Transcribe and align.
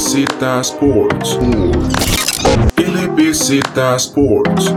LBZ 0.00 0.60
Sports. 0.60 1.38
LBZ 2.78 3.60
Sports. 3.96 4.74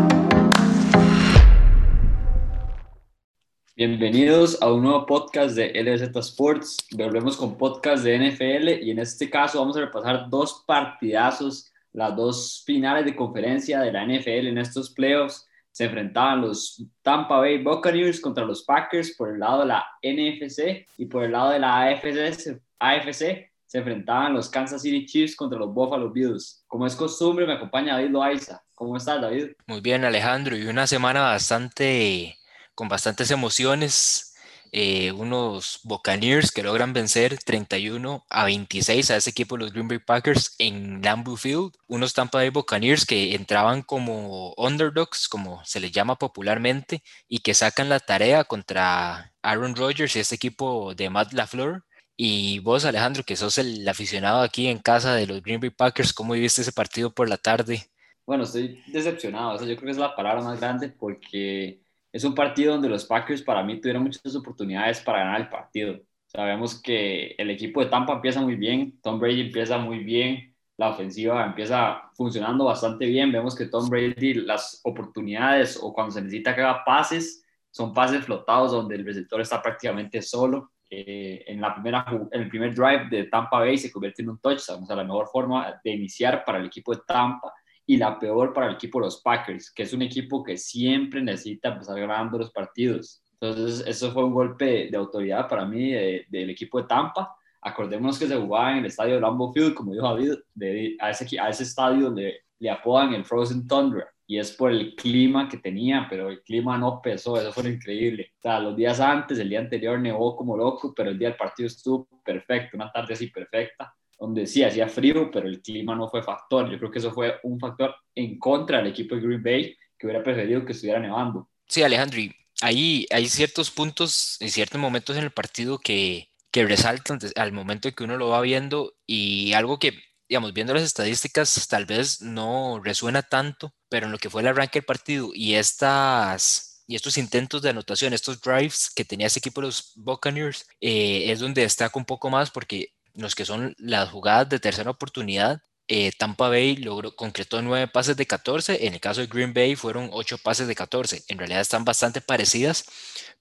Bienvenidos 3.73 4.61
a 4.61 4.73
un 4.73 4.83
nuevo 4.83 5.05
podcast 5.05 5.55
de 5.55 5.81
LBZ 5.81 6.13
Sports. 6.17 6.77
Volvemos 6.91 7.37
con 7.37 7.57
podcast 7.57 8.03
de 8.03 8.19
NFL 8.19 8.83
y 8.83 8.91
en 8.91 8.99
este 8.99 9.29
caso 9.29 9.59
vamos 9.59 9.77
a 9.77 9.85
repasar 9.85 10.29
dos 10.29 10.65
partidazos, 10.67 11.71
las 11.93 12.13
dos 12.17 12.61
finales 12.65 13.05
de 13.05 13.15
conferencia 13.15 13.79
de 13.79 13.93
la 13.93 14.05
NFL 14.05 14.47
en 14.47 14.57
estos 14.57 14.89
playoffs. 14.89 15.47
Se 15.71 15.85
enfrentaban 15.85 16.41
los 16.41 16.83
Tampa 17.01 17.37
Bay 17.37 17.63
Buccaneers 17.63 18.19
contra 18.19 18.43
los 18.43 18.63
Packers 18.63 19.15
por 19.15 19.29
el 19.29 19.39
lado 19.39 19.61
de 19.61 19.67
la 19.67 19.85
NFC 20.03 20.85
y 20.97 21.05
por 21.05 21.23
el 21.23 21.31
lado 21.31 21.51
de 21.51 21.59
la 21.59 21.83
AFC, 21.83 22.59
AFC 22.77 23.52
se 23.73 23.79
enfrentaban 23.79 24.35
los 24.35 24.49
Kansas 24.49 24.83
City 24.83 25.03
Chiefs 25.03 25.35
contra 25.35 25.57
los 25.57 25.73
Buffalo 25.73 26.11
Bills. 26.11 26.63
Como 26.67 26.85
es 26.85 26.95
costumbre, 26.95 27.47
me 27.47 27.53
acompaña 27.53 27.95
David 27.95 28.11
Loaiza. 28.11 28.61
¿Cómo 28.75 28.95
estás, 28.95 29.19
David? 29.19 29.53
Muy 29.65 29.81
bien, 29.81 30.05
Alejandro, 30.05 30.55
y 30.55 30.67
una 30.67 30.85
semana 30.85 31.21
bastante, 31.21 32.37
con 32.75 32.87
bastantes 32.87 33.31
emociones. 33.31 34.35
Eh, 34.71 35.11
unos 35.11 35.79
Buccaneers 35.85 36.51
que 36.51 36.61
logran 36.61 36.93
vencer 36.93 37.39
31 37.43 38.23
a 38.29 38.45
26 38.45 39.09
a 39.09 39.15
ese 39.15 39.31
equipo 39.31 39.55
de 39.57 39.63
los 39.63 39.73
Green 39.73 39.87
Bay 39.87 39.97
Packers 39.97 40.53
en 40.59 41.01
Lambeau 41.01 41.35
Field. 41.35 41.73
Unos 41.87 42.13
Tampa 42.13 42.37
Bay 42.37 42.49
Buccaneers 42.49 43.07
que 43.07 43.33
entraban 43.33 43.81
como 43.81 44.53
underdogs, 44.55 45.27
como 45.27 45.65
se 45.65 45.79
les 45.79 45.91
llama 45.91 46.19
popularmente, 46.19 47.01
y 47.27 47.39
que 47.39 47.55
sacan 47.55 47.89
la 47.89 47.99
tarea 47.99 48.43
contra 48.43 49.33
Aaron 49.41 49.75
Rodgers 49.75 50.15
y 50.15 50.19
este 50.19 50.35
equipo 50.35 50.93
de 50.93 51.09
Matt 51.09 51.33
LaFleur 51.33 51.83
y 52.15 52.59
vos, 52.59 52.85
Alejandro, 52.85 53.23
que 53.23 53.35
sos 53.35 53.57
el 53.57 53.87
aficionado 53.87 54.41
aquí 54.41 54.67
en 54.67 54.79
casa 54.79 55.15
de 55.15 55.25
los 55.25 55.41
Green 55.41 55.59
Bay 55.59 55.71
Packers, 55.71 56.13
¿cómo 56.13 56.33
viviste 56.33 56.61
ese 56.61 56.71
partido 56.71 57.11
por 57.11 57.27
la 57.27 57.37
tarde? 57.37 57.87
Bueno, 58.25 58.43
estoy 58.43 58.81
decepcionado. 58.87 59.59
yo 59.59 59.75
creo 59.75 59.77
que 59.77 59.91
es 59.91 59.97
la 59.97 60.15
palabra 60.15 60.41
más 60.41 60.59
grande 60.59 60.89
porque 60.89 61.81
es 62.11 62.23
un 62.23 62.35
partido 62.35 62.73
donde 62.73 62.89
los 62.89 63.05
Packers 63.05 63.41
para 63.41 63.63
mí 63.63 63.81
tuvieron 63.81 64.03
muchas 64.03 64.35
oportunidades 64.35 65.01
para 65.01 65.19
ganar 65.19 65.41
el 65.41 65.49
partido. 65.49 65.99
Sabemos 66.27 66.81
que 66.81 67.35
el 67.37 67.49
equipo 67.49 67.83
de 67.83 67.87
Tampa 67.89 68.13
empieza 68.13 68.41
muy 68.41 68.55
bien, 68.55 68.99
Tom 69.01 69.19
Brady 69.19 69.41
empieza 69.41 69.77
muy 69.77 69.99
bien, 69.99 70.55
la 70.77 70.89
ofensiva 70.89 71.45
empieza 71.45 72.11
funcionando 72.15 72.65
bastante 72.65 73.05
bien. 73.05 73.31
Vemos 73.31 73.55
que 73.55 73.65
Tom 73.65 73.89
Brady, 73.89 74.35
las 74.35 74.79
oportunidades 74.83 75.79
o 75.81 75.93
cuando 75.93 76.11
se 76.11 76.21
necesita 76.21 76.55
que 76.55 76.61
haga 76.61 76.83
pases, 76.85 77.43
son 77.71 77.93
pases 77.93 78.23
flotados 78.23 78.71
donde 78.71 78.95
el 78.95 79.05
receptor 79.05 79.41
está 79.41 79.61
prácticamente 79.61 80.21
solo 80.21 80.72
eh, 80.95 81.43
en, 81.47 81.59
la 81.59 81.73
primera, 81.73 82.05
en 82.31 82.41
el 82.41 82.49
primer 82.49 82.75
drive 82.75 83.07
de 83.09 83.23
Tampa 83.23 83.59
Bay 83.59 83.77
se 83.77 83.91
convierte 83.91 84.21
en 84.21 84.29
un 84.29 84.37
touchdown, 84.37 84.83
o 84.83 84.85
sea, 84.85 84.95
la 84.95 85.03
mejor 85.03 85.27
forma 85.27 85.79
de 85.83 85.91
iniciar 85.91 86.45
para 86.45 86.59
el 86.59 86.67
equipo 86.67 86.93
de 86.93 87.01
Tampa 87.07 87.51
y 87.85 87.97
la 87.97 88.19
peor 88.19 88.53
para 88.53 88.67
el 88.67 88.75
equipo 88.75 88.99
de 88.99 89.05
los 89.05 89.19
Packers, 89.21 89.71
que 89.71 89.83
es 89.83 89.93
un 89.93 90.03
equipo 90.03 90.43
que 90.43 90.55
siempre 90.55 91.21
necesita 91.21 91.69
empezar 91.69 91.99
ganando 91.99 92.37
los 92.37 92.51
partidos. 92.51 93.23
Entonces, 93.39 93.83
eso 93.87 94.11
fue 94.11 94.23
un 94.23 94.33
golpe 94.33 94.89
de 94.91 94.97
autoridad 94.97 95.49
para 95.49 95.65
mí 95.65 95.91
del 95.91 96.49
equipo 96.51 96.79
de 96.79 96.87
Tampa. 96.87 97.35
Acordémonos 97.61 98.19
que 98.19 98.27
se 98.27 98.37
jugaba 98.37 98.73
en 98.73 98.77
el 98.79 98.85
estadio 98.85 99.15
de 99.15 99.21
Lambeau 99.21 99.51
Field, 99.51 99.73
como 99.73 99.93
dijo 99.93 100.07
David, 100.07 100.35
de, 100.53 100.95
a, 100.99 101.09
ese, 101.09 101.39
a 101.39 101.49
ese 101.49 101.63
estadio 101.63 102.11
le, 102.11 102.43
le 102.59 102.69
apodan 102.69 103.13
el 103.13 103.25
Frozen 103.25 103.67
Thunder 103.67 104.05
y 104.25 104.39
es 104.39 104.51
por 104.51 104.71
el 104.71 104.95
clima 104.95 105.49
que 105.49 105.57
tenía, 105.57 106.07
pero 106.09 106.29
el 106.29 106.41
clima 106.41 106.77
no 106.77 107.01
pesó, 107.01 107.39
eso 107.39 107.51
fue 107.51 107.69
increíble. 107.69 108.31
O 108.37 108.41
sea, 108.41 108.59
los 108.59 108.75
días 108.75 108.99
antes, 108.99 109.37
el 109.39 109.49
día 109.49 109.59
anterior 109.59 109.99
nevó 109.99 110.35
como 110.35 110.55
loco, 110.55 110.93
pero 110.95 111.09
el 111.09 111.19
día 111.19 111.29
del 111.29 111.37
partido 111.37 111.67
estuvo 111.67 112.07
perfecto, 112.23 112.77
una 112.77 112.91
tarde 112.91 113.13
así 113.13 113.27
perfecta, 113.27 113.93
donde 114.17 114.47
sí 114.47 114.63
hacía 114.63 114.87
frío, 114.87 115.29
pero 115.31 115.47
el 115.47 115.61
clima 115.61 115.95
no 115.95 116.07
fue 116.07 116.23
factor. 116.23 116.69
Yo 116.69 116.77
creo 116.77 116.91
que 116.91 116.99
eso 116.99 117.11
fue 117.11 117.35
un 117.43 117.59
factor 117.59 117.95
en 118.15 118.39
contra 118.39 118.77
del 118.77 118.87
equipo 118.87 119.15
de 119.15 119.21
Green 119.21 119.43
Bay, 119.43 119.77
que 119.97 120.07
hubiera 120.07 120.23
preferido 120.23 120.65
que 120.65 120.71
estuviera 120.71 120.99
nevando. 120.99 121.49
Sí, 121.67 121.83
Alejandro, 121.83 122.19
y 122.19 122.33
ahí 122.61 123.05
hay 123.11 123.27
ciertos 123.27 123.71
puntos, 123.71 124.37
en 124.39 124.49
ciertos 124.49 124.79
momentos 124.79 125.17
en 125.17 125.23
el 125.23 125.31
partido 125.31 125.79
que, 125.79 126.29
que 126.51 126.65
resaltan 126.65 127.19
al 127.35 127.51
momento 127.51 127.87
en 127.89 127.95
que 127.95 128.03
uno 128.03 128.15
lo 128.15 128.29
va 128.29 128.39
viendo 128.41 128.93
y 129.05 129.53
algo 129.53 129.79
que 129.79 129.93
digamos, 130.27 130.53
viendo 130.53 130.73
las 130.73 130.83
estadísticas, 130.83 131.67
tal 131.67 131.85
vez 131.85 132.21
no 132.21 132.79
resuena 132.83 133.21
tanto, 133.21 133.73
pero 133.89 134.05
en 134.07 134.11
lo 134.11 134.17
que 134.17 134.29
fue 134.29 134.41
el 134.41 134.47
arranque 134.47 134.79
del 134.79 134.85
partido 134.85 135.31
y 135.33 135.55
estas 135.55 136.73
y 136.87 136.95
estos 136.95 137.17
intentos 137.17 137.61
de 137.61 137.69
anotación, 137.69 138.13
estos 138.13 138.41
drives 138.41 138.91
que 138.93 139.05
tenía 139.05 139.27
ese 139.27 139.39
equipo 139.39 139.61
de 139.61 139.67
los 139.67 139.93
Buccaneers, 139.95 140.67
eh, 140.81 141.31
es 141.31 141.39
donde 141.39 141.61
destaca 141.61 141.97
un 141.97 142.05
poco 142.05 142.29
más 142.29 142.51
porque 142.51 142.93
los 143.13 143.35
que 143.35 143.45
son 143.45 143.73
las 143.77 144.09
jugadas 144.09 144.49
de 144.49 144.59
tercera 144.59 144.91
oportunidad, 144.91 145.61
eh, 145.87 146.11
Tampa 146.17 146.49
Bay 146.49 146.77
logró, 146.77 147.15
concretó 147.15 147.61
nueve 147.61 147.87
pases 147.87 148.15
de 148.17 148.25
14, 148.25 148.87
en 148.87 148.93
el 148.93 148.99
caso 149.01 149.21
de 149.21 149.27
Green 149.27 149.53
Bay 149.53 149.75
fueron 149.75 150.09
ocho 150.13 150.37
pases 150.37 150.67
de 150.67 150.75
14, 150.75 151.23
en 151.27 151.37
realidad 151.37 151.61
están 151.61 151.85
bastante 151.85 152.21
parecidas, 152.21 152.85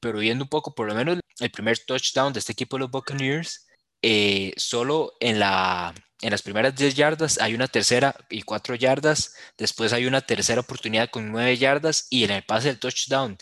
pero 0.00 0.18
viendo 0.18 0.44
un 0.44 0.48
poco, 0.48 0.74
por 0.74 0.88
lo 0.88 0.94
menos 0.94 1.20
el 1.38 1.50
primer 1.50 1.78
touchdown 1.78 2.32
de 2.32 2.40
este 2.40 2.52
equipo 2.52 2.76
de 2.76 2.80
los 2.80 2.90
Buccaneers, 2.90 3.66
eh, 4.02 4.52
solo 4.56 5.14
en 5.20 5.38
la 5.38 5.94
en 6.22 6.30
las 6.30 6.42
primeras 6.42 6.74
10 6.74 6.94
yardas 6.94 7.38
hay 7.40 7.54
una 7.54 7.68
tercera 7.68 8.14
y 8.30 8.42
4 8.42 8.76
yardas, 8.76 9.34
después 9.58 9.92
hay 9.92 10.06
una 10.06 10.20
tercera 10.22 10.60
oportunidad 10.60 11.10
con 11.10 11.30
9 11.30 11.56
yardas 11.58 12.06
y 12.10 12.24
en 12.24 12.30
el 12.30 12.44
pase 12.44 12.68
del 12.68 12.78
touchdown 12.78 13.36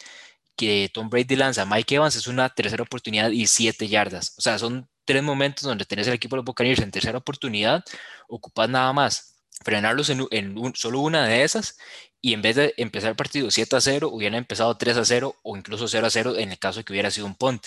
que 0.56 0.90
Tom 0.92 1.08
Brady 1.10 1.36
lanza 1.36 1.62
a 1.62 1.66
Mike 1.66 1.94
Evans 1.94 2.16
es 2.16 2.26
una 2.26 2.48
tercera 2.50 2.82
oportunidad 2.82 3.30
y 3.30 3.46
7 3.46 3.88
yardas. 3.88 4.34
O 4.38 4.42
sea, 4.42 4.58
son 4.58 4.88
tres 5.04 5.22
momentos 5.22 5.64
donde 5.64 5.84
tenés 5.84 6.06
el 6.08 6.14
equipo 6.14 6.36
de 6.36 6.38
los 6.38 6.44
Buccaneers 6.46 6.80
en 6.80 6.90
tercera 6.90 7.18
oportunidad, 7.18 7.84
ocupas 8.28 8.68
nada 8.68 8.92
más 8.92 9.36
frenarlos 9.64 10.08
en, 10.10 10.26
en 10.30 10.74
solo 10.74 11.00
una 11.00 11.26
de 11.26 11.44
esas 11.44 11.78
y 12.20 12.32
en 12.34 12.42
vez 12.42 12.56
de 12.56 12.74
empezar 12.76 13.10
el 13.10 13.16
partido 13.16 13.50
7 13.50 13.76
a 13.76 13.80
0, 13.80 14.10
hubieran 14.12 14.38
empezado 14.38 14.76
3 14.76 14.96
a 14.98 15.04
0 15.04 15.36
o 15.42 15.56
incluso 15.56 15.88
0 15.88 16.06
a 16.06 16.10
0 16.10 16.36
en 16.36 16.52
el 16.52 16.58
caso 16.58 16.80
de 16.80 16.84
que 16.84 16.92
hubiera 16.92 17.10
sido 17.10 17.26
un 17.26 17.34
punt 17.34 17.66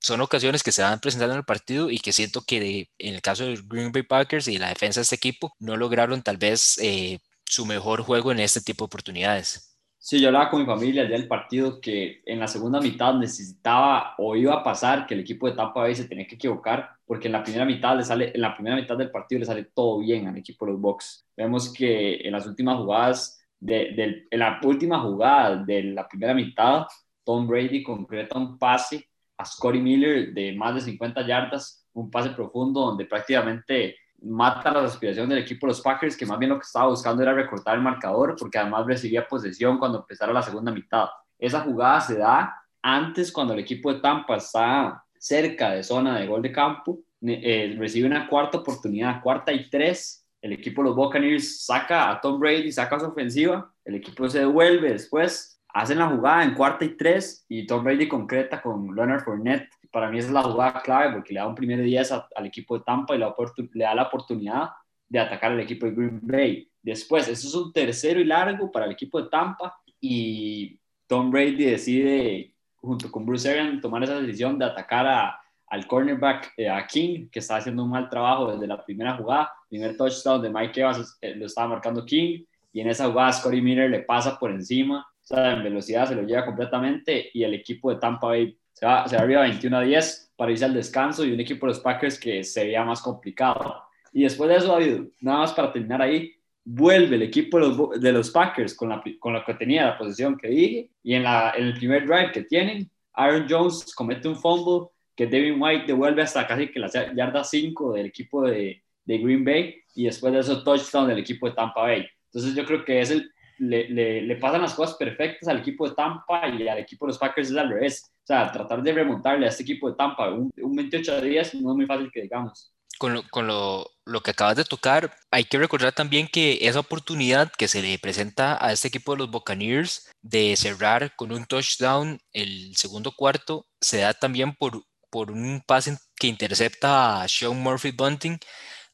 son 0.00 0.20
ocasiones 0.22 0.62
que 0.62 0.72
se 0.72 0.82
van 0.82 0.98
presentando 0.98 1.34
en 1.34 1.38
el 1.38 1.44
partido 1.44 1.90
y 1.90 1.98
que 1.98 2.12
siento 2.12 2.42
que 2.42 2.88
en 2.98 3.14
el 3.14 3.20
caso 3.20 3.44
de 3.44 3.60
Green 3.66 3.92
Bay 3.92 4.02
Packers 4.02 4.48
y 4.48 4.58
la 4.58 4.70
defensa 4.70 5.00
de 5.00 5.02
este 5.02 5.16
equipo 5.16 5.54
no 5.58 5.76
lograron 5.76 6.22
tal 6.22 6.38
vez 6.38 6.78
eh, 6.82 7.18
su 7.44 7.66
mejor 7.66 8.02
juego 8.02 8.32
en 8.32 8.40
este 8.40 8.60
tipo 8.62 8.84
de 8.84 8.86
oportunidades. 8.86 9.70
Sí, 10.02 10.18
yo 10.18 10.28
hablaba 10.28 10.48
con 10.48 10.60
mi 10.60 10.66
familia 10.66 11.04
del 11.04 11.28
partido 11.28 11.78
que 11.78 12.22
en 12.24 12.38
la 12.38 12.48
segunda 12.48 12.80
mitad 12.80 13.12
necesitaba 13.12 14.14
o 14.16 14.34
iba 14.34 14.54
a 14.54 14.62
pasar 14.64 15.06
que 15.06 15.12
el 15.12 15.20
equipo 15.20 15.46
de 15.46 15.54
Tampa 15.54 15.80
Bay 15.80 15.94
se 15.94 16.08
tenía 16.08 16.26
que 16.26 16.36
equivocar 16.36 16.88
porque 17.04 17.28
en 17.28 17.32
la 17.32 17.42
primera 17.42 17.66
mitad 17.66 17.94
le 17.98 18.04
sale 18.04 18.32
en 18.34 18.40
la 18.40 18.54
primera 18.54 18.76
mitad 18.76 18.96
del 18.96 19.10
partido 19.10 19.40
le 19.40 19.44
sale 19.44 19.64
todo 19.74 19.98
bien 19.98 20.26
al 20.26 20.38
equipo 20.38 20.64
de 20.64 20.72
los 20.72 20.80
Bucks. 20.80 21.26
Vemos 21.36 21.70
que 21.70 22.16
en 22.26 22.32
las 22.32 22.46
últimas 22.46 22.78
jugadas 22.78 23.46
de, 23.58 24.26
en 24.30 24.38
la 24.38 24.58
última 24.62 25.00
jugada 25.00 25.56
de 25.56 25.82
la 25.82 26.08
primera 26.08 26.32
mitad 26.32 26.86
Tom 27.22 27.46
Brady 27.46 27.82
concreta 27.82 28.38
un 28.38 28.58
pase 28.58 29.09
a 29.40 29.44
Scotty 29.44 29.80
Miller 29.80 30.32
de 30.32 30.52
más 30.52 30.74
de 30.74 30.80
50 30.82 31.26
yardas, 31.26 31.86
un 31.92 32.10
pase 32.10 32.30
profundo 32.30 32.80
donde 32.80 33.06
prácticamente 33.06 33.96
mata 34.22 34.70
la 34.70 34.84
aspiración 34.84 35.28
del 35.28 35.38
equipo 35.38 35.66
de 35.66 35.70
los 35.70 35.80
Packers, 35.80 36.16
que 36.16 36.26
más 36.26 36.38
bien 36.38 36.50
lo 36.50 36.58
que 36.58 36.64
estaba 36.64 36.88
buscando 36.88 37.22
era 37.22 37.32
recortar 37.32 37.76
el 37.76 37.82
marcador, 37.82 38.36
porque 38.38 38.58
además 38.58 38.86
recibía 38.86 39.26
posesión 39.26 39.78
cuando 39.78 39.98
empezara 39.98 40.32
la 40.32 40.42
segunda 40.42 40.72
mitad. 40.72 41.06
Esa 41.38 41.60
jugada 41.60 42.00
se 42.00 42.18
da 42.18 42.54
antes 42.82 43.32
cuando 43.32 43.54
el 43.54 43.60
equipo 43.60 43.92
de 43.92 44.00
Tampa 44.00 44.36
está 44.36 45.02
cerca 45.18 45.70
de 45.70 45.82
zona 45.82 46.18
de 46.18 46.26
gol 46.26 46.42
de 46.42 46.52
campo, 46.52 47.00
eh, 47.22 47.74
recibe 47.78 48.06
una 48.06 48.28
cuarta 48.28 48.58
oportunidad, 48.58 49.22
cuarta 49.22 49.52
y 49.52 49.68
tres, 49.68 50.26
el 50.40 50.52
equipo 50.52 50.82
de 50.82 50.88
los 50.88 50.96
Buccaneers 50.96 51.64
saca 51.64 52.10
a 52.10 52.20
Tom 52.20 52.40
Brady, 52.40 52.72
saca 52.72 52.98
su 52.98 53.06
ofensiva, 53.06 53.70
el 53.84 53.96
equipo 53.96 54.28
se 54.28 54.40
devuelve 54.40 54.92
después, 54.92 55.59
hacen 55.72 55.98
la 55.98 56.08
jugada 56.08 56.44
en 56.44 56.54
cuarta 56.54 56.84
y 56.84 56.96
tres 56.96 57.44
y 57.48 57.66
Tom 57.66 57.84
Brady 57.84 58.08
concreta 58.08 58.60
con 58.60 58.94
Leonard 58.94 59.24
Fournette. 59.24 59.68
Para 59.90 60.10
mí 60.10 60.18
es 60.18 60.30
la 60.30 60.42
jugada 60.42 60.80
clave 60.82 61.14
porque 61.14 61.34
le 61.34 61.40
da 61.40 61.48
un 61.48 61.54
primer 61.54 61.82
10 61.82 62.12
al 62.12 62.46
equipo 62.46 62.78
de 62.78 62.84
Tampa 62.84 63.14
y 63.14 63.18
le 63.18 63.84
da 63.84 63.94
la 63.94 64.02
oportunidad 64.04 64.70
de 65.08 65.18
atacar 65.18 65.52
al 65.52 65.60
equipo 65.60 65.86
de 65.86 65.92
Green 65.92 66.20
Bay. 66.22 66.70
Después, 66.82 67.28
eso 67.28 67.48
es 67.48 67.54
un 67.54 67.72
tercero 67.72 68.20
y 68.20 68.24
largo 68.24 68.70
para 68.70 68.86
el 68.86 68.92
equipo 68.92 69.20
de 69.20 69.28
Tampa 69.28 69.76
y 70.00 70.78
Tom 71.06 71.30
Brady 71.30 71.64
decide, 71.64 72.54
junto 72.76 73.10
con 73.10 73.26
Bruce 73.26 73.50
Arians, 73.50 73.82
tomar 73.82 74.02
esa 74.04 74.20
decisión 74.20 74.58
de 74.58 74.64
atacar 74.64 75.06
a, 75.06 75.40
al 75.66 75.86
cornerback, 75.86 76.52
eh, 76.56 76.68
a 76.68 76.86
King, 76.86 77.28
que 77.30 77.40
está 77.40 77.56
haciendo 77.56 77.82
un 77.84 77.90
mal 77.90 78.08
trabajo 78.08 78.52
desde 78.52 78.66
la 78.66 78.84
primera 78.84 79.16
jugada. 79.16 79.52
Primer 79.68 79.96
touchdown 79.96 80.40
de 80.40 80.50
Mike 80.50 80.80
Evans 80.80 81.18
eh, 81.20 81.34
lo 81.34 81.46
estaba 81.46 81.68
marcando 81.68 82.04
King 82.04 82.44
y 82.72 82.80
en 82.80 82.88
esa 82.88 83.08
jugada 83.08 83.32
Scotty 83.32 83.60
Miller 83.60 83.90
le 83.90 84.00
pasa 84.00 84.38
por 84.38 84.50
encima 84.52 85.06
en 85.30 85.62
velocidad 85.62 86.08
se 86.08 86.14
lo 86.14 86.22
lleva 86.22 86.44
completamente 86.44 87.30
y 87.32 87.44
el 87.44 87.54
equipo 87.54 87.92
de 87.92 88.00
Tampa 88.00 88.28
Bay 88.28 88.56
se 88.72 88.86
va, 88.86 89.06
se 89.06 89.16
va 89.16 89.22
arriba 89.22 89.42
21 89.42 89.76
a 89.76 89.82
10 89.82 90.32
para 90.36 90.52
irse 90.52 90.64
al 90.64 90.74
descanso 90.74 91.24
y 91.24 91.32
un 91.32 91.40
equipo 91.40 91.66
de 91.66 91.72
los 91.72 91.80
Packers 91.80 92.18
que 92.18 92.42
se 92.42 92.64
veía 92.64 92.84
más 92.84 93.00
complicado. 93.00 93.82
Y 94.12 94.22
después 94.22 94.48
de 94.48 94.56
eso, 94.56 94.68
David, 94.68 95.02
nada 95.20 95.38
más 95.40 95.52
para 95.52 95.72
terminar 95.72 96.02
ahí, 96.02 96.32
vuelve 96.64 97.16
el 97.16 97.22
equipo 97.22 97.58
de 97.58 97.68
los, 97.68 98.00
de 98.00 98.12
los 98.12 98.30
Packers 98.30 98.74
con, 98.74 98.88
la, 98.88 99.02
con 99.18 99.32
lo 99.32 99.44
que 99.44 99.54
tenía 99.54 99.86
la 99.86 99.98
posición 99.98 100.36
que 100.36 100.48
dije 100.48 100.90
y 101.02 101.14
en, 101.14 101.22
la, 101.24 101.52
en 101.56 101.66
el 101.66 101.74
primer 101.74 102.06
drive 102.06 102.32
que 102.32 102.42
tienen, 102.44 102.90
Aaron 103.12 103.46
Jones 103.48 103.94
comete 103.94 104.28
un 104.28 104.36
fumble 104.36 104.88
que 105.14 105.26
Devin 105.26 105.60
White 105.60 105.84
devuelve 105.86 106.22
hasta 106.22 106.46
casi 106.46 106.68
que 106.68 106.80
la 106.80 106.88
yarda 106.88 107.44
5 107.44 107.92
del 107.92 108.06
equipo 108.06 108.42
de, 108.46 108.82
de 109.04 109.18
Green 109.18 109.44
Bay 109.44 109.76
y 109.94 110.04
después 110.04 110.32
de 110.32 110.40
eso 110.40 110.62
touchdown 110.62 111.08
del 111.08 111.18
equipo 111.18 111.48
de 111.48 111.54
Tampa 111.54 111.82
Bay. 111.82 112.06
Entonces 112.26 112.54
yo 112.54 112.64
creo 112.64 112.84
que 112.84 113.00
es 113.00 113.10
el, 113.10 113.30
le, 113.60 113.88
le, 113.90 114.22
le, 114.22 114.36
pasan 114.36 114.62
las 114.62 114.74
cosas 114.74 114.96
perfectas 114.96 115.48
al 115.48 115.58
equipo 115.58 115.88
de 115.88 115.94
Tampa 115.94 116.48
y 116.48 116.66
al 116.66 116.78
equipo 116.78 117.04
de 117.04 117.10
los 117.10 117.18
Packers 117.18 117.50
es 117.50 117.56
al 117.56 117.68
revés. 117.68 118.10
O 118.22 118.26
sea, 118.26 118.50
tratar 118.50 118.82
de 118.82 118.92
remontarle 118.92 119.46
a 119.46 119.50
este 119.50 119.62
equipo 119.62 119.90
de 119.90 119.96
Tampa 119.96 120.30
un, 120.30 120.50
un 120.56 120.76
28 120.76 121.20
días 121.20 121.54
no 121.54 121.70
es 121.70 121.76
muy 121.76 121.86
fácil 121.86 122.10
que 122.10 122.22
digamos. 122.22 122.72
Con, 122.98 123.14
lo, 123.14 123.22
con 123.30 123.46
lo, 123.46 123.86
lo, 124.04 124.22
que 124.22 124.32
acabas 124.32 124.56
de 124.56 124.64
tocar, 124.64 125.14
hay 125.30 125.44
que 125.44 125.58
recordar 125.58 125.92
también 125.92 126.26
que 126.26 126.58
esa 126.62 126.80
oportunidad 126.80 127.50
que 127.56 127.68
se 127.68 127.80
le 127.80 127.98
presenta 127.98 128.62
a 128.62 128.72
este 128.72 128.88
equipo 128.88 129.12
de 129.12 129.18
los 129.18 129.30
Buccaneers 129.30 130.10
de 130.20 130.54
cerrar 130.56 131.14
con 131.16 131.32
un 131.32 131.46
touchdown 131.46 132.18
el 132.32 132.76
segundo 132.76 133.12
cuarto 133.12 133.66
se 133.80 133.98
da 133.98 134.12
también 134.12 134.54
por, 134.54 134.82
por 135.10 135.30
un 135.30 135.62
pase 135.66 135.96
que 136.16 136.26
intercepta 136.26 137.22
a 137.22 137.28
Sean 137.28 137.58
Murphy 137.58 137.90
Bunting 137.90 138.38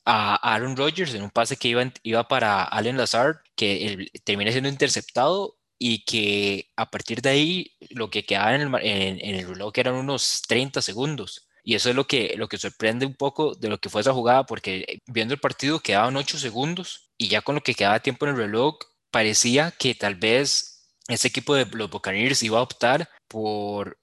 a 0.06 0.37
Aaron 0.37 0.76
Rodgers 0.76 1.14
en 1.14 1.23
un 1.23 1.31
pase 1.31 1.56
que 1.56 1.69
iba, 1.69 1.93
iba 2.03 2.29
para 2.29 2.62
Allen 2.62 2.97
Lazard, 2.97 3.38
que 3.56 3.87
él, 3.87 4.11
termina 4.25 4.53
siendo 4.53 4.69
interceptado 4.69 5.58
y 5.79 6.05
que 6.05 6.70
a 6.76 6.91
partir 6.91 7.20
de 7.20 7.29
ahí 7.31 7.76
lo 7.91 8.08
que 8.08 8.25
quedaba 8.25 8.55
en 8.55 8.75
el, 9.20 9.49
reloj 9.49 9.73
eran 9.76 9.94
unos 9.94 10.43
30 10.49 10.81
segundos. 10.81 11.49
Y 11.64 11.75
eso 11.75 11.91
es 11.91 11.97
lo 11.97 12.06
que, 12.06 12.35
lo 12.37 12.49
que 12.49 12.58
sorprende 12.58 13.05
un 13.05 13.14
poco 13.14 13.56
de 13.56 13.69
lo 13.69 13.79
que 13.79 13.91
fue 13.91 14.00
esa 14.00 14.12
jugada, 14.12 14.47
porque 14.47 15.03
viendo 15.06 15.35
el 15.35 15.41
partido 15.41 15.81
quedaban 15.81 16.17
8 16.17 16.38
segundos 16.38 17.11
y 17.19 17.29
ya 17.29 17.43
con 17.43 17.56
lo 17.56 17.62
que 17.62 17.75
quedaba 17.75 18.00
tiempo 18.00 18.25
en 18.25 18.32
el 18.32 18.38
reloj, 18.38 18.79
parecía 19.11 19.73
que 19.73 19.94
tal 19.94 20.14
vez 20.14 20.88
ese 21.09 21.29
equipo 21.29 21.55
de 21.55 21.67
los 21.67 21.91
Buccaneers 21.91 22.43
iba 22.44 22.59
a 22.59 22.62
optar 22.62 23.09
por 23.29 23.99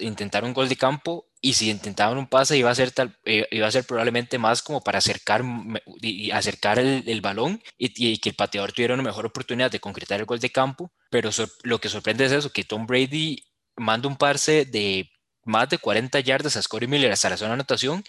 intentar 0.00 0.44
un 0.44 0.54
gol 0.54 0.68
de 0.68 0.76
campo 0.76 1.27
y 1.40 1.52
si 1.54 1.70
intentaban 1.70 2.18
un 2.18 2.26
pase 2.26 2.56
iba 2.56 2.70
a 2.70 2.74
ser 2.74 2.92
eh, 3.24 3.46
probablemente 3.86 4.38
más 4.38 4.62
como 4.62 4.80
para 4.82 4.98
acercar 4.98 5.42
el, 6.78 7.20
balón 7.20 7.62
y, 7.76 8.18
que 8.18 8.30
el 8.30 8.34
pateador 8.34 8.72
tuviera 8.72 8.94
una 8.94 9.02
mejor 9.02 9.26
oportunidad 9.26 9.70
de 9.70 9.80
concretar 9.80 10.20
el 10.20 10.26
gol 10.26 10.40
de 10.40 10.50
campo 10.50 10.90
pero 11.10 11.30
lo 11.62 11.80
que 11.80 11.88
sorprende 11.88 12.24
es 12.24 12.32
eso 12.32 12.50
que 12.50 12.64
Tom 12.64 12.86
Brady 12.86 13.44
manda 13.76 14.08
un 14.08 14.16
pase 14.16 14.64
de 14.64 15.10
más 15.44 15.68
de 15.68 15.78
40 15.78 16.20
yardas 16.20 16.56
a 16.56 16.62
Scotty 16.62 16.86
Miller 16.86 17.12
hasta 17.12 17.30
la 17.30 17.36
zona 17.36 17.54
anotación 17.54 18.04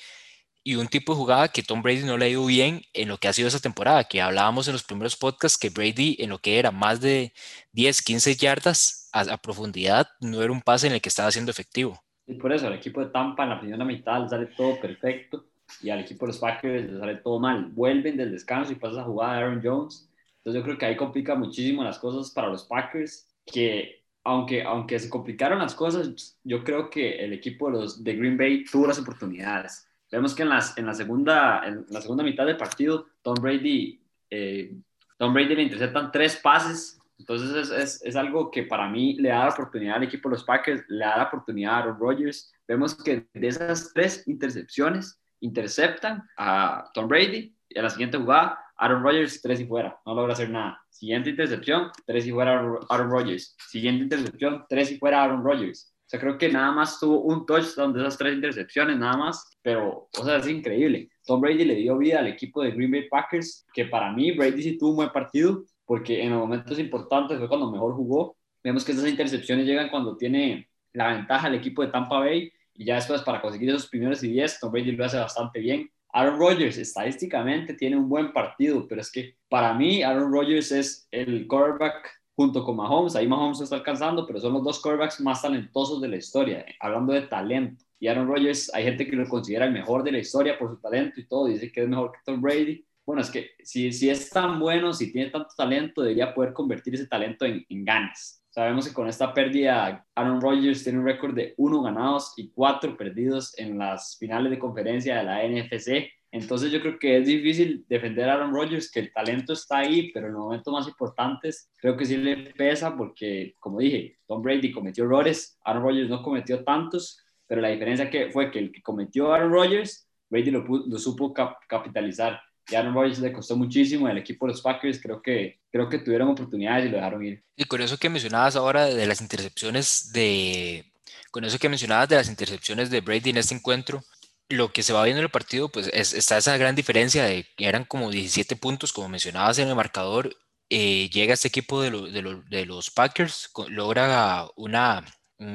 y 0.63 0.75
un 0.75 0.87
tipo 0.87 1.13
de 1.13 1.17
jugada 1.17 1.47
que 1.47 1.63
Tom 1.63 1.81
Brady 1.81 2.03
no 2.03 2.17
le 2.17 2.25
ha 2.25 2.29
ido 2.29 2.45
bien 2.45 2.81
en 2.93 3.07
lo 3.07 3.17
que 3.17 3.27
ha 3.27 3.33
sido 3.33 3.47
esa 3.47 3.59
temporada, 3.59 4.03
que 4.03 4.21
hablábamos 4.21 4.67
en 4.67 4.73
los 4.73 4.83
primeros 4.83 5.15
podcasts 5.15 5.57
que 5.57 5.69
Brady 5.69 6.17
en 6.19 6.29
lo 6.29 6.39
que 6.39 6.59
era 6.59 6.71
más 6.71 6.99
de 6.99 7.33
10, 7.71 8.01
15 8.01 8.35
yardas 8.35 9.09
a 9.13 9.37
profundidad 9.37 10.07
no 10.19 10.43
era 10.43 10.51
un 10.51 10.61
pase 10.61 10.87
en 10.87 10.93
el 10.93 11.01
que 11.01 11.09
estaba 11.09 11.31
siendo 11.31 11.51
efectivo. 11.51 12.03
Y 12.29 12.35
por 12.35 12.53
eso 12.53 12.67
al 12.67 12.73
equipo 12.73 13.01
de 13.01 13.07
Tampa 13.07 13.43
en 13.43 13.49
la 13.49 13.59
primera 13.59 13.83
mitad 13.83 14.21
le 14.21 14.29
sale 14.29 14.45
todo 14.55 14.79
perfecto 14.79 15.45
y 15.81 15.89
al 15.89 16.01
equipo 16.01 16.25
de 16.25 16.27
los 16.27 16.37
Packers 16.37 16.91
le 16.91 16.99
sale 16.99 17.15
todo 17.15 17.39
mal. 17.39 17.65
Vuelven 17.71 18.17
del 18.17 18.31
descanso 18.31 18.71
y 18.71 18.75
pasa 18.75 18.93
esa 18.93 19.03
jugada 19.03 19.33
de 19.33 19.39
Aaron 19.39 19.61
Jones. 19.63 20.07
Entonces 20.37 20.61
yo 20.61 20.63
creo 20.63 20.77
que 20.77 20.85
ahí 20.85 20.95
complica 20.95 21.33
muchísimo 21.33 21.83
las 21.83 21.97
cosas 21.97 22.31
para 22.31 22.49
los 22.49 22.65
Packers, 22.65 23.27
que 23.47 24.03
aunque, 24.23 24.61
aunque 24.61 24.99
se 24.99 25.09
complicaron 25.09 25.57
las 25.57 25.73
cosas, 25.73 26.37
yo 26.43 26.63
creo 26.63 26.91
que 26.91 27.17
el 27.17 27.33
equipo 27.33 27.65
de, 27.65 27.71
los, 27.71 28.03
de 28.03 28.15
Green 28.15 28.37
Bay 28.37 28.63
tuvo 28.63 28.85
las 28.85 28.99
oportunidades. 28.99 29.87
Vemos 30.11 30.35
que 30.35 30.43
en, 30.43 30.49
las, 30.49 30.77
en, 30.77 30.85
la, 30.85 30.93
segunda, 30.93 31.63
en 31.65 31.85
la 31.89 31.99
segunda 31.99 32.23
mitad 32.23 32.45
del 32.45 32.57
partido, 32.57 33.07
Tom 33.23 33.35
Brady, 33.41 33.99
eh, 34.29 34.75
Tom 35.17 35.33
Brady 35.33 35.55
le 35.55 35.63
interceptan 35.63 36.11
tres 36.11 36.37
pases 36.37 36.98
entonces 37.19 37.69
es, 37.69 38.01
es, 38.01 38.15
algo 38.15 38.49
que 38.49 38.63
para 38.63 38.87
mí 38.87 39.15
le 39.15 39.29
da 39.29 39.45
la 39.45 39.49
oportunidad 39.49 39.97
al 39.97 40.03
equipo 40.03 40.29
de 40.29 40.35
los 40.35 40.43
Packers, 40.45 40.83
le 40.87 41.05
da 41.05 41.17
la 41.17 41.23
oportunidad 41.25 41.73
a 41.73 41.77
Aaron 41.79 41.99
Rodgers. 41.99 42.51
Vemos 42.67 42.95
que 42.95 43.27
de 43.33 43.47
esas 43.47 43.91
tres 43.93 44.25
intercepciones 44.27 45.21
interceptan 45.41 46.23
a 46.37 46.89
Tom 46.93 47.07
Brady 47.07 47.55
y 47.67 47.77
a 47.77 47.83
la 47.83 47.89
siguiente 47.89 48.17
jugada 48.17 48.57
Aaron 48.77 49.03
Rodgers 49.03 49.41
tres 49.41 49.59
y 49.59 49.65
fuera, 49.65 49.99
no 50.05 50.15
logra 50.15 50.33
hacer 50.33 50.49
nada. 50.49 50.81
Siguiente 50.89 51.29
intercepción, 51.29 51.91
tres 52.05 52.25
y 52.25 52.31
fuera 52.31 52.59
Aaron 52.89 53.11
Rodgers. 53.11 53.55
Siguiente 53.67 54.03
intercepción, 54.03 54.65
tres 54.69 54.91
y 54.91 54.97
fuera 54.97 55.23
Aaron 55.23 55.43
Rodgers. 55.43 55.93
O 56.05 56.09
sea, 56.09 56.19
creo 56.19 56.37
que 56.37 56.49
nada 56.49 56.71
más 56.71 56.99
tuvo 56.99 57.21
un 57.21 57.45
touchdown 57.45 57.93
de 57.93 57.99
esas 57.99 58.17
tres 58.17 58.33
intercepciones, 58.33 58.97
nada 58.97 59.15
más, 59.15 59.57
pero, 59.61 60.09
o 60.17 60.25
sea, 60.25 60.37
es 60.37 60.47
increíble. 60.47 61.09
Tom 61.23 61.39
Brady 61.39 61.65
le 61.65 61.75
dio 61.75 61.97
vida 61.97 62.19
al 62.19 62.27
equipo 62.27 62.63
de 62.63 62.71
Green 62.71 62.89
Bay 62.89 63.07
Packers, 63.09 63.67
que 63.71 63.85
para 63.85 64.11
mí 64.11 64.31
Brady 64.31 64.63
sí 64.63 64.77
tuvo 64.77 64.91
un 64.91 64.95
buen 64.95 65.11
partido, 65.11 65.65
porque 65.89 66.21
en 66.21 66.29
los 66.29 66.39
momentos 66.39 66.77
importantes 66.77 67.39
fue 67.39 67.47
cuando 67.47 67.71
mejor 67.71 67.95
jugó. 67.95 68.37
Vemos 68.63 68.85
que 68.85 68.91
esas 68.91 69.09
intercepciones 69.09 69.65
llegan 69.65 69.89
cuando 69.89 70.15
tiene 70.15 70.69
la 70.93 71.15
ventaja 71.15 71.47
el 71.47 71.55
equipo 71.55 71.81
de 71.81 71.87
Tampa 71.87 72.19
Bay 72.19 72.51
y 72.75 72.85
ya 72.85 72.93
después 72.93 73.23
para 73.23 73.41
conseguir 73.41 73.69
esos 73.69 73.89
primeros 73.89 74.23
y 74.23 74.31
10, 74.33 74.59
Tom 74.59 74.71
Brady 74.71 74.91
lo 74.91 75.03
hace 75.03 75.17
bastante 75.17 75.59
bien. 75.59 75.89
Aaron 76.13 76.37
Rodgers 76.37 76.77
estadísticamente 76.77 77.73
tiene 77.73 77.97
un 77.97 78.07
buen 78.07 78.31
partido, 78.33 78.87
pero 78.87 79.01
es 79.01 79.11
que 79.11 79.33
para 79.49 79.73
mí 79.73 80.03
Aaron 80.03 80.31
Rodgers 80.31 80.71
es 80.71 81.07
el 81.09 81.47
quarterback 81.47 82.07
junto 82.35 82.63
con 82.63 82.75
Mahomes, 82.75 83.15
ahí 83.15 83.27
Mahomes 83.27 83.59
está 83.61 83.77
alcanzando, 83.77 84.27
pero 84.27 84.39
son 84.39 84.53
los 84.53 84.63
dos 84.63 84.79
quarterbacks 84.79 85.19
más 85.21 85.41
talentosos 85.41 85.99
de 86.01 86.07
la 86.07 86.17
historia, 86.17 86.67
hablando 86.81 87.13
de 87.13 87.23
talento. 87.23 87.83
Y 87.99 88.05
Aaron 88.05 88.27
Rodgers, 88.27 88.71
hay 88.75 88.83
gente 88.83 89.07
que 89.07 89.15
lo 89.15 89.27
considera 89.27 89.65
el 89.65 89.73
mejor 89.73 90.03
de 90.03 90.11
la 90.11 90.19
historia 90.19 90.55
por 90.59 90.69
su 90.69 90.79
talento 90.79 91.19
y 91.19 91.25
todo, 91.25 91.47
dice 91.47 91.71
que 91.71 91.81
es 91.81 91.89
mejor 91.89 92.11
que 92.11 92.19
Tom 92.23 92.39
Brady, 92.39 92.85
bueno, 93.09 93.23
es 93.23 93.31
que 93.31 93.49
si, 93.63 93.91
si 93.91 94.07
es 94.07 94.29
tan 94.29 94.59
bueno, 94.59 94.93
si 94.93 95.11
tiene 95.11 95.31
tanto 95.31 95.49
talento, 95.57 96.03
debería 96.03 96.31
poder 96.31 96.53
convertir 96.53 96.93
ese 96.93 97.07
talento 97.07 97.43
en, 97.43 97.65
en 97.67 97.83
ganas. 97.83 98.45
Sabemos 98.51 98.87
que 98.87 98.93
con 98.93 99.07
esta 99.07 99.33
pérdida, 99.33 100.05
Aaron 100.13 100.39
Rodgers 100.39 100.83
tiene 100.83 100.99
un 100.99 101.05
récord 101.05 101.33
de 101.33 101.55
uno 101.57 101.81
ganados 101.81 102.33
y 102.37 102.51
cuatro 102.51 102.95
perdidos 102.95 103.57
en 103.57 103.79
las 103.79 104.15
finales 104.19 104.51
de 104.51 104.59
conferencia 104.59 105.17
de 105.17 105.23
la 105.23 105.41
NFC. 105.43 106.07
Entonces 106.29 106.71
yo 106.71 106.81
creo 106.81 106.99
que 106.99 107.17
es 107.17 107.25
difícil 107.25 107.83
defender 107.89 108.29
a 108.29 108.33
Aaron 108.35 108.53
Rodgers, 108.53 108.91
que 108.91 108.99
el 108.99 109.11
talento 109.11 109.53
está 109.53 109.79
ahí, 109.79 110.11
pero 110.11 110.27
en 110.27 110.33
los 110.33 110.43
momentos 110.43 110.71
más 110.71 110.87
importantes 110.87 111.71
creo 111.79 111.97
que 111.97 112.05
sí 112.05 112.15
le 112.15 112.53
pesa 112.53 112.95
porque, 112.95 113.55
como 113.57 113.79
dije, 113.79 114.19
Tom 114.27 114.43
Brady 114.43 114.71
cometió 114.71 115.05
errores, 115.05 115.57
Aaron 115.63 115.81
Rodgers 115.81 116.09
no 116.11 116.21
cometió 116.21 116.63
tantos, 116.63 117.25
pero 117.47 117.59
la 117.59 117.69
diferencia 117.69 118.07
que 118.07 118.29
fue 118.29 118.51
que 118.51 118.59
el 118.59 118.71
que 118.71 118.83
cometió 118.83 119.33
Aaron 119.33 119.51
Rodgers, 119.51 120.07
Brady 120.29 120.51
lo, 120.51 120.63
lo 120.63 120.99
supo 120.99 121.33
cap 121.33 121.57
capitalizar 121.67 122.39
y 122.69 122.75
Aaron 122.75 122.93
Rodgers 122.93 123.19
le 123.19 123.33
costó 123.33 123.55
muchísimo 123.55 124.07
el 124.07 124.17
equipo 124.17 124.45
de 124.45 124.53
los 124.53 124.61
Packers, 124.61 124.99
creo 125.01 125.21
que, 125.21 125.59
creo 125.71 125.89
que 125.89 125.99
tuvieron 125.99 126.29
oportunidades 126.29 126.85
y 126.85 126.89
lo 126.89 126.97
dejaron 126.97 127.25
ir. 127.25 127.43
Y 127.55 127.65
con 127.65 127.81
eso 127.81 127.97
que 127.97 128.09
mencionabas 128.09 128.55
ahora 128.55 128.85
de 128.85 129.05
las 129.07 129.21
intercepciones 129.21 130.11
de, 130.11 130.91
con 131.31 131.43
eso 131.43 131.59
que 131.59 131.69
mencionabas 131.69 132.09
de 132.09 132.15
las 132.15 132.29
intercepciones 132.29 132.89
de 132.89 133.01
Brady 133.01 133.31
en 133.31 133.37
este 133.37 133.55
encuentro, 133.55 134.03
lo 134.49 134.71
que 134.71 134.83
se 134.83 134.93
va 134.93 135.03
viendo 135.03 135.19
en 135.19 135.25
el 135.25 135.31
partido, 135.31 135.69
pues 135.69 135.89
es, 135.93 136.13
está 136.13 136.37
esa 136.37 136.57
gran 136.57 136.75
diferencia 136.75 137.23
de 137.23 137.45
que 137.55 137.67
eran 137.67 137.85
como 137.85 138.09
17 138.09 138.55
puntos, 138.55 138.93
como 138.93 139.09
mencionabas 139.09 139.59
en 139.59 139.67
el 139.67 139.75
marcador, 139.75 140.35
eh, 140.69 141.09
llega 141.09 141.33
este 141.33 141.47
equipo 141.47 141.81
de, 141.81 141.91
lo, 141.91 142.01
de, 142.07 142.21
lo, 142.21 142.41
de 142.43 142.65
los 142.65 142.91
Packers, 142.91 143.51
logra 143.67 144.47
una 144.55 145.03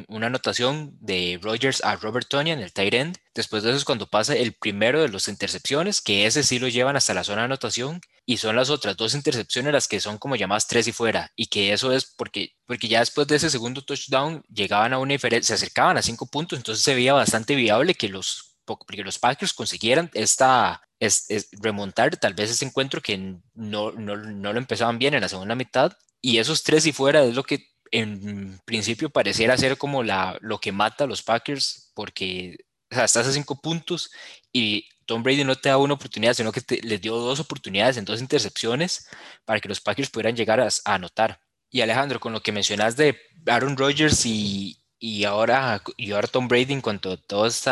una 0.08 0.28
anotación 0.28 0.96
de 1.00 1.38
Rogers 1.42 1.84
a 1.84 1.96
Robert 1.96 2.26
Tonian, 2.28 2.60
el 2.60 2.72
tight 2.72 2.94
end. 2.94 3.18
Después 3.34 3.62
de 3.62 3.70
eso 3.70 3.78
es 3.78 3.84
cuando 3.84 4.08
pasa 4.08 4.34
el 4.34 4.54
primero 4.54 5.02
de 5.02 5.08
las 5.08 5.28
intercepciones, 5.28 6.00
que 6.00 6.26
ese 6.26 6.42
sí 6.42 6.58
lo 6.58 6.68
llevan 6.68 6.96
hasta 6.96 7.14
la 7.14 7.24
zona 7.24 7.42
de 7.42 7.46
anotación, 7.46 8.00
y 8.24 8.38
son 8.38 8.56
las 8.56 8.70
otras 8.70 8.96
dos 8.96 9.14
intercepciones 9.14 9.72
las 9.72 9.86
que 9.86 10.00
son 10.00 10.16
como 10.18 10.36
llamadas 10.36 10.66
tres 10.66 10.88
y 10.88 10.92
fuera, 10.92 11.30
y 11.36 11.46
que 11.46 11.72
eso 11.72 11.92
es 11.92 12.06
porque, 12.16 12.54
porque 12.66 12.88
ya 12.88 13.00
después 13.00 13.26
de 13.26 13.36
ese 13.36 13.50
segundo 13.50 13.82
touchdown 13.82 14.42
llegaban 14.52 14.94
a 14.94 14.98
una 14.98 15.12
diferencia, 15.12 15.56
se 15.56 15.62
acercaban 15.62 15.98
a 15.98 16.02
cinco 16.02 16.26
puntos, 16.26 16.58
entonces 16.58 16.82
se 16.82 16.94
veía 16.94 17.12
bastante 17.12 17.54
viable 17.54 17.94
que 17.94 18.08
los, 18.08 18.56
que 18.88 19.02
los 19.02 19.18
Packers 19.18 19.52
consiguieran 19.52 20.10
esta, 20.14 20.80
es, 20.98 21.26
es 21.28 21.48
remontar 21.52 22.16
tal 22.16 22.32
vez 22.32 22.50
ese 22.50 22.64
encuentro 22.64 23.02
que 23.02 23.18
no, 23.52 23.92
no, 23.92 24.16
no 24.16 24.52
lo 24.52 24.58
empezaban 24.58 24.98
bien 24.98 25.12
en 25.12 25.20
la 25.20 25.28
segunda 25.28 25.54
mitad, 25.54 25.92
y 26.22 26.38
esos 26.38 26.62
tres 26.62 26.86
y 26.86 26.92
fuera 26.92 27.22
es 27.22 27.34
lo 27.34 27.42
que 27.42 27.73
en 27.94 28.60
principio 28.64 29.08
pareciera 29.08 29.56
ser 29.56 29.78
como 29.78 30.02
la, 30.02 30.36
lo 30.40 30.58
que 30.58 30.72
mata 30.72 31.04
a 31.04 31.06
los 31.06 31.22
Packers, 31.22 31.92
porque 31.94 32.56
o 32.90 32.94
sea, 32.94 33.04
estás 33.04 33.28
a 33.28 33.32
cinco 33.32 33.60
puntos 33.60 34.10
y 34.52 34.88
Tom 35.06 35.22
Brady 35.22 35.44
no 35.44 35.54
te 35.54 35.68
da 35.68 35.78
una 35.78 35.94
oportunidad, 35.94 36.34
sino 36.34 36.50
que 36.50 36.60
te, 36.60 36.80
les 36.82 37.00
dio 37.00 37.14
dos 37.16 37.38
oportunidades 37.38 37.96
en 37.96 38.04
dos 38.04 38.20
intercepciones 38.20 39.08
para 39.44 39.60
que 39.60 39.68
los 39.68 39.80
Packers 39.80 40.10
pudieran 40.10 40.34
llegar 40.34 40.60
a, 40.60 40.68
a 40.84 40.94
anotar. 40.94 41.40
Y 41.70 41.82
Alejandro, 41.82 42.18
con 42.18 42.32
lo 42.32 42.40
que 42.42 42.52
mencionas 42.52 42.96
de 42.96 43.16
Aaron 43.46 43.76
Rodgers 43.76 44.26
y, 44.26 44.84
y 44.98 45.24
ahora, 45.24 45.80
y 45.96 46.12
ahora 46.12 46.26
Tom 46.26 46.48
Brady 46.48 46.72
en 46.72 46.80
cuanto 46.80 47.12
a 47.12 47.16
todo 47.16 47.46
este 47.46 47.70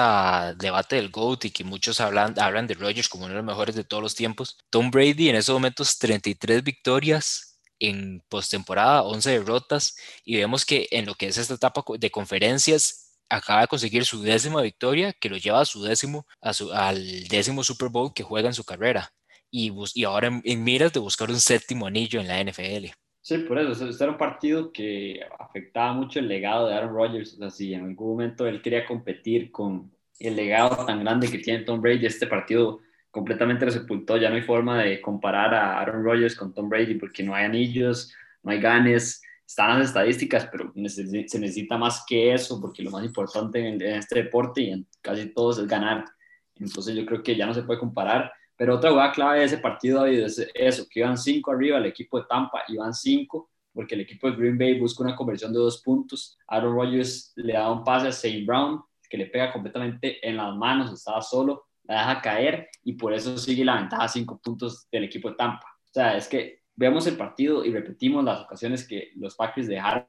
debate 0.58 0.96
del 0.96 1.10
GOAT 1.10 1.46
y 1.46 1.50
que 1.50 1.64
muchos 1.64 2.00
hablan, 2.00 2.38
hablan 2.38 2.68
de 2.68 2.74
Rodgers 2.74 3.08
como 3.08 3.24
uno 3.24 3.34
de 3.34 3.38
los 3.38 3.46
mejores 3.46 3.74
de 3.74 3.84
todos 3.84 4.02
los 4.02 4.14
tiempos, 4.14 4.58
Tom 4.70 4.90
Brady 4.90 5.30
en 5.30 5.36
esos 5.36 5.54
momentos 5.54 5.98
33 5.98 6.62
victorias, 6.62 7.51
en 7.82 8.22
postemporada, 8.28 9.02
11 9.02 9.30
derrotas, 9.30 9.96
y 10.24 10.36
vemos 10.36 10.64
que 10.64 10.88
en 10.92 11.04
lo 11.04 11.14
que 11.14 11.26
es 11.26 11.36
esta 11.36 11.54
etapa 11.54 11.82
de 11.98 12.10
conferencias 12.10 13.18
acaba 13.28 13.62
de 13.62 13.66
conseguir 13.66 14.04
su 14.04 14.22
décima 14.22 14.62
victoria, 14.62 15.12
que 15.12 15.28
lo 15.28 15.36
lleva 15.36 15.60
a 15.60 15.64
su 15.64 15.82
décimo, 15.82 16.26
al 16.40 17.24
décimo 17.28 17.64
Super 17.64 17.88
Bowl 17.88 18.12
que 18.14 18.22
juega 18.22 18.48
en 18.48 18.54
su 18.54 18.64
carrera, 18.64 19.12
y, 19.50 19.72
y 19.94 20.04
ahora 20.04 20.28
en, 20.28 20.42
en, 20.44 20.62
miras 20.62 20.92
de 20.92 21.00
buscar 21.00 21.28
un 21.30 21.40
séptimo 21.40 21.86
anillo 21.86 22.20
en 22.20 22.28
la 22.28 22.42
NFL. 22.42 22.86
Sí, 23.20 23.38
por 23.38 23.58
eso, 23.58 23.88
este 23.88 24.04
era 24.04 24.12
un 24.12 24.18
partido 24.18 24.72
que 24.72 25.20
afectaba 25.38 25.92
mucho 25.92 26.18
el 26.18 26.28
legado 26.28 26.68
de 26.68 26.74
Aaron 26.74 26.94
Rodgers, 26.94 27.34
o 27.34 27.36
sea, 27.38 27.50
si 27.50 27.74
en 27.74 27.84
algún 27.84 28.10
momento 28.10 28.46
él 28.46 28.62
quería 28.62 28.86
competir 28.86 29.50
con 29.50 29.92
el 30.20 30.36
legado 30.36 30.84
tan 30.86 31.00
grande 31.00 31.28
que 31.28 31.38
tiene 31.38 31.64
Tom 31.64 31.80
Brady, 31.80 32.06
este 32.06 32.26
partido 32.26 32.80
completamente 33.12 33.64
lo 33.64 33.70
sepultó. 33.70 34.16
Ya 34.16 34.28
no 34.28 34.34
hay 34.34 34.42
forma 34.42 34.82
de 34.82 35.00
comparar 35.00 35.54
a 35.54 35.78
Aaron 35.78 36.02
Rodgers 36.02 36.34
con 36.34 36.52
Tom 36.52 36.68
Brady 36.68 36.94
porque 36.94 37.22
no 37.22 37.34
hay 37.34 37.44
anillos, 37.44 38.12
no 38.42 38.50
hay 38.50 38.60
ganes, 38.60 39.22
están 39.46 39.78
las 39.78 39.88
estadísticas, 39.88 40.48
pero 40.50 40.72
se 40.88 41.38
necesita 41.38 41.76
más 41.76 42.04
que 42.08 42.32
eso 42.32 42.60
porque 42.60 42.82
lo 42.82 42.90
más 42.90 43.04
importante 43.04 43.68
en, 43.68 43.80
este 43.82 44.24
deporte 44.24 44.62
y 44.62 44.70
en 44.70 44.86
casi 45.00 45.26
todos 45.26 45.58
es 45.58 45.68
ganar. 45.68 46.06
Entonces 46.56 46.96
yo 46.96 47.04
creo 47.04 47.22
que 47.22 47.36
ya 47.36 47.46
no 47.46 47.54
se 47.54 47.62
puede 47.62 47.78
comparar. 47.78 48.32
Pero 48.56 48.76
otra 48.76 48.90
jugada 48.90 49.12
clave 49.12 49.40
de 49.40 49.44
ese 49.44 49.58
partido, 49.58 50.00
David, 50.00 50.20
es 50.20 50.50
eso, 50.54 50.86
que 50.88 51.00
iban 51.00 51.18
cinco 51.18 51.52
arriba, 51.52 51.78
el 51.78 51.86
equipo 51.86 52.18
de 52.18 52.26
Tampa 52.28 52.62
iban 52.68 52.94
cinco, 52.94 53.50
porque 53.74 53.94
el 53.94 54.02
equipo 54.02 54.30
de 54.30 54.36
Green 54.36 54.56
Bay 54.56 54.78
busca 54.78 55.02
una 55.02 55.16
conversión 55.16 55.52
de 55.52 55.58
dos 55.58 55.82
puntos. 55.82 56.38
Aaron 56.46 56.74
Rodgers 56.74 57.32
le 57.36 57.54
da 57.54 57.70
un 57.70 57.84
pase 57.84 58.06
a 58.06 58.10
St. 58.10 58.44
Brown, 58.46 58.82
que 59.08 59.18
le 59.18 59.26
pega 59.26 59.52
completamente 59.52 60.26
en 60.26 60.38
las 60.38 60.54
manos, 60.56 60.92
estaba 60.92 61.20
solo, 61.20 61.66
la 61.84 61.98
deja 61.98 62.20
caer 62.20 62.68
y 62.84 62.94
por 62.94 63.12
eso 63.12 63.36
sigue 63.38 63.64
la 63.64 63.76
ventaja 63.76 64.08
cinco 64.08 64.40
puntos 64.42 64.88
del 64.90 65.04
equipo 65.04 65.30
de 65.30 65.36
Tampa. 65.36 65.66
O 65.66 65.92
sea, 65.92 66.16
es 66.16 66.28
que 66.28 66.62
vemos 66.74 67.06
el 67.06 67.16
partido 67.16 67.64
y 67.64 67.72
repetimos 67.72 68.24
las 68.24 68.40
ocasiones 68.40 68.86
que 68.86 69.10
los 69.16 69.36
Packers 69.36 69.68
dejaron 69.68 70.06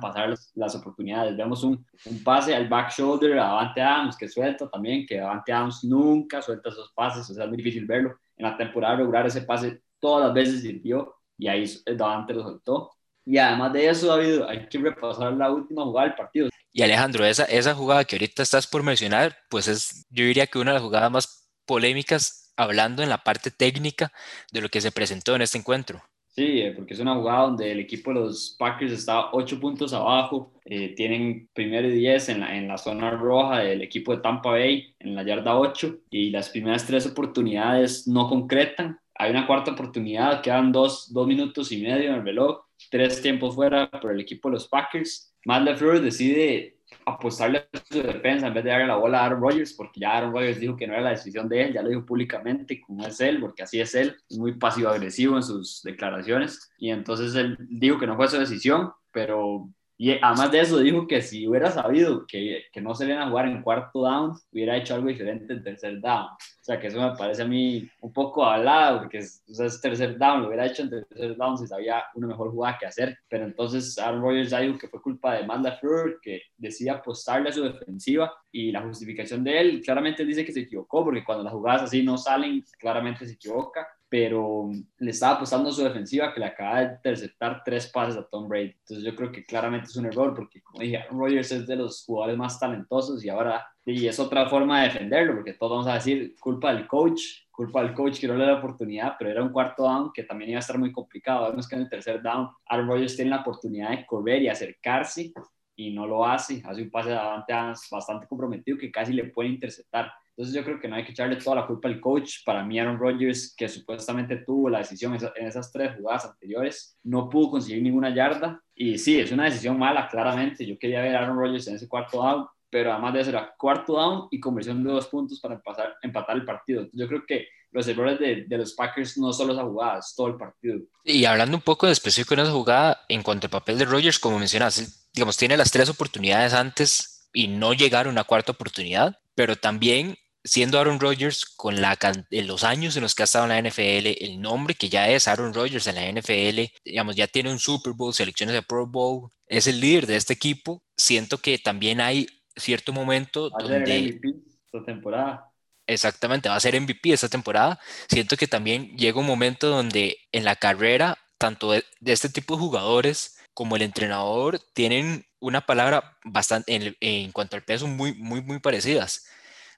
pasar 0.00 0.34
las, 0.54 0.74
oportunidades. 0.76 1.36
Vemos 1.36 1.64
un, 1.64 1.84
un, 2.06 2.22
pase 2.22 2.54
al 2.54 2.68
back 2.68 2.92
shoulder 2.92 3.38
a 3.38 3.44
Davante 3.44 3.80
Adams 3.80 4.16
que 4.16 4.28
suelta 4.28 4.68
también, 4.70 5.06
que 5.06 5.18
Davante 5.18 5.52
Adams 5.52 5.84
nunca 5.84 6.40
suelta 6.40 6.68
esos 6.68 6.92
pases, 6.92 7.28
o 7.30 7.34
sea, 7.34 7.44
es 7.44 7.48
muy 7.48 7.58
difícil 7.58 7.84
verlo. 7.84 8.16
En 8.36 8.46
la 8.46 8.56
temporada 8.56 8.96
regular 8.96 9.26
ese 9.26 9.42
pase 9.42 9.82
todas 9.98 10.26
las 10.26 10.34
veces 10.34 10.62
sirvió 10.62 11.16
y 11.36 11.48
ahí 11.48 11.64
Davante 11.96 12.34
lo 12.34 12.42
soltó. 12.42 12.92
Y 13.24 13.36
además 13.36 13.72
de 13.74 13.88
eso, 13.88 14.06
David, 14.06 14.42
hay 14.48 14.68
que 14.68 14.78
repasar 14.78 15.34
la 15.34 15.52
última 15.52 15.84
jugada 15.84 16.08
del 16.08 16.16
partido. 16.16 16.48
Y 16.72 16.82
Alejandro, 16.82 17.24
esa, 17.24 17.44
esa 17.44 17.74
jugada 17.74 18.04
que 18.04 18.16
ahorita 18.16 18.42
estás 18.42 18.66
por 18.66 18.82
mencionar, 18.82 19.36
pues 19.48 19.68
es, 19.68 20.06
yo 20.10 20.24
diría 20.24 20.46
que 20.46 20.58
una 20.58 20.72
de 20.72 20.74
las 20.76 20.82
jugadas 20.82 21.10
más 21.10 21.50
polémicas 21.66 22.52
hablando 22.56 23.02
en 23.02 23.08
la 23.08 23.22
parte 23.24 23.50
técnica 23.50 24.12
de 24.52 24.60
lo 24.60 24.68
que 24.68 24.80
se 24.80 24.92
presentó 24.92 25.34
en 25.34 25.42
este 25.42 25.58
encuentro. 25.58 26.02
Sí, 26.38 26.60
eh, 26.60 26.72
porque 26.76 26.94
es 26.94 27.00
una 27.00 27.16
jugada 27.16 27.46
donde 27.46 27.72
el 27.72 27.80
equipo 27.80 28.12
de 28.12 28.20
los 28.20 28.54
Packers 28.58 28.92
está 28.92 29.30
ocho 29.32 29.58
puntos 29.58 29.92
abajo, 29.92 30.52
eh, 30.64 30.94
tienen 30.94 31.48
primero 31.52 31.88
y 31.88 31.92
diez 31.92 32.28
en 32.28 32.40
la, 32.40 32.56
en 32.56 32.68
la 32.68 32.78
zona 32.78 33.10
roja 33.10 33.58
del 33.58 33.82
equipo 33.82 34.14
de 34.14 34.22
Tampa 34.22 34.50
Bay, 34.50 34.94
en 35.00 35.16
la 35.16 35.24
yarda 35.24 35.58
8, 35.58 35.98
y 36.10 36.30
las 36.30 36.50
primeras 36.50 36.86
tres 36.86 37.06
oportunidades 37.06 38.06
no 38.06 38.28
concretan. 38.28 39.00
Hay 39.16 39.32
una 39.32 39.48
cuarta 39.48 39.72
oportunidad, 39.72 40.40
quedan 40.40 40.70
dos, 40.70 41.12
dos 41.12 41.26
minutos 41.26 41.72
y 41.72 41.82
medio 41.82 42.10
en 42.10 42.14
el 42.14 42.24
reloj, 42.24 42.67
tres 42.90 43.20
tiempos 43.20 43.54
fuera 43.54 43.90
por 43.90 44.12
el 44.12 44.20
equipo 44.20 44.48
de 44.48 44.54
los 44.54 44.68
Packers. 44.68 45.34
Matt 45.44 45.62
LaFleur 45.62 46.00
decide 46.00 46.78
apostarle 47.04 47.58
a 47.58 47.78
su 47.90 48.02
defensa 48.02 48.46
en 48.46 48.54
vez 48.54 48.64
de 48.64 48.70
darle 48.70 48.86
la 48.86 48.96
bola 48.96 49.20
a 49.20 49.26
Aaron 49.26 49.40
Rodgers, 49.40 49.72
porque 49.74 50.00
ya 50.00 50.16
Aaron 50.16 50.32
Rodgers 50.32 50.60
dijo 50.60 50.76
que 50.76 50.86
no 50.86 50.94
era 50.94 51.02
la 51.02 51.10
decisión 51.10 51.48
de 51.48 51.62
él, 51.62 51.72
ya 51.72 51.82
lo 51.82 51.88
dijo 51.88 52.04
públicamente, 52.04 52.80
como 52.80 53.06
es 53.06 53.20
él, 53.20 53.40
porque 53.40 53.62
así 53.62 53.80
es 53.80 53.94
él, 53.94 54.16
muy 54.30 54.54
pasivo-agresivo 54.54 55.36
en 55.36 55.42
sus 55.42 55.82
declaraciones, 55.82 56.70
y 56.78 56.90
entonces 56.90 57.34
él 57.34 57.56
dijo 57.68 57.98
que 57.98 58.06
no 58.06 58.16
fue 58.16 58.28
su 58.28 58.38
decisión, 58.38 58.90
pero 59.12 59.70
y 60.00 60.12
además 60.12 60.52
de 60.52 60.60
eso, 60.60 60.78
dijo 60.78 61.08
que 61.08 61.20
si 61.20 61.48
hubiera 61.48 61.72
sabido 61.72 62.24
que, 62.24 62.66
que 62.72 62.80
no 62.80 62.94
se 62.94 63.04
iban 63.04 63.18
a 63.18 63.28
jugar 63.28 63.48
en 63.48 63.62
cuarto 63.62 64.02
down, 64.02 64.32
hubiera 64.52 64.76
hecho 64.76 64.94
algo 64.94 65.08
diferente 65.08 65.52
en 65.52 65.64
tercer 65.64 66.00
down. 66.00 66.26
O 66.26 66.62
sea, 66.62 66.78
que 66.78 66.86
eso 66.86 67.02
me 67.02 67.16
parece 67.16 67.42
a 67.42 67.46
mí 67.46 67.90
un 68.00 68.12
poco 68.12 68.44
hablado, 68.44 69.00
porque 69.00 69.18
es, 69.18 69.42
es 69.48 69.80
tercer 69.80 70.16
down, 70.16 70.42
lo 70.42 70.46
hubiera 70.46 70.66
hecho 70.66 70.82
en 70.82 70.90
tercer 70.90 71.36
down 71.36 71.58
si 71.58 71.66
sabía 71.66 72.04
una 72.14 72.28
mejor 72.28 72.52
jugada 72.52 72.78
que 72.78 72.86
hacer. 72.86 73.18
Pero 73.28 73.46
entonces 73.46 73.98
Aaron 73.98 74.22
Rodgers 74.22 74.50
ya 74.50 74.60
dijo 74.60 74.78
que 74.78 74.86
fue 74.86 75.02
culpa 75.02 75.34
de 75.34 75.44
Matt 75.44 75.64
LaFleur, 75.64 76.20
que 76.22 76.42
decía 76.56 76.92
apostarle 76.92 77.48
a 77.48 77.52
su 77.52 77.64
defensiva 77.64 78.32
y 78.52 78.70
la 78.70 78.82
justificación 78.82 79.42
de 79.42 79.60
él 79.60 79.82
claramente 79.84 80.24
dice 80.24 80.44
que 80.44 80.52
se 80.52 80.60
equivocó, 80.60 81.02
porque 81.02 81.24
cuando 81.24 81.42
las 81.42 81.52
jugadas 81.52 81.82
así 81.82 82.04
no 82.04 82.16
salen, 82.16 82.64
claramente 82.78 83.26
se 83.26 83.32
equivoca 83.32 83.84
pero 84.08 84.70
le 84.98 85.10
estaba 85.10 85.36
apostando 85.36 85.68
a 85.68 85.72
su 85.72 85.82
defensiva 85.82 86.32
que 86.32 86.40
le 86.40 86.46
acaba 86.46 86.80
de 86.80 86.94
interceptar 86.94 87.62
tres 87.64 87.88
pases 87.88 88.16
a 88.16 88.26
Tom 88.26 88.48
Brady. 88.48 88.74
Entonces 88.80 89.04
yo 89.04 89.14
creo 89.14 89.30
que 89.30 89.44
claramente 89.44 89.86
es 89.86 89.96
un 89.96 90.06
error 90.06 90.34
porque, 90.34 90.62
como 90.62 90.80
dije, 90.80 90.96
Aaron 90.98 91.18
Rodgers 91.18 91.52
es 91.52 91.66
de 91.66 91.76
los 91.76 92.04
jugadores 92.04 92.38
más 92.38 92.58
talentosos 92.58 93.22
y 93.24 93.28
ahora 93.28 93.66
y 93.84 94.06
es 94.06 94.18
otra 94.18 94.48
forma 94.48 94.82
de 94.82 94.88
defenderlo 94.88 95.34
porque 95.36 95.54
todos 95.54 95.72
vamos 95.72 95.86
a 95.86 95.94
decir 95.94 96.34
culpa 96.40 96.74
del 96.74 96.86
coach, 96.86 97.22
culpa 97.50 97.82
del 97.82 97.94
coach 97.94 98.20
que 98.20 98.28
no 98.28 98.34
le 98.34 98.44
da 98.44 98.52
la 98.52 98.58
oportunidad, 98.58 99.14
pero 99.18 99.30
era 99.30 99.42
un 99.42 99.50
cuarto 99.50 99.82
down 99.82 100.10
que 100.12 100.24
también 100.24 100.50
iba 100.50 100.58
a 100.58 100.60
estar 100.60 100.78
muy 100.78 100.92
complicado. 100.92 101.48
Vemos 101.48 101.66
que 101.66 101.74
en 101.74 101.82
el 101.82 101.88
tercer 101.88 102.22
down 102.22 102.50
Aaron 102.66 102.88
Rodgers 102.88 103.16
tiene 103.16 103.30
la 103.30 103.40
oportunidad 103.40 103.90
de 103.90 104.06
correr 104.06 104.42
y 104.42 104.48
acercarse 104.48 105.32
y 105.74 105.92
no 105.92 106.06
lo 106.06 106.26
hace, 106.26 106.62
hace 106.66 106.82
un 106.82 106.90
pase 106.90 107.14
adelante 107.14 107.54
bastante 107.90 108.26
comprometido 108.26 108.76
que 108.76 108.90
casi 108.90 109.12
le 109.12 109.24
puede 109.24 109.50
interceptar. 109.50 110.12
Entonces 110.38 110.54
yo 110.54 110.64
creo 110.64 110.78
que 110.78 110.86
no 110.86 110.94
hay 110.94 111.04
que 111.04 111.10
echarle 111.10 111.34
toda 111.34 111.56
la 111.56 111.66
culpa 111.66 111.88
al 111.88 112.00
coach. 112.00 112.44
Para 112.44 112.62
mí 112.62 112.78
Aaron 112.78 112.96
Rodgers, 112.96 113.52
que 113.56 113.68
supuestamente 113.68 114.36
tuvo 114.36 114.70
la 114.70 114.78
decisión 114.78 115.18
en 115.34 115.46
esas 115.48 115.72
tres 115.72 115.96
jugadas 115.96 116.26
anteriores, 116.26 116.96
no 117.02 117.28
pudo 117.28 117.50
conseguir 117.50 117.82
ninguna 117.82 118.14
yarda. 118.14 118.62
Y 118.72 118.98
sí, 118.98 119.18
es 119.18 119.32
una 119.32 119.46
decisión 119.46 119.76
mala, 119.76 120.06
claramente. 120.06 120.64
Yo 120.64 120.78
quería 120.78 121.02
ver 121.02 121.16
a 121.16 121.24
Aaron 121.24 121.36
Rodgers 121.36 121.66
en 121.66 121.74
ese 121.74 121.88
cuarto 121.88 122.22
down, 122.22 122.46
pero 122.70 122.92
además 122.92 123.14
de 123.14 123.20
eso 123.22 123.30
era 123.30 123.52
cuarto 123.58 123.94
down 123.94 124.28
y 124.30 124.38
conversión 124.38 124.84
de 124.84 124.92
dos 124.92 125.08
puntos 125.08 125.40
para 125.40 125.60
empatar 126.02 126.36
el 126.36 126.44
partido. 126.44 126.86
Yo 126.92 127.08
creo 127.08 127.24
que 127.26 127.48
los 127.72 127.88
errores 127.88 128.20
de, 128.20 128.44
de, 128.46 128.58
los 128.58 128.74
Packers 128.74 129.18
no 129.18 129.32
solo 129.32 129.54
esa 129.54 129.64
jugada, 129.64 129.98
es 129.98 130.14
todo 130.16 130.28
el 130.28 130.36
partido. 130.36 130.78
Y 131.02 131.24
hablando 131.24 131.56
un 131.56 131.62
poco 131.64 131.86
de 131.86 131.92
específico 131.92 132.34
en 132.34 132.40
esa 132.40 132.52
jugada, 132.52 133.00
en 133.08 133.24
cuanto 133.24 133.48
al 133.48 133.50
papel 133.50 133.76
de 133.76 133.86
Rodgers, 133.86 134.20
como 134.20 134.38
mencionas, 134.38 135.10
digamos, 135.12 135.36
tiene 135.36 135.56
las 135.56 135.72
tres 135.72 135.88
oportunidades 135.88 136.54
antes 136.54 137.28
y 137.32 137.48
no 137.48 137.72
llegar 137.72 138.06
a 138.06 138.10
una 138.10 138.22
cuarta 138.22 138.52
oportunidad, 138.52 139.18
pero 139.34 139.56
también 139.56 140.16
siendo 140.44 140.78
Aaron 140.78 141.00
Rodgers 141.00 141.44
con 141.44 141.80
la, 141.80 141.98
los 142.30 142.64
años 142.64 142.96
en 142.96 143.02
los 143.02 143.14
que 143.14 143.22
ha 143.22 143.24
estado 143.24 143.50
en 143.50 143.64
la 143.64 143.70
NFL, 143.70 144.24
el 144.24 144.40
nombre 144.40 144.74
que 144.74 144.88
ya 144.88 145.08
es 145.08 145.28
Aaron 145.28 145.54
Rodgers 145.54 145.86
en 145.86 145.96
la 145.96 146.20
NFL, 146.20 146.72
digamos, 146.84 147.16
ya 147.16 147.26
tiene 147.26 147.50
un 147.50 147.58
Super 147.58 147.92
Bowl, 147.92 148.14
selecciones 148.14 148.54
de 148.54 148.62
Pro 148.62 148.86
Bowl, 148.86 149.30
es 149.46 149.66
el 149.66 149.80
líder 149.80 150.06
de 150.06 150.16
este 150.16 150.34
equipo. 150.34 150.82
Siento 150.96 151.38
que 151.38 151.58
también 151.58 152.00
hay 152.00 152.28
cierto 152.56 152.92
momento 152.92 153.50
va 153.50 153.62
donde... 153.62 153.82
A 153.82 153.86
ser 153.86 154.14
MVP 154.14 154.34
esta 154.64 154.84
temporada. 154.84 155.50
Exactamente, 155.86 156.48
va 156.48 156.56
a 156.56 156.60
ser 156.60 156.78
MVP 156.80 157.12
esta 157.12 157.28
temporada. 157.28 157.80
Siento 158.08 158.36
que 158.36 158.46
también 158.46 158.96
llega 158.96 159.20
un 159.20 159.26
momento 159.26 159.68
donde 159.68 160.18
en 160.32 160.44
la 160.44 160.56
carrera, 160.56 161.18
tanto 161.38 161.72
de, 161.72 161.84
este 162.04 162.28
tipo 162.28 162.54
de 162.54 162.60
jugadores 162.60 163.38
como 163.54 163.74
el 163.74 163.82
entrenador 163.82 164.60
tienen 164.74 165.26
una 165.40 165.62
palabra 165.62 166.16
bastante 166.24 166.74
en, 166.74 166.96
en 167.00 167.32
cuanto 167.32 167.56
al 167.56 167.64
peso 167.64 167.86
muy, 167.86 168.14
muy, 168.14 168.42
muy 168.42 168.60
parecidas 168.60 169.24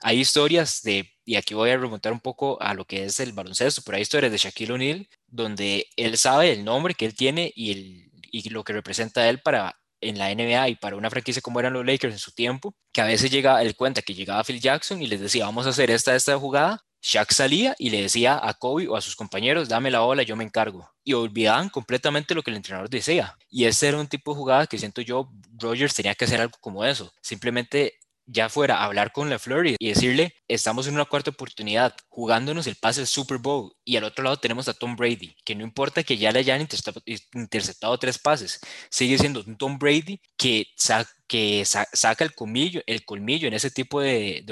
hay 0.00 0.21
historias 0.21 0.83
de, 0.83 1.11
y 1.25 1.37
aquí 1.37 1.54
voy 1.54 1.71
a 1.71 1.76
remontar 1.76 2.12
un 2.12 2.21
poco 2.21 2.61
a 2.61 2.75
lo 2.75 2.85
que 2.85 3.04
es 3.04 3.21
el 3.21 3.33
baloncesto, 3.33 3.83
pero 3.85 3.97
hay 3.97 4.02
historias 4.02 4.33
de 4.33 4.38
Shaquille 4.38 4.73
O'Neal 4.73 5.09
donde 5.26 5.87
él 5.97 6.19
sabe 6.19 6.52
el 6.52 6.64
nombre 6.64 6.95
que 6.95 7.07
él 7.07 7.14
tiene 7.14 7.52
y, 7.54 7.73
el, 7.73 8.11
y 8.30 8.49
lo 8.50 8.64
que 8.64 8.73
representa 8.73 9.28
él 9.28 9.40
para 9.40 9.76
en 10.00 10.19
la 10.19 10.35
NBA 10.35 10.71
y 10.71 10.75
para 10.76 10.97
una 10.97 11.11
franquicia 11.11 11.42
como 11.42 11.61
eran 11.61 11.75
los 11.75 11.85
Lakers 11.85 12.14
en 12.14 12.19
su 12.19 12.33
tiempo, 12.33 12.75
que 12.92 13.02
a 13.02 13.04
veces 13.04 13.30
llega, 13.30 13.62
él 13.62 13.76
cuenta 13.76 14.02
que 14.02 14.14
llegaba 14.14 14.45
Phil 14.45 14.61
Jackson 14.61 15.02
y 15.02 15.07
les 15.07 15.21
decía, 15.21 15.45
vamos 15.45 15.66
a 15.66 15.71
hacer 15.71 15.90
esta, 15.90 16.14
esta 16.14 16.38
jugada, 16.38 16.83
Shaq 17.02 17.33
salía 17.33 17.75
y 17.78 17.90
le 17.90 18.02
decía 18.02 18.38
a 18.42 18.54
Kobe 18.54 18.88
o 18.88 18.97
a 18.97 19.00
sus 19.00 19.16
compañeros, 19.16 19.69
dame 19.69 19.90
la 19.90 20.00
bola, 20.00 20.23
yo 20.23 20.37
me 20.37 20.45
encargo. 20.45 20.90
Y 21.02 21.14
olvidaban 21.14 21.71
completamente 21.71 22.35
lo 22.35 22.42
que 22.42 22.50
el 22.50 22.59
entrenador 22.59 22.90
decía. 22.90 23.37
Y 23.49 23.64
ese 23.64 23.88
era 23.88 23.99
un 23.99 24.07
tipo 24.07 24.33
de 24.33 24.38
jugada 24.38 24.66
que 24.66 24.78
siento 24.78 25.00
yo, 25.00 25.30
Rogers 25.59 25.95
tenía 25.95 26.14
que 26.14 26.26
hacer 26.26 26.40
algo 26.40 26.59
como 26.61 26.85
eso. 26.85 27.11
Simplemente 27.23 27.95
ya 28.30 28.49
fuera 28.49 28.84
hablar 28.84 29.12
con 29.12 29.28
LaFleur 29.28 29.66
y 29.66 29.88
decirle, 29.88 30.34
estamos 30.49 30.87
en 30.87 30.94
una 30.94 31.04
cuarta 31.04 31.30
oportunidad 31.30 31.94
jugándonos 32.08 32.66
el 32.66 32.76
pase 32.76 33.00
del 33.00 33.08
Super 33.08 33.38
Bowl 33.38 33.72
y 33.84 33.96
al 33.96 34.04
otro 34.04 34.25
lado 34.25 34.37
tenemos 34.37 34.68
a 34.68 34.75
Tom 34.75 34.96
Brady, 34.96 35.34
que 35.44 35.54
no 35.54 35.64
importa 35.64 36.02
que 36.04 36.16
ya 36.16 36.30
le 36.32 36.38
hayan 36.38 36.60
interceptado, 36.60 37.99
tres 37.99 38.18
pases, 38.18 38.60
sigue 38.90 39.18
siendo 39.18 39.44
Tom 39.56 39.78
Brady 39.78 40.20
que, 40.37 40.66
saca 40.76 42.25
el 42.25 42.34
colmillo, 42.34 42.82
el 42.87 43.04
colmillo 43.04 43.49
en 43.49 43.54
ese 43.54 43.70
tipo 43.70 44.00
de, 44.00 44.44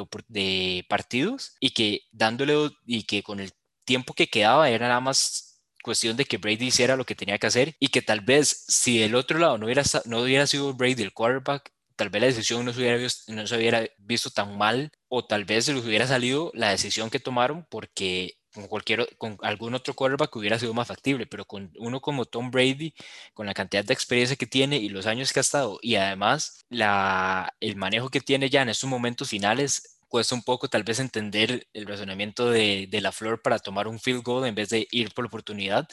partidos 0.88 1.54
y 1.60 1.70
que 1.70 2.02
dándole 2.12 2.70
y 2.86 3.04
que 3.04 3.22
con 3.22 3.40
el 3.40 3.52
tiempo 3.84 4.14
que 4.14 4.28
quedaba 4.28 4.70
era 4.70 4.88
nada 4.88 5.00
más 5.00 5.62
cuestión 5.82 6.16
de 6.16 6.24
que 6.24 6.38
Brady 6.38 6.66
hiciera 6.66 6.96
lo 6.96 7.06
que 7.06 7.14
tenía 7.14 7.38
que 7.38 7.46
hacer 7.46 7.76
y 7.78 7.88
que 7.88 8.02
tal 8.02 8.20
vez 8.20 8.64
si 8.68 9.02
el 9.02 9.14
otro 9.14 9.38
lado 9.38 9.56
no 9.58 9.66
hubiera 9.66 10.46
sido 10.46 10.74
Brady 10.74 11.02
el 11.02 11.12
quarterback, 11.12 11.72
tal 11.98 12.10
vez 12.10 12.22
la 12.22 12.28
decisión 12.28 12.64
no 12.64 12.72
se 12.72 12.80
hubiera 12.80 12.96
visto, 12.96 13.32
no 13.32 13.46
se 13.46 13.56
hubiera 13.56 13.84
visto 13.98 14.30
tan 14.30 14.56
mal 14.56 14.92
o 15.08 15.26
tal 15.26 15.44
vez 15.44 15.64
se 15.66 15.74
les 15.74 15.84
hubiera 15.84 16.06
salido 16.06 16.52
la 16.54 16.70
decisión 16.70 17.10
que 17.10 17.18
tomaron 17.20 17.66
porque 17.68 18.38
con 18.54 18.68
cualquier 18.68 19.16
con 19.18 19.36
algún 19.42 19.74
otro 19.74 19.94
quarterback 19.94 20.34
hubiera 20.36 20.58
sido 20.58 20.72
más 20.74 20.88
factible, 20.88 21.26
pero 21.26 21.44
con 21.44 21.72
uno 21.78 22.00
como 22.00 22.24
Tom 22.24 22.50
Brady, 22.50 22.94
con 23.34 23.46
la 23.46 23.54
cantidad 23.54 23.84
de 23.84 23.94
experiencia 23.94 24.36
que 24.36 24.46
tiene 24.46 24.76
y 24.78 24.88
los 24.88 25.06
años 25.06 25.32
que 25.32 25.40
ha 25.40 25.42
estado 25.42 25.78
y 25.82 25.96
además 25.96 26.64
la, 26.70 27.52
el 27.60 27.76
manejo 27.76 28.10
que 28.10 28.20
tiene 28.20 28.48
ya 28.48 28.62
en 28.62 28.68
estos 28.70 28.88
momentos 28.88 29.28
finales 29.30 29.97
cuesta 30.08 30.34
un 30.34 30.42
poco 30.42 30.68
tal 30.68 30.82
vez 30.82 30.98
entender 30.98 31.66
el 31.72 31.86
razonamiento 31.86 32.50
de, 32.50 32.88
de, 32.90 33.00
la 33.00 33.12
flor 33.12 33.42
para 33.42 33.58
tomar 33.58 33.86
un 33.86 34.00
field 34.00 34.22
goal 34.22 34.46
en 34.46 34.54
vez 34.54 34.70
de 34.70 34.88
ir 34.90 35.12
por 35.14 35.24
la 35.24 35.28
oportunidad, 35.28 35.86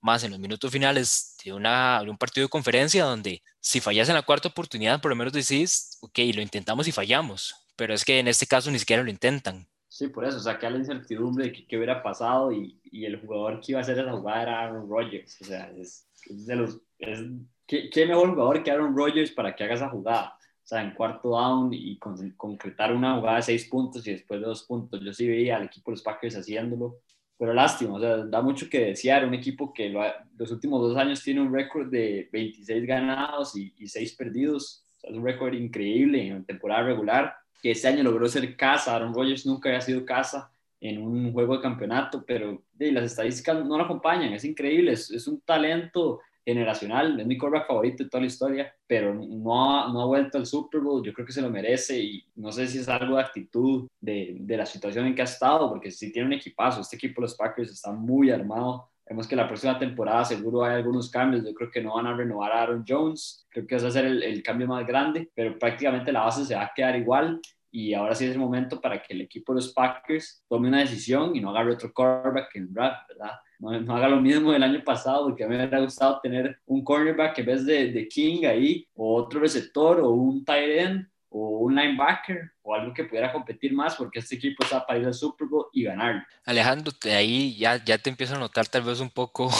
más 0.00 0.24
en 0.24 0.30
los 0.30 0.40
minutos 0.40 0.70
finales 0.70 1.36
de, 1.44 1.52
una, 1.52 2.00
de 2.02 2.10
un 2.10 2.18
partido 2.18 2.46
de 2.46 2.50
conferencia 2.50 3.04
donde 3.04 3.42
si 3.60 3.80
fallas 3.80 4.08
en 4.08 4.14
la 4.14 4.22
cuarta 4.22 4.48
oportunidad, 4.48 5.00
por 5.00 5.10
lo 5.10 5.16
menos 5.16 5.32
decís, 5.32 5.98
ok, 6.00 6.18
lo 6.34 6.42
intentamos 6.42 6.88
y 6.88 6.92
fallamos, 6.92 7.54
pero 7.76 7.92
es 7.94 8.04
que 8.04 8.18
en 8.18 8.28
este 8.28 8.46
caso 8.46 8.70
ni 8.70 8.78
siquiera 8.78 9.02
lo 9.02 9.10
intentan. 9.10 9.66
Sí, 9.88 10.08
por 10.08 10.26
eso, 10.26 10.36
o 10.36 10.40
sea, 10.40 10.58
que 10.58 10.68
la 10.68 10.76
incertidumbre 10.76 11.46
de 11.46 11.66
qué 11.66 11.76
hubiera 11.76 12.02
pasado 12.02 12.52
y, 12.52 12.78
y, 12.84 13.06
el 13.06 13.18
jugador 13.18 13.60
que 13.60 13.72
iba 13.72 13.78
a 13.78 13.82
hacer 13.82 13.98
esa 13.98 14.12
jugada 14.12 14.42
era 14.42 14.60
Aaron 14.60 14.90
Rodgers. 14.90 15.40
O 15.40 15.44
sea, 15.46 15.70
es, 15.70 16.06
es 16.28 16.46
de 16.46 16.54
los. 16.54 16.78
Es, 16.98 17.20
¿qué, 17.66 17.88
¿qué, 17.88 18.04
mejor 18.04 18.28
jugador 18.28 18.62
que 18.62 18.70
Aaron 18.70 18.94
Rodgers 18.94 19.30
para 19.30 19.56
que 19.56 19.64
haga 19.64 19.74
esa 19.74 19.88
jugada? 19.88 20.36
Sea, 20.66 20.82
en 20.82 20.94
cuarto 20.94 21.30
down 21.30 21.72
y 21.72 21.96
con, 21.96 22.32
concretar 22.32 22.92
una 22.92 23.14
jugada 23.14 23.36
de 23.36 23.42
seis 23.42 23.68
puntos 23.68 24.04
y 24.04 24.10
después 24.10 24.40
de 24.40 24.46
dos 24.46 24.64
puntos. 24.64 25.00
Yo 25.00 25.12
sí 25.12 25.28
veía 25.28 25.56
al 25.56 25.66
equipo 25.66 25.92
de 25.92 25.94
los 25.94 26.02
Packers 26.02 26.36
haciéndolo, 26.36 26.98
pero 27.38 27.54
lástima, 27.54 27.94
o 27.94 28.00
sea, 28.00 28.16
da 28.24 28.42
mucho 28.42 28.68
que 28.68 28.86
desear. 28.86 29.24
Un 29.24 29.34
equipo 29.34 29.72
que 29.72 29.90
lo, 29.90 30.02
los 30.36 30.50
últimos 30.50 30.80
dos 30.82 30.96
años 30.96 31.22
tiene 31.22 31.40
un 31.40 31.54
récord 31.54 31.88
de 31.88 32.28
26 32.32 32.84
ganados 32.84 33.56
y, 33.56 33.72
y 33.78 33.86
6 33.86 34.16
perdidos. 34.16 34.82
O 34.96 35.00
sea, 35.02 35.10
es 35.10 35.16
un 35.16 35.24
récord 35.24 35.54
increíble 35.54 36.26
en 36.26 36.44
temporada 36.44 36.82
regular 36.82 37.36
que 37.62 37.70
este 37.70 37.86
año 37.86 38.02
logró 38.02 38.26
ser 38.26 38.56
casa. 38.56 38.96
Aaron 38.96 39.14
Rodgers 39.14 39.46
nunca 39.46 39.68
había 39.68 39.80
sido 39.80 40.04
casa 40.04 40.50
en 40.80 41.00
un 41.00 41.32
juego 41.32 41.56
de 41.56 41.62
campeonato, 41.62 42.24
pero 42.26 42.64
las 42.76 43.04
estadísticas 43.04 43.64
no 43.64 43.78
lo 43.78 43.84
acompañan. 43.84 44.32
Es 44.32 44.44
increíble, 44.44 44.92
es, 44.92 45.12
es 45.12 45.28
un 45.28 45.40
talento 45.42 46.20
generacional, 46.46 47.18
es 47.18 47.26
mi 47.26 47.36
quarterback 47.36 47.66
favorito 47.66 48.04
de 48.04 48.08
toda 48.08 48.20
la 48.20 48.28
historia, 48.28 48.74
pero 48.86 49.12
no 49.12 49.80
ha, 49.80 49.92
no 49.92 50.00
ha 50.00 50.06
vuelto 50.06 50.38
al 50.38 50.46
Super 50.46 50.80
Bowl, 50.80 51.04
yo 51.04 51.12
creo 51.12 51.26
que 51.26 51.32
se 51.32 51.42
lo 51.42 51.50
merece 51.50 51.98
y 51.98 52.24
no 52.36 52.52
sé 52.52 52.68
si 52.68 52.78
es 52.78 52.88
algo 52.88 53.16
de 53.16 53.22
actitud 53.22 53.88
de, 54.00 54.36
de 54.38 54.56
la 54.56 54.64
situación 54.64 55.06
en 55.06 55.14
que 55.14 55.22
ha 55.22 55.24
estado, 55.24 55.68
porque 55.68 55.90
si 55.90 56.12
tiene 56.12 56.28
un 56.28 56.34
equipazo, 56.34 56.80
este 56.80 56.96
equipo 56.96 57.20
de 57.20 57.26
los 57.26 57.34
Packers 57.34 57.72
está 57.72 57.92
muy 57.92 58.30
armado, 58.30 58.88
Vemos 59.08 59.28
que 59.28 59.36
la 59.36 59.46
próxima 59.46 59.78
temporada 59.78 60.24
seguro 60.24 60.64
hay 60.64 60.74
algunos 60.74 61.08
cambios. 61.08 61.44
Yo 61.44 61.54
creo 61.54 61.70
que 61.70 61.80
no 61.80 61.94
van 61.94 62.06
a 62.06 62.16
renovar 62.16 62.50
a 62.50 62.62
Aaron 62.62 62.84
Jones. 62.86 63.46
Creo 63.50 63.64
que 63.64 63.78
va 63.78 63.86
a 63.86 63.90
ser 63.92 64.04
el, 64.04 64.20
el, 64.20 64.42
cambio 64.42 64.66
más 64.66 64.84
grande, 64.84 65.30
pero 65.32 65.56
prácticamente 65.56 66.10
la 66.10 66.24
base 66.24 66.44
se 66.44 66.56
va 66.56 66.64
a 66.64 66.72
quedar 66.74 66.96
igual. 66.96 67.40
Y 67.78 67.92
ahora 67.92 68.14
sí 68.14 68.24
es 68.24 68.30
el 68.30 68.38
momento 68.38 68.80
para 68.80 69.02
que 69.02 69.12
el 69.12 69.20
equipo 69.20 69.52
de 69.52 69.56
los 69.56 69.74
Packers 69.74 70.42
tome 70.48 70.68
una 70.68 70.78
decisión 70.78 71.36
y 71.36 71.42
no 71.42 71.54
haga 71.54 71.70
otro 71.70 71.92
quarterback 71.92 72.56
en 72.56 72.72
draft, 72.72 73.06
¿verdad? 73.06 73.32
No, 73.58 73.78
no, 73.78 73.94
haga 73.94 74.08
lo 74.08 74.18
mismo 74.18 74.50
del 74.50 74.62
año 74.62 74.82
pasado, 74.82 75.26
porque 75.26 75.44
a 75.44 75.46
mí 75.46 75.54
me 75.54 75.62
hubiera 75.62 75.80
gustado 75.80 76.18
tener 76.22 76.58
un 76.64 76.82
cornerback 76.82 77.38
en 77.40 77.44
vez 77.44 77.66
de, 77.66 77.92
de 77.92 78.08
King 78.08 78.46
ahí, 78.46 78.88
o 78.94 79.16
otro 79.16 79.40
receptor, 79.40 80.00
o 80.00 80.08
un 80.08 80.42
tight 80.42 80.70
end, 80.70 81.06
o 81.28 81.58
un 81.58 81.74
linebacker 81.74 82.50
o 82.62 82.74
algo 82.74 82.94
que 82.94 83.04
pudiera 83.04 83.30
competir 83.30 83.74
más 83.74 83.94
porque 83.96 84.20
este 84.20 84.36
equipo 84.36 84.64
está 84.64 84.86
para 84.86 84.98
ir 84.98 85.04
al 85.04 85.12
Super 85.12 85.46
Bowl 85.46 85.66
y 85.70 85.82
ganar. 85.82 86.26
Alejandro, 86.46 86.94
de 87.02 87.14
ahí 87.14 87.56
ya, 87.58 87.84
ya 87.84 87.98
te 87.98 88.08
empiezo 88.08 88.36
a 88.36 88.38
notar 88.38 88.66
tal 88.68 88.84
vez 88.84 89.00
un 89.00 89.10
poco 89.10 89.50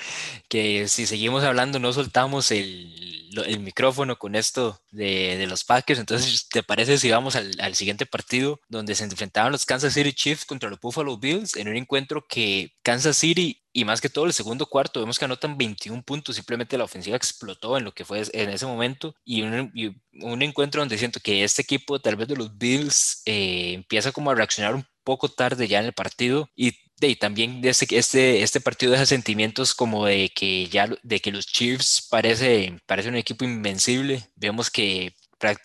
que 0.48 0.88
si 0.88 1.04
seguimos 1.04 1.44
hablando 1.44 1.78
no 1.78 1.92
soltamos 1.92 2.50
el, 2.52 3.15
el 3.44 3.60
micrófono 3.60 4.18
con 4.18 4.34
esto 4.34 4.80
de, 4.90 5.36
de, 5.36 5.46
los 5.46 5.64
Packers, 5.64 6.00
entonces 6.00 6.48
¿te 6.48 6.62
parece 6.62 6.98
si 6.98 7.10
vamos 7.10 7.36
al, 7.36 7.52
al, 7.60 7.74
siguiente 7.74 8.06
partido 8.06 8.60
donde 8.68 8.94
se 8.94 9.04
enfrentaban 9.04 9.52
los 9.52 9.66
Kansas 9.66 9.94
City 9.94 10.12
Chiefs 10.12 10.44
contra 10.44 10.70
los 10.70 10.80
Buffalo 10.80 11.18
Bills 11.18 11.56
en 11.56 11.68
un 11.68 11.76
encuentro 11.76 12.26
que 12.26 12.72
Kansas 12.82 13.16
City 13.16 13.62
y 13.76 13.84
más 13.84 14.00
que 14.00 14.08
todo 14.08 14.24
el 14.24 14.32
segundo 14.32 14.64
cuarto, 14.64 15.00
vemos 15.00 15.18
que 15.18 15.26
anotan 15.26 15.58
21 15.58 16.02
puntos, 16.02 16.36
simplemente 16.36 16.78
la 16.78 16.84
ofensiva 16.84 17.14
explotó 17.14 17.76
en 17.76 17.84
lo 17.84 17.92
que 17.92 18.06
fue 18.06 18.22
en 18.32 18.48
ese 18.48 18.64
momento 18.64 19.14
y 19.22 19.42
un, 19.42 19.70
y 19.74 19.94
un 20.24 20.40
encuentro 20.40 20.80
donde 20.80 20.96
siento 20.96 21.20
que 21.20 21.44
este 21.44 21.60
equipo, 21.60 21.98
tal 21.98 22.16
vez 22.16 22.26
de 22.26 22.36
los 22.36 22.56
Bills, 22.56 23.20
eh, 23.26 23.74
empieza 23.74 24.12
como 24.12 24.30
a 24.30 24.34
reaccionar 24.34 24.74
un 24.74 24.86
poco 25.04 25.28
tarde 25.28 25.68
ya 25.68 25.80
en 25.80 25.84
el 25.84 25.92
partido 25.92 26.48
y, 26.56 26.72
y 27.00 27.16
también 27.16 27.60
este, 27.64 27.86
este, 27.98 28.42
este 28.42 28.60
partido 28.60 28.92
deja 28.92 29.06
sentimientos 29.06 29.74
como 29.74 30.06
de 30.06 30.30
que 30.30 30.66
ya 30.66 30.88
de 31.02 31.20
que 31.20 31.32
los 31.32 31.46
Chiefs 31.46 32.06
parece, 32.10 32.78
parece 32.86 33.08
un 33.08 33.16
equipo 33.16 33.44
invencible. 33.44 34.22
Vemos 34.36 34.70
que 34.70 35.12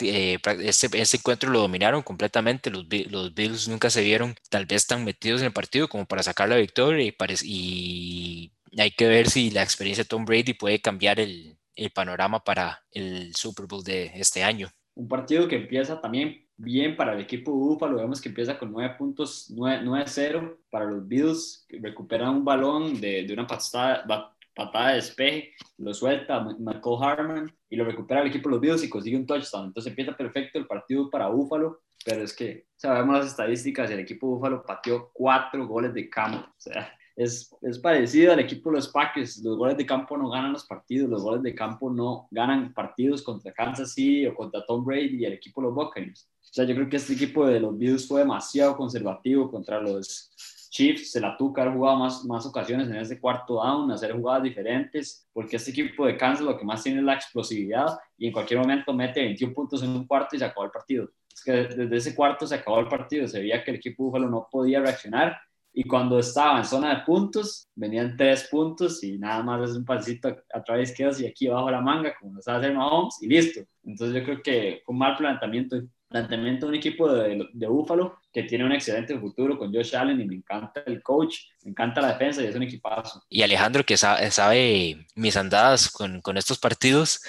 eh, 0.01 0.37
este, 0.59 1.01
este, 1.01 1.17
encuentro 1.17 1.49
lo 1.49 1.61
dominaron 1.61 2.03
completamente. 2.03 2.69
Los, 2.69 2.87
Bills 2.87 3.67
nunca 3.69 3.89
se 3.89 4.03
vieron 4.03 4.35
tal 4.49 4.65
vez 4.65 4.85
tan 4.87 5.05
metidos 5.05 5.41
en 5.41 5.47
el 5.47 5.53
partido 5.53 5.87
como 5.87 6.05
para 6.05 6.23
sacar 6.23 6.49
la 6.49 6.57
victoria 6.57 7.05
y, 7.05 7.15
y 7.43 8.51
hay 8.77 8.91
que 8.91 9.07
ver 9.07 9.29
si 9.29 9.51
la 9.51 9.63
experiencia 9.63 10.03
de 10.03 10.09
Tom 10.09 10.25
Brady 10.25 10.53
puede 10.53 10.81
cambiar 10.81 11.19
el 11.19 11.57
panorama 11.93 12.43
para 12.43 12.83
el 12.91 13.33
Super 13.35 13.67
Bowl 13.67 13.83
de 13.83 14.11
este 14.15 14.43
año. 14.43 14.71
Un 14.95 15.07
partido 15.07 15.47
que 15.47 15.55
empieza 15.55 16.01
también 16.01 16.45
bien 16.61 16.95
para 16.95 17.13
el 17.13 17.21
equipo 17.21 17.51
de 17.51 17.57
Buffalo, 17.57 17.97
vemos 17.97 18.21
que 18.21 18.29
empieza 18.29 18.57
con 18.57 18.71
9 18.71 18.95
puntos, 18.97 19.51
9-0 19.53 20.57
para 20.69 20.85
los 20.85 21.07
Bills, 21.07 21.65
recuperan 21.69 22.29
un 22.29 22.45
balón 22.45 23.01
de, 23.01 23.23
de 23.23 23.33
una 23.33 23.47
patada, 23.47 24.31
patada 24.55 24.89
de 24.89 24.95
despeje, 24.95 25.53
lo 25.77 25.93
suelta 25.93 26.39
Michael 26.39 26.97
Harman 27.01 27.55
y 27.69 27.75
lo 27.75 27.85
recupera 27.85 28.21
el 28.21 28.27
equipo 28.27 28.49
de 28.49 28.55
los 28.55 28.61
Bills 28.61 28.83
y 28.83 28.89
consigue 28.89 29.17
un 29.17 29.25
touchdown. 29.25 29.67
Entonces 29.67 29.89
empieza 29.89 30.15
perfecto 30.15 30.59
el 30.59 30.67
partido 30.67 31.09
para 31.09 31.29
Búfalo, 31.29 31.81
pero 32.05 32.23
es 32.23 32.33
que 32.33 32.67
sabemos 32.75 33.17
las 33.17 33.27
estadísticas, 33.27 33.89
el 33.89 33.99
equipo 33.99 34.27
Búfalo 34.27 34.63
pateó 34.63 35.09
cuatro 35.13 35.67
goles 35.67 35.93
de 35.93 36.09
campo. 36.09 36.47
O 36.47 36.59
sea, 36.61 36.93
es, 37.15 37.55
es, 37.61 37.79
parecido 37.79 38.33
al 38.33 38.39
equipo 38.39 38.69
de 38.69 38.77
los 38.77 38.87
Packers. 38.89 39.37
Los 39.43 39.57
goles 39.57 39.77
de 39.77 39.85
campo 39.85 40.17
no 40.17 40.29
ganan 40.29 40.53
los 40.53 40.65
partidos, 40.65 41.09
los 41.09 41.21
goles 41.21 41.43
de 41.43 41.55
campo 41.55 41.89
no 41.89 42.27
ganan 42.31 42.73
partidos 42.73 43.21
contra 43.21 43.51
Kansas 43.51 43.93
City 43.93 44.27
o 44.27 44.35
contra 44.35 44.65
Tom 44.65 44.83
Brady 44.83 45.17
y 45.17 45.25
el 45.25 45.33
equipo 45.33 45.61
de 45.61 45.67
los 45.67 45.75
Buccaneers. 45.75 46.29
O 46.39 46.53
sea, 46.53 46.65
yo 46.65 46.75
creo 46.75 46.89
que 46.89 46.97
este 46.97 47.13
equipo 47.13 47.45
de 47.45 47.59
los 47.59 47.77
Bills 47.77 48.07
fue 48.07 48.21
demasiado 48.21 48.75
conservativo 48.75 49.49
contra 49.49 49.79
los 49.79 50.31
Chiefs, 50.71 51.11
se 51.11 51.19
la 51.19 51.35
tuca 51.35 51.63
haber 51.63 51.73
jugado 51.73 51.97
más, 51.97 52.23
más 52.23 52.45
ocasiones 52.45 52.87
en 52.87 52.95
ese 52.95 53.19
cuarto 53.19 53.55
down, 53.55 53.91
hacer 53.91 54.13
jugadas 54.13 54.43
diferentes, 54.43 55.27
porque 55.33 55.57
este 55.57 55.71
equipo 55.71 56.05
de 56.05 56.15
Kansas 56.15 56.45
lo 56.45 56.57
que 56.57 56.63
más 56.63 56.81
tiene 56.81 56.99
es 56.99 57.05
la 57.05 57.13
explosividad 57.13 57.99
y 58.17 58.27
en 58.27 58.33
cualquier 58.33 58.61
momento 58.61 58.93
mete 58.93 59.19
21 59.19 59.53
puntos 59.53 59.83
en 59.83 59.89
un 59.89 60.07
cuarto 60.07 60.35
y 60.35 60.39
se 60.39 60.45
acabó 60.45 60.65
el 60.65 60.71
partido. 60.71 61.09
Es 61.33 61.43
que 61.43 61.51
desde 61.51 61.95
ese 61.97 62.15
cuarto 62.15 62.47
se 62.47 62.55
acabó 62.55 62.79
el 62.79 62.87
partido, 62.87 63.27
se 63.27 63.39
veía 63.39 63.61
que 63.63 63.71
el 63.71 63.77
equipo 63.77 64.05
Búfalo 64.05 64.29
no 64.29 64.47
podía 64.49 64.79
reaccionar 64.79 65.37
y 65.73 65.83
cuando 65.83 66.19
estaba 66.19 66.59
en 66.59 66.65
zona 66.65 66.95
de 66.95 67.01
puntos, 67.05 67.67
venían 67.75 68.17
tres 68.17 68.47
puntos 68.51 69.03
y 69.03 69.17
nada 69.17 69.41
más 69.41 69.69
es 69.69 69.75
un 69.75 69.85
pasito 69.85 70.35
a 70.53 70.63
través 70.63 70.95
de 70.95 71.15
y 71.19 71.25
aquí 71.25 71.47
abajo 71.47 71.71
la 71.71 71.81
manga, 71.81 72.13
como 72.19 72.35
lo 72.35 72.41
sabe 72.41 72.59
hacer 72.59 72.75
Mahomes, 72.75 73.17
y 73.21 73.27
listo. 73.27 73.61
Entonces 73.83 74.15
yo 74.15 74.23
creo 74.23 74.41
que 74.43 74.81
fue 74.85 74.93
un 74.93 74.99
mal 74.99 75.15
planteamiento 75.15 75.77
planteamiento 76.11 76.65
de 76.65 76.69
un 76.71 76.75
equipo 76.75 77.11
de, 77.11 77.47
de 77.53 77.67
Búfalo 77.67 78.19
que 78.33 78.43
tiene 78.43 78.65
un 78.65 78.73
excelente 78.73 79.17
futuro 79.17 79.57
con 79.57 79.73
Josh 79.73 79.95
Allen 79.95 80.19
y 80.19 80.25
me 80.25 80.35
encanta 80.35 80.83
el 80.85 81.01
coach, 81.01 81.37
me 81.63 81.71
encanta 81.71 82.01
la 82.01 82.09
defensa 82.13 82.43
y 82.43 82.47
es 82.47 82.55
un 82.55 82.63
equipazo. 82.63 83.23
Y 83.29 83.41
Alejandro 83.41 83.85
que 83.85 83.95
sabe, 83.95 84.29
sabe 84.29 85.07
mis 85.15 85.37
andadas 85.37 85.89
con, 85.89 86.21
con 86.21 86.37
estos 86.37 86.59
partidos, 86.59 87.21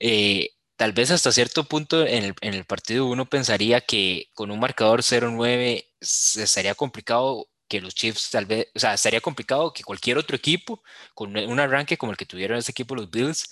eh, 0.00 0.50
tal 0.76 0.92
vez 0.92 1.12
hasta 1.12 1.30
cierto 1.30 1.64
punto 1.64 2.04
en 2.04 2.24
el, 2.24 2.34
en 2.40 2.54
el, 2.54 2.64
partido 2.64 3.06
uno 3.06 3.26
pensaría 3.26 3.80
que 3.80 4.26
con 4.34 4.50
un 4.50 4.58
marcador 4.58 5.02
0-9 5.02 5.84
estaría 6.00 6.74
complicado 6.74 7.46
que 7.68 7.80
los 7.80 7.94
Chiefs 7.94 8.30
tal 8.30 8.46
vez, 8.46 8.68
o 8.74 8.78
sea, 8.78 8.94
estaría 8.94 9.20
complicado 9.20 9.72
que 9.72 9.84
cualquier 9.84 10.18
otro 10.18 10.36
equipo 10.36 10.82
con 11.14 11.36
un 11.36 11.60
arranque 11.60 11.96
como 11.98 12.12
el 12.12 12.18
que 12.18 12.26
tuvieron 12.26 12.58
ese 12.58 12.72
equipo 12.72 12.94
los 12.94 13.10
Bills 13.10 13.48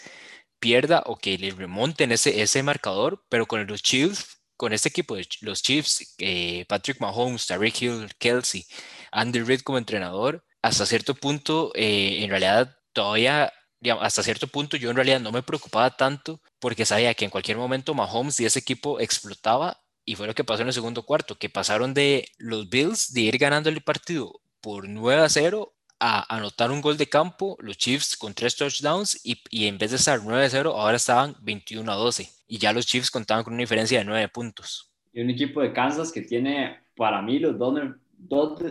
pierda 0.60 1.02
o 1.06 1.16
que 1.16 1.38
le 1.38 1.50
remonten 1.50 2.12
ese, 2.12 2.42
ese 2.42 2.62
marcador, 2.62 3.24
pero 3.28 3.46
con 3.46 3.66
los 3.66 3.82
Chiefs 3.82 4.42
con 4.62 4.72
este 4.72 4.90
equipo 4.90 5.16
de 5.16 5.26
los 5.40 5.60
Chiefs, 5.60 6.14
eh, 6.18 6.64
Patrick 6.68 7.00
Mahomes, 7.00 7.48
Tariq 7.48 7.82
Hill, 7.82 8.08
Kelsey, 8.16 8.64
Andy 9.10 9.40
Reid 9.40 9.62
como 9.62 9.76
entrenador, 9.76 10.44
hasta 10.62 10.86
cierto 10.86 11.16
punto, 11.16 11.72
eh, 11.74 12.22
en 12.22 12.30
realidad 12.30 12.76
todavía, 12.92 13.52
digamos, 13.80 14.04
hasta 14.04 14.22
cierto 14.22 14.46
punto 14.46 14.76
yo 14.76 14.90
en 14.90 14.94
realidad 14.94 15.18
no 15.18 15.32
me 15.32 15.42
preocupaba 15.42 15.96
tanto 15.96 16.40
porque 16.60 16.86
sabía 16.86 17.12
que 17.14 17.24
en 17.24 17.32
cualquier 17.32 17.56
momento 17.56 17.92
Mahomes 17.92 18.38
y 18.38 18.46
ese 18.46 18.60
equipo 18.60 19.00
explotaba 19.00 19.81
y 20.04 20.16
fue 20.16 20.26
lo 20.26 20.34
que 20.34 20.44
pasó 20.44 20.62
en 20.62 20.68
el 20.68 20.74
segundo 20.74 21.02
cuarto, 21.04 21.36
que 21.36 21.48
pasaron 21.48 21.94
de 21.94 22.28
los 22.38 22.68
Bills 22.68 23.12
de 23.12 23.22
ir 23.22 23.38
ganando 23.38 23.68
el 23.68 23.82
partido 23.82 24.40
por 24.60 24.88
9 24.88 25.22
a 25.22 25.28
0 25.28 25.74
a 26.00 26.34
anotar 26.34 26.70
un 26.72 26.80
gol 26.80 26.96
de 26.96 27.08
campo, 27.08 27.56
los 27.60 27.78
Chiefs 27.78 28.16
con 28.16 28.34
tres 28.34 28.56
touchdowns 28.56 29.20
y, 29.24 29.40
y 29.50 29.66
en 29.66 29.78
vez 29.78 29.90
de 29.90 29.98
estar 29.98 30.20
9 30.22 30.44
a 30.44 30.50
0, 30.50 30.74
ahora 30.76 30.96
estaban 30.96 31.36
21 31.42 31.90
a 31.90 31.94
12 31.94 32.28
y 32.48 32.58
ya 32.58 32.72
los 32.72 32.86
Chiefs 32.86 33.10
contaban 33.10 33.44
con 33.44 33.52
una 33.52 33.62
diferencia 33.62 34.00
de 34.00 34.04
9 34.04 34.28
puntos. 34.28 34.90
Y 35.12 35.20
un 35.20 35.30
equipo 35.30 35.60
de 35.60 35.72
Kansas 35.72 36.10
que 36.10 36.22
tiene 36.22 36.80
para 36.96 37.22
mí 37.22 37.38
los 37.38 37.56
dos, 37.56 37.78
dos 38.18 38.62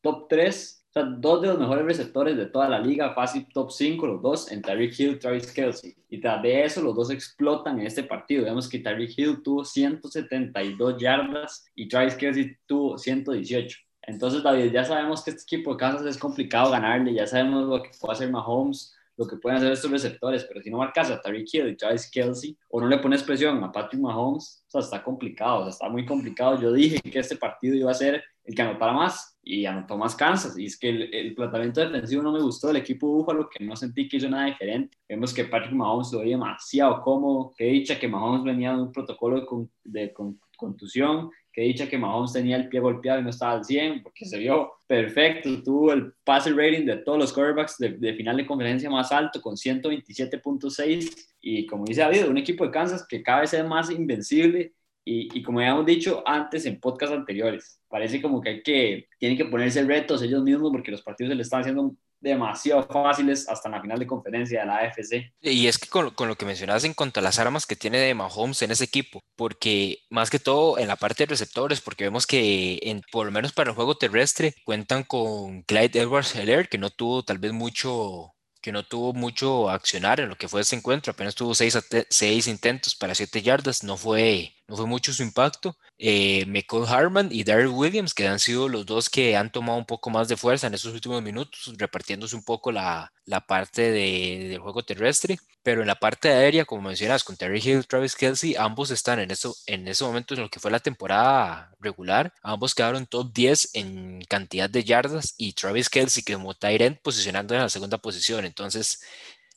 top 0.00 0.28
3, 0.28 0.79
o 0.90 0.92
sea, 0.92 1.04
dos 1.04 1.40
de 1.40 1.46
los 1.46 1.58
mejores 1.58 1.84
receptores 1.84 2.36
de 2.36 2.46
toda 2.46 2.68
la 2.68 2.80
liga, 2.80 3.14
fácil 3.14 3.46
top 3.54 3.70
5 3.70 4.06
los 4.08 4.20
dos, 4.20 4.50
en 4.50 4.60
Tyreek 4.60 4.98
Hill, 4.98 5.18
Travis 5.20 5.52
Kelsey. 5.52 5.94
Y 6.08 6.20
tras 6.20 6.42
de 6.42 6.64
eso, 6.64 6.82
los 6.82 6.96
dos 6.96 7.10
explotan 7.10 7.78
en 7.78 7.86
este 7.86 8.02
partido. 8.02 8.44
Vemos 8.44 8.68
que 8.68 8.80
Tyreek 8.80 9.16
Hill 9.16 9.40
tuvo 9.44 9.64
172 9.64 11.00
yardas 11.00 11.64
y 11.76 11.86
Travis 11.86 12.16
Kelsey 12.16 12.56
tuvo 12.66 12.98
118. 12.98 13.78
Entonces, 14.02 14.42
David, 14.42 14.72
ya 14.72 14.84
sabemos 14.84 15.22
que 15.22 15.30
este 15.30 15.42
equipo 15.42 15.72
de 15.72 15.76
Kansas 15.76 16.06
es 16.06 16.18
complicado 16.18 16.72
ganarle, 16.72 17.14
ya 17.14 17.26
sabemos 17.28 17.68
lo 17.68 17.80
que 17.80 17.90
puede 18.00 18.14
hacer 18.14 18.30
Mahomes, 18.32 18.92
lo 19.16 19.28
que 19.28 19.36
pueden 19.36 19.58
hacer 19.58 19.70
estos 19.70 19.92
receptores, 19.92 20.42
pero 20.44 20.60
si 20.60 20.70
no 20.70 20.78
marcas 20.78 21.08
a 21.10 21.20
Tariq 21.20 21.46
Hill 21.52 21.68
y 21.68 21.76
Travis 21.76 22.10
Kelsey, 22.10 22.56
o 22.68 22.80
no 22.80 22.88
le 22.88 22.98
pones 22.98 23.22
presión 23.22 23.62
a 23.62 23.70
Patrick 23.70 24.00
Mahomes, 24.00 24.64
o 24.66 24.70
sea, 24.70 24.80
está 24.80 25.04
complicado, 25.04 25.58
o 25.58 25.62
sea, 25.64 25.70
está 25.70 25.88
muy 25.88 26.04
complicado. 26.04 26.60
Yo 26.60 26.72
dije 26.72 26.98
que 26.98 27.18
este 27.20 27.36
partido 27.36 27.76
iba 27.76 27.92
a 27.92 27.94
ser 27.94 28.24
el 28.44 28.54
que 28.54 28.62
anotara 28.62 28.92
más, 28.92 29.38
y 29.42 29.64
anotó 29.64 29.96
más 29.96 30.14
Kansas, 30.14 30.58
y 30.58 30.66
es 30.66 30.78
que 30.78 30.90
el, 30.90 31.14
el 31.14 31.34
planteamiento 31.34 31.80
defensivo 31.80 32.22
no 32.22 32.32
me 32.32 32.42
gustó 32.42 32.68
del 32.68 32.76
equipo 32.76 33.08
Búfalo, 33.08 33.48
que 33.48 33.64
no 33.64 33.74
sentí 33.76 34.08
que 34.08 34.18
hizo 34.18 34.28
nada 34.28 34.46
diferente. 34.46 34.96
Vemos 35.08 35.32
que 35.32 35.44
Patrick 35.44 35.72
Mahomes 35.72 36.12
lo 36.12 36.20
veía 36.20 36.36
demasiado 36.36 37.00
cómodo, 37.02 37.52
que 37.56 37.64
dicha 37.64 37.98
que 37.98 38.08
Mahomes 38.08 38.44
venía 38.44 38.74
de 38.74 38.82
un 38.82 38.92
protocolo 38.92 39.40
de, 39.40 39.46
de 39.84 40.14
contusión, 40.56 41.30
que 41.52 41.62
dicha 41.62 41.88
que 41.88 41.98
Mahomes 41.98 42.32
tenía 42.32 42.56
el 42.56 42.68
pie 42.68 42.80
golpeado 42.80 43.20
y 43.20 43.24
no 43.24 43.30
estaba 43.30 43.52
al 43.52 43.64
100, 43.64 44.02
porque 44.02 44.24
se 44.24 44.38
vio 44.38 44.72
perfecto, 44.86 45.62
tuvo 45.62 45.92
el 45.92 46.12
passer 46.24 46.54
rating 46.54 46.86
de 46.86 46.98
todos 46.98 47.18
los 47.18 47.32
quarterbacks 47.32 47.76
de, 47.78 48.14
final 48.14 48.36
de 48.36 48.46
conferencia 48.46 48.88
más 48.90 49.10
alto, 49.10 49.40
con 49.40 49.56
127.6, 49.56 51.28
y 51.40 51.66
como 51.66 51.84
dice 51.84 52.02
David, 52.02 52.28
un 52.28 52.38
equipo 52.38 52.64
de 52.64 52.70
Kansas 52.70 53.06
que 53.06 53.22
cada 53.22 53.40
vez 53.40 53.54
es 53.54 53.64
más 53.64 53.90
invencible, 53.90 54.74
y, 55.04 55.38
y, 55.38 55.42
como 55.42 55.60
habíamos 55.60 55.86
dicho 55.86 56.22
antes 56.26 56.66
en 56.66 56.78
podcasts 56.78 57.16
anteriores, 57.16 57.80
parece 57.88 58.20
como 58.20 58.40
que 58.40 58.50
hay 58.50 58.62
que, 58.62 59.08
tienen 59.18 59.38
que 59.38 59.46
ponerse 59.46 59.82
retos 59.82 60.22
ellos 60.22 60.42
mismos 60.42 60.70
porque 60.70 60.90
los 60.90 61.02
partidos 61.02 61.30
se 61.30 61.36
le 61.36 61.42
están 61.42 61.60
haciendo 61.60 61.94
demasiado 62.20 62.82
fáciles 62.86 63.48
hasta 63.48 63.68
en 63.68 63.74
la 63.74 63.80
final 63.80 63.98
de 63.98 64.06
conferencia 64.06 64.60
de 64.60 64.66
la 64.66 64.76
AFC. 64.78 65.32
Y 65.40 65.66
es 65.66 65.78
que 65.78 65.88
con, 65.88 66.10
con, 66.10 66.28
lo 66.28 66.36
que 66.36 66.44
mencionabas 66.44 66.84
en 66.84 66.94
cuanto 66.94 67.20
a 67.20 67.22
las 67.22 67.38
armas 67.38 67.66
que 67.66 67.76
tiene 67.76 67.98
de 67.98 68.14
Mahomes 68.14 68.62
en 68.62 68.70
ese 68.70 68.84
equipo, 68.84 69.22
porque 69.36 70.00
más 70.10 70.30
que 70.30 70.38
todo 70.38 70.78
en 70.78 70.88
la 70.88 70.96
parte 70.96 71.24
de 71.24 71.30
receptores, 71.30 71.80
porque 71.80 72.04
vemos 72.04 72.26
que 72.26 72.78
en, 72.82 73.02
por 73.10 73.26
lo 73.26 73.32
menos 73.32 73.52
para 73.52 73.70
el 73.70 73.76
juego 73.76 73.96
terrestre 73.96 74.54
cuentan 74.64 75.04
con 75.04 75.62
Clyde 75.62 76.00
Edwards 76.00 76.34
Heller, 76.36 76.68
que 76.68 76.78
no 76.78 76.90
tuvo 76.90 77.22
tal 77.22 77.38
vez 77.38 77.52
mucho 77.52 78.34
que 78.60 78.72
no 78.72 78.84
tuvo 78.84 79.14
mucho 79.14 79.70
accionar 79.70 80.20
en 80.20 80.28
lo 80.28 80.36
que 80.36 80.46
fue 80.46 80.60
ese 80.60 80.76
encuentro, 80.76 81.12
apenas 81.12 81.34
tuvo 81.34 81.54
seis, 81.54 81.78
seis 82.10 82.46
intentos 82.46 82.94
para 82.94 83.14
siete 83.14 83.40
yardas, 83.40 83.82
no 83.82 83.96
fue, 83.96 84.54
no 84.70 84.76
fue 84.76 84.86
mucho 84.86 85.12
su 85.12 85.24
impacto. 85.24 85.76
Eh, 85.98 86.46
Michael 86.46 86.84
Harman 86.86 87.28
y 87.32 87.42
Darryl 87.42 87.66
Williams, 87.66 88.14
que 88.14 88.28
han 88.28 88.38
sido 88.38 88.68
los 88.68 88.86
dos 88.86 89.10
que 89.10 89.36
han 89.36 89.50
tomado 89.50 89.76
un 89.76 89.84
poco 89.84 90.10
más 90.10 90.28
de 90.28 90.36
fuerza 90.36 90.68
en 90.68 90.74
estos 90.74 90.94
últimos 90.94 91.20
minutos, 91.22 91.72
repartiéndose 91.76 92.36
un 92.36 92.44
poco 92.44 92.70
la, 92.70 93.12
la 93.24 93.40
parte 93.40 93.90
de, 93.90 94.48
del 94.48 94.60
juego 94.60 94.84
terrestre. 94.84 95.40
Pero 95.64 95.80
en 95.80 95.88
la 95.88 95.96
parte 95.96 96.28
aérea, 96.28 96.64
como 96.64 96.82
mencionas, 96.82 97.24
con 97.24 97.36
Terry 97.36 97.60
Hill, 97.62 97.84
Travis 97.88 98.14
Kelsey, 98.14 98.54
ambos 98.54 98.92
están 98.92 99.18
en, 99.18 99.32
eso, 99.32 99.56
en 99.66 99.88
ese 99.88 100.04
momento 100.04 100.34
en 100.34 100.42
lo 100.42 100.48
que 100.48 100.60
fue 100.60 100.70
la 100.70 100.78
temporada 100.78 101.74
regular. 101.80 102.32
Ambos 102.40 102.72
quedaron 102.72 103.06
top 103.06 103.32
10 103.32 103.70
en 103.74 104.22
cantidad 104.28 104.70
de 104.70 104.84
yardas 104.84 105.34
y 105.36 105.52
Travis 105.54 105.90
Kelsey 105.90 106.22
como 106.22 106.54
Tyrant 106.54 107.00
posicionando 107.02 107.54
en 107.56 107.62
la 107.62 107.68
segunda 107.68 107.98
posición. 107.98 108.44
Entonces, 108.44 109.00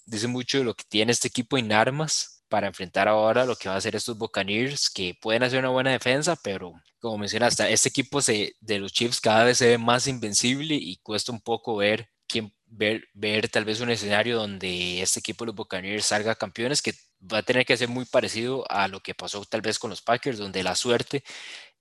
dice 0.07 0.27
mucho 0.27 0.57
de 0.57 0.63
lo 0.63 0.73
que 0.73 0.85
tiene 0.89 1.11
este 1.11 1.27
equipo 1.27 1.55
en 1.59 1.71
armas 1.71 2.32
para 2.53 2.67
enfrentar 2.67 3.07
ahora 3.07 3.45
lo 3.47 3.55
que 3.55 3.67
va 3.67 3.73
a 3.73 3.79
hacer 3.79 3.95
estos 3.95 4.15
Buccaneers, 4.15 4.91
que 4.91 5.15
pueden 5.19 5.41
hacer 5.41 5.57
una 5.57 5.69
buena 5.69 5.89
defensa, 5.89 6.35
pero 6.43 6.71
como 6.99 7.17
mencionaste, 7.17 7.73
este 7.73 7.89
equipo 7.89 8.21
se, 8.21 8.55
de 8.59 8.77
los 8.77 8.93
Chiefs 8.93 9.19
cada 9.19 9.43
vez 9.43 9.57
se 9.57 9.69
ve 9.69 9.79
más 9.79 10.05
invencible 10.05 10.75
y 10.75 10.97
cuesta 10.97 11.31
un 11.31 11.41
poco 11.41 11.75
ver 11.77 12.09
quién 12.27 12.53
ver, 12.67 13.05
ver 13.15 13.49
tal 13.49 13.65
vez 13.65 13.81
un 13.81 13.89
escenario 13.89 14.37
donde 14.37 15.01
este 15.01 15.19
equipo 15.19 15.45
de 15.45 15.47
los 15.47 15.55
Buccaneers 15.55 16.05
salga 16.05 16.35
campeones, 16.35 16.83
que 16.83 16.93
va 17.21 17.39
a 17.39 17.41
tener 17.41 17.65
que 17.65 17.75
ser 17.75 17.89
muy 17.89 18.05
parecido 18.05 18.69
a 18.69 18.87
lo 18.87 18.99
que 18.99 19.15
pasó 19.15 19.43
tal 19.45 19.61
vez 19.61 19.79
con 19.79 19.89
los 19.89 20.03
Packers, 20.03 20.37
donde 20.37 20.61
la 20.61 20.75
suerte 20.75 21.23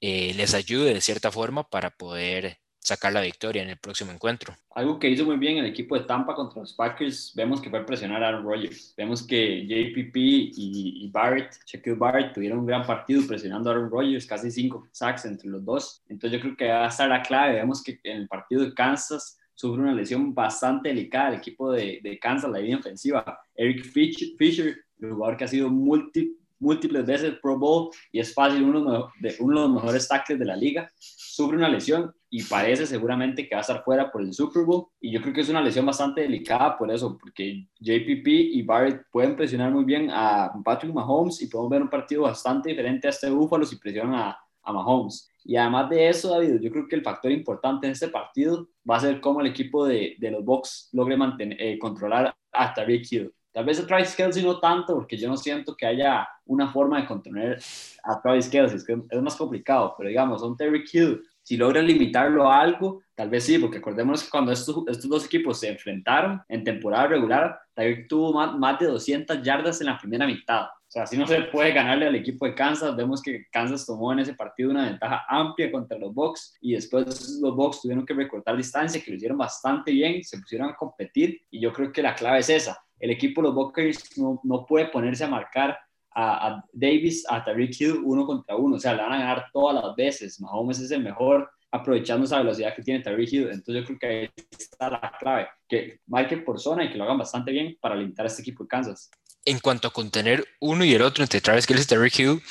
eh, 0.01 0.33
les 0.33 0.55
ayude 0.55 0.95
de 0.95 1.03
cierta 1.03 1.31
forma 1.31 1.69
para 1.69 1.91
poder 1.91 2.62
sacar 2.83 3.13
la 3.13 3.21
victoria 3.21 3.63
en 3.63 3.71
el 3.71 3.77
próximo 3.77 4.11
encuentro. 4.11 4.55
Algo 4.75 4.99
que 4.99 5.09
hizo 5.09 5.25
muy 5.25 5.37
bien 5.37 5.59
el 5.59 5.67
equipo 5.67 5.97
de 5.97 6.05
Tampa 6.05 6.35
contra 6.35 6.61
los 6.61 6.73
Packers, 6.73 7.33
vemos 7.35 7.61
que 7.61 7.71
fue 7.71 7.87
presionar 7.87 8.23
a 8.25 8.29
Aaron 8.29 8.45
Rodgers. 8.45 8.93
Vemos 8.97 9.25
que 9.25 9.65
JPP 9.67 10.17
y, 10.17 11.09
Barrett, 11.13 11.55
Shaquille 11.67 11.97
Barrett, 11.97 12.33
tuvieron 12.35 12.61
un 12.61 12.67
gran 12.67 12.85
partido 12.85 13.23
presionando 13.27 13.71
a 13.71 13.75
Aaron 13.75 13.91
Rodgers, 13.91 14.27
casi 14.27 14.51
cinco 14.51 14.87
sacks 14.91 15.25
entre 15.25 15.49
los 15.49 15.65
dos. 15.65 16.03
Entonces 16.09 16.39
yo 16.39 16.43
creo 16.43 16.57
que 16.57 16.69
va 16.69 16.87
a 16.87 16.89
estar 16.89 17.09
la 17.09 17.23
clave. 17.23 17.55
Vemos 17.55 17.83
que 17.83 18.01
en 18.03 18.19
el 18.19 18.29
partido 18.29 18.63
de 18.63 18.75
Kansas 18.75 19.39
sufre 19.55 19.83
una 19.83 19.95
lesión 19.95 20.35
bastante 20.35 20.89
delicada 20.89 21.29
el 21.29 21.35
equipo 21.37 21.71
de, 21.71 22.01
de 22.03 22.19
Kansas, 22.19 22.51
la 22.51 22.59
línea 22.59 22.79
ofensiva. 22.79 23.39
Eric 23.55 23.85
Fisher, 23.85 24.77
el 25.01 25.13
jugador 25.13 25.37
que 25.37 25.45
ha 25.45 25.49
sido 25.49 25.71
múltiples 26.63 27.07
veces 27.07 27.35
Pro 27.43 27.59
Bowl 27.59 27.91
y 28.11 28.21
es 28.21 28.33
fácil 28.33 28.63
uno 28.63 29.11
de, 29.21 29.37
uno 29.41 29.61
de 29.61 29.69
los 29.69 29.75
mejores 29.75 30.09
tackles 30.09 30.39
de 30.39 30.45
la 30.45 30.57
liga, 30.57 30.91
sufre 31.33 31.57
una 31.57 31.69
lesión 31.69 32.15
y 32.29 32.43
parece 32.43 32.85
seguramente 32.87 33.49
que 33.49 33.55
va 33.55 33.61
a 33.61 33.63
estar 33.63 33.83
fuera 33.83 34.13
por 34.13 34.21
el 34.21 34.35
Super 34.35 34.65
Bowl. 34.65 34.89
Y 35.01 35.11
yo 35.11 35.23
creo 35.23 35.33
que 35.33 35.41
es 35.41 35.49
una 35.49 35.63
lesión 35.63 35.87
bastante 35.87 36.21
delicada 36.21 36.77
por 36.77 36.91
eso, 36.91 37.17
porque 37.19 37.67
JPP 37.81 38.27
y 38.27 38.63
Barrett 38.63 39.07
pueden 39.11 39.35
presionar 39.35 39.73
muy 39.73 39.85
bien 39.85 40.11
a 40.11 40.53
Patrick 40.63 40.93
Mahomes 40.93 41.41
y 41.41 41.47
podemos 41.47 41.71
ver 41.71 41.83
un 41.83 41.89
partido 41.89 42.23
bastante 42.23 42.69
diferente 42.69 43.07
a 43.07 43.11
este 43.11 43.31
Búfalo 43.31 43.65
si 43.65 43.77
presionan 43.77 44.15
a, 44.15 44.39
a 44.63 44.73
Mahomes. 44.73 45.31
Y 45.43 45.57
además 45.57 45.89
de 45.89 46.09
eso, 46.09 46.29
David, 46.29 46.61
yo 46.61 46.71
creo 46.71 46.87
que 46.87 46.97
el 46.97 47.03
factor 47.03 47.33
importante 47.33 47.87
en 47.87 47.93
este 47.93 48.09
partido 48.09 48.69
va 48.89 48.97
a 48.97 49.01
ser 49.01 49.21
cómo 49.21 49.41
el 49.41 49.47
equipo 49.47 49.87
de, 49.87 50.17
de 50.19 50.31
los 50.31 50.45
Bucks 50.45 50.91
logre 50.93 51.17
mantener, 51.17 51.61
eh, 51.61 51.79
controlar 51.79 52.35
a 52.53 52.75
Tariq 52.75 53.11
Hill. 53.11 53.33
Tal 53.53 53.65
vez 53.65 53.79
a 53.79 53.87
Travis 53.87 54.17
Kelsey 54.17 54.43
no 54.43 54.59
tanto, 54.59 54.95
porque 54.95 55.17
yo 55.17 55.29
no 55.29 55.37
siento 55.37 55.77
que 55.77 55.87
haya 55.87 56.27
una 56.47 56.73
forma 56.73 57.01
de 57.01 57.07
contener 57.07 57.63
a 58.03 58.21
Travis 58.21 58.49
Kelsey, 58.49 58.79
es, 58.79 58.85
que 58.85 58.97
es 59.11 59.23
más 59.23 59.37
complicado, 59.37 59.95
pero 59.97 60.09
digamos, 60.09 60.43
un 60.43 60.57
Terry 60.57 60.85
Hill, 60.91 61.23
si 61.43 61.57
logra 61.57 61.83
limitarlo 61.83 62.51
a 62.51 62.61
algo, 62.61 63.03
tal 63.15 63.29
vez 63.29 63.45
sí, 63.45 63.59
porque 63.59 63.79
acordémonos 63.79 64.23
que 64.25 64.31
cuando 64.31 64.53
estos, 64.53 64.77
estos 64.89 65.11
dos 65.11 65.27
equipos 65.27 65.59
se 65.61 65.69
enfrentaron 65.69 66.41
en 66.49 66.65
temporada 66.65 67.09
regular, 67.09 67.59
Tyreek 67.75 68.09
tuvo 68.09 68.33
más, 68.33 68.57
más 68.57 68.79
de 68.79 68.87
200 68.87 69.43
yardas 69.43 69.81
en 69.81 69.89
la 69.89 69.99
primera 69.99 70.27
mitad. 70.27 70.67
O 70.67 70.93
sea, 70.93 71.07
si 71.07 71.17
no 71.17 71.27
se 71.27 71.41
puede 71.45 71.73
ganarle 71.73 72.07
al 72.07 72.15
equipo 72.15 72.45
de 72.45 72.55
Kansas. 72.55 72.95
Vemos 72.95 73.23
que 73.23 73.47
Kansas 73.51 73.87
tomó 73.87 74.13
en 74.13 74.19
ese 74.19 74.35
partido 74.35 74.71
una 74.71 74.85
ventaja 74.85 75.25
amplia 75.27 75.73
contra 75.73 75.97
los 75.97 76.13
Bucks 76.13 76.59
y 76.61 76.75
después 76.75 77.07
los 77.41 77.57
Bucks 77.57 77.81
tuvieron 77.81 78.05
que 78.05 78.13
recortar 78.13 78.59
distancia, 78.59 79.03
que 79.03 79.11
lo 79.11 79.17
hicieron 79.17 79.39
bastante 79.39 79.91
bien, 79.91 80.23
se 80.23 80.39
pusieron 80.39 80.69
a 80.69 80.77
competir 80.77 81.41
y 81.51 81.61
yo 81.61 81.73
creo 81.73 81.91
que 81.91 82.03
la 82.03 82.15
clave 82.15 82.41
es 82.41 82.51
esa. 82.51 82.79
El 83.03 83.11
equipo 83.11 83.43
de 83.43 83.49
los 83.49 83.55
Bucks 83.55 84.17
no, 84.17 84.41
no 84.45 84.65
puede 84.65 84.87
ponerse 84.87 85.25
a 85.25 85.29
marcar 85.29 85.79
a, 86.15 86.65
Davis, 86.73 87.25
a 87.29 87.45
Tariq 87.45 87.81
Hill 87.81 88.01
uno 88.05 88.25
contra 88.27 88.57
uno. 88.57 88.77
O 88.77 88.79
sea, 88.79 88.95
le 88.95 89.03
van 89.03 89.13
a 89.13 89.19
ganar 89.19 89.47
todas 89.53 89.83
las 89.83 89.95
veces. 89.97 90.41
Mahomes 90.41 90.79
es 90.79 90.91
el 90.91 91.03
mejor 91.03 91.51
aprovechando 91.71 92.25
esa 92.25 92.39
velocidad 92.39 92.75
que 92.75 92.83
tiene 92.83 93.03
Tariq 93.03 93.33
Hill. 93.33 93.49
Entonces 93.51 93.75
yo 93.75 93.85
creo 93.85 93.99
que 93.99 94.07
ahí 94.07 94.31
está 94.51 94.89
la 94.89 95.13
clave. 95.19 95.49
Que 95.69 96.01
marquen 96.07 96.45
por 96.45 96.61
zona 96.61 96.85
y 96.85 96.91
que 96.91 96.97
lo 96.97 97.05
hagan 97.05 97.19
bastante 97.19 97.51
bien 97.51 97.77
para 97.81 97.97
limitar 97.97 98.25
a 98.25 98.29
este 98.29 98.43
equipo 98.43 98.65
de 98.65 98.69
Kansas 98.69 99.11
en 99.45 99.59
cuanto 99.59 99.89
a 99.89 99.93
contener 99.93 100.47
uno 100.61 100.85
y 100.85 100.95
el 100.95 101.03
otro 101.03 101.25
entre 101.25 101.41
Travis 101.41 101.67
Kelsey 101.67 101.85
y 101.85 101.87
Terry 101.87 102.13
Hill, 102.17 102.43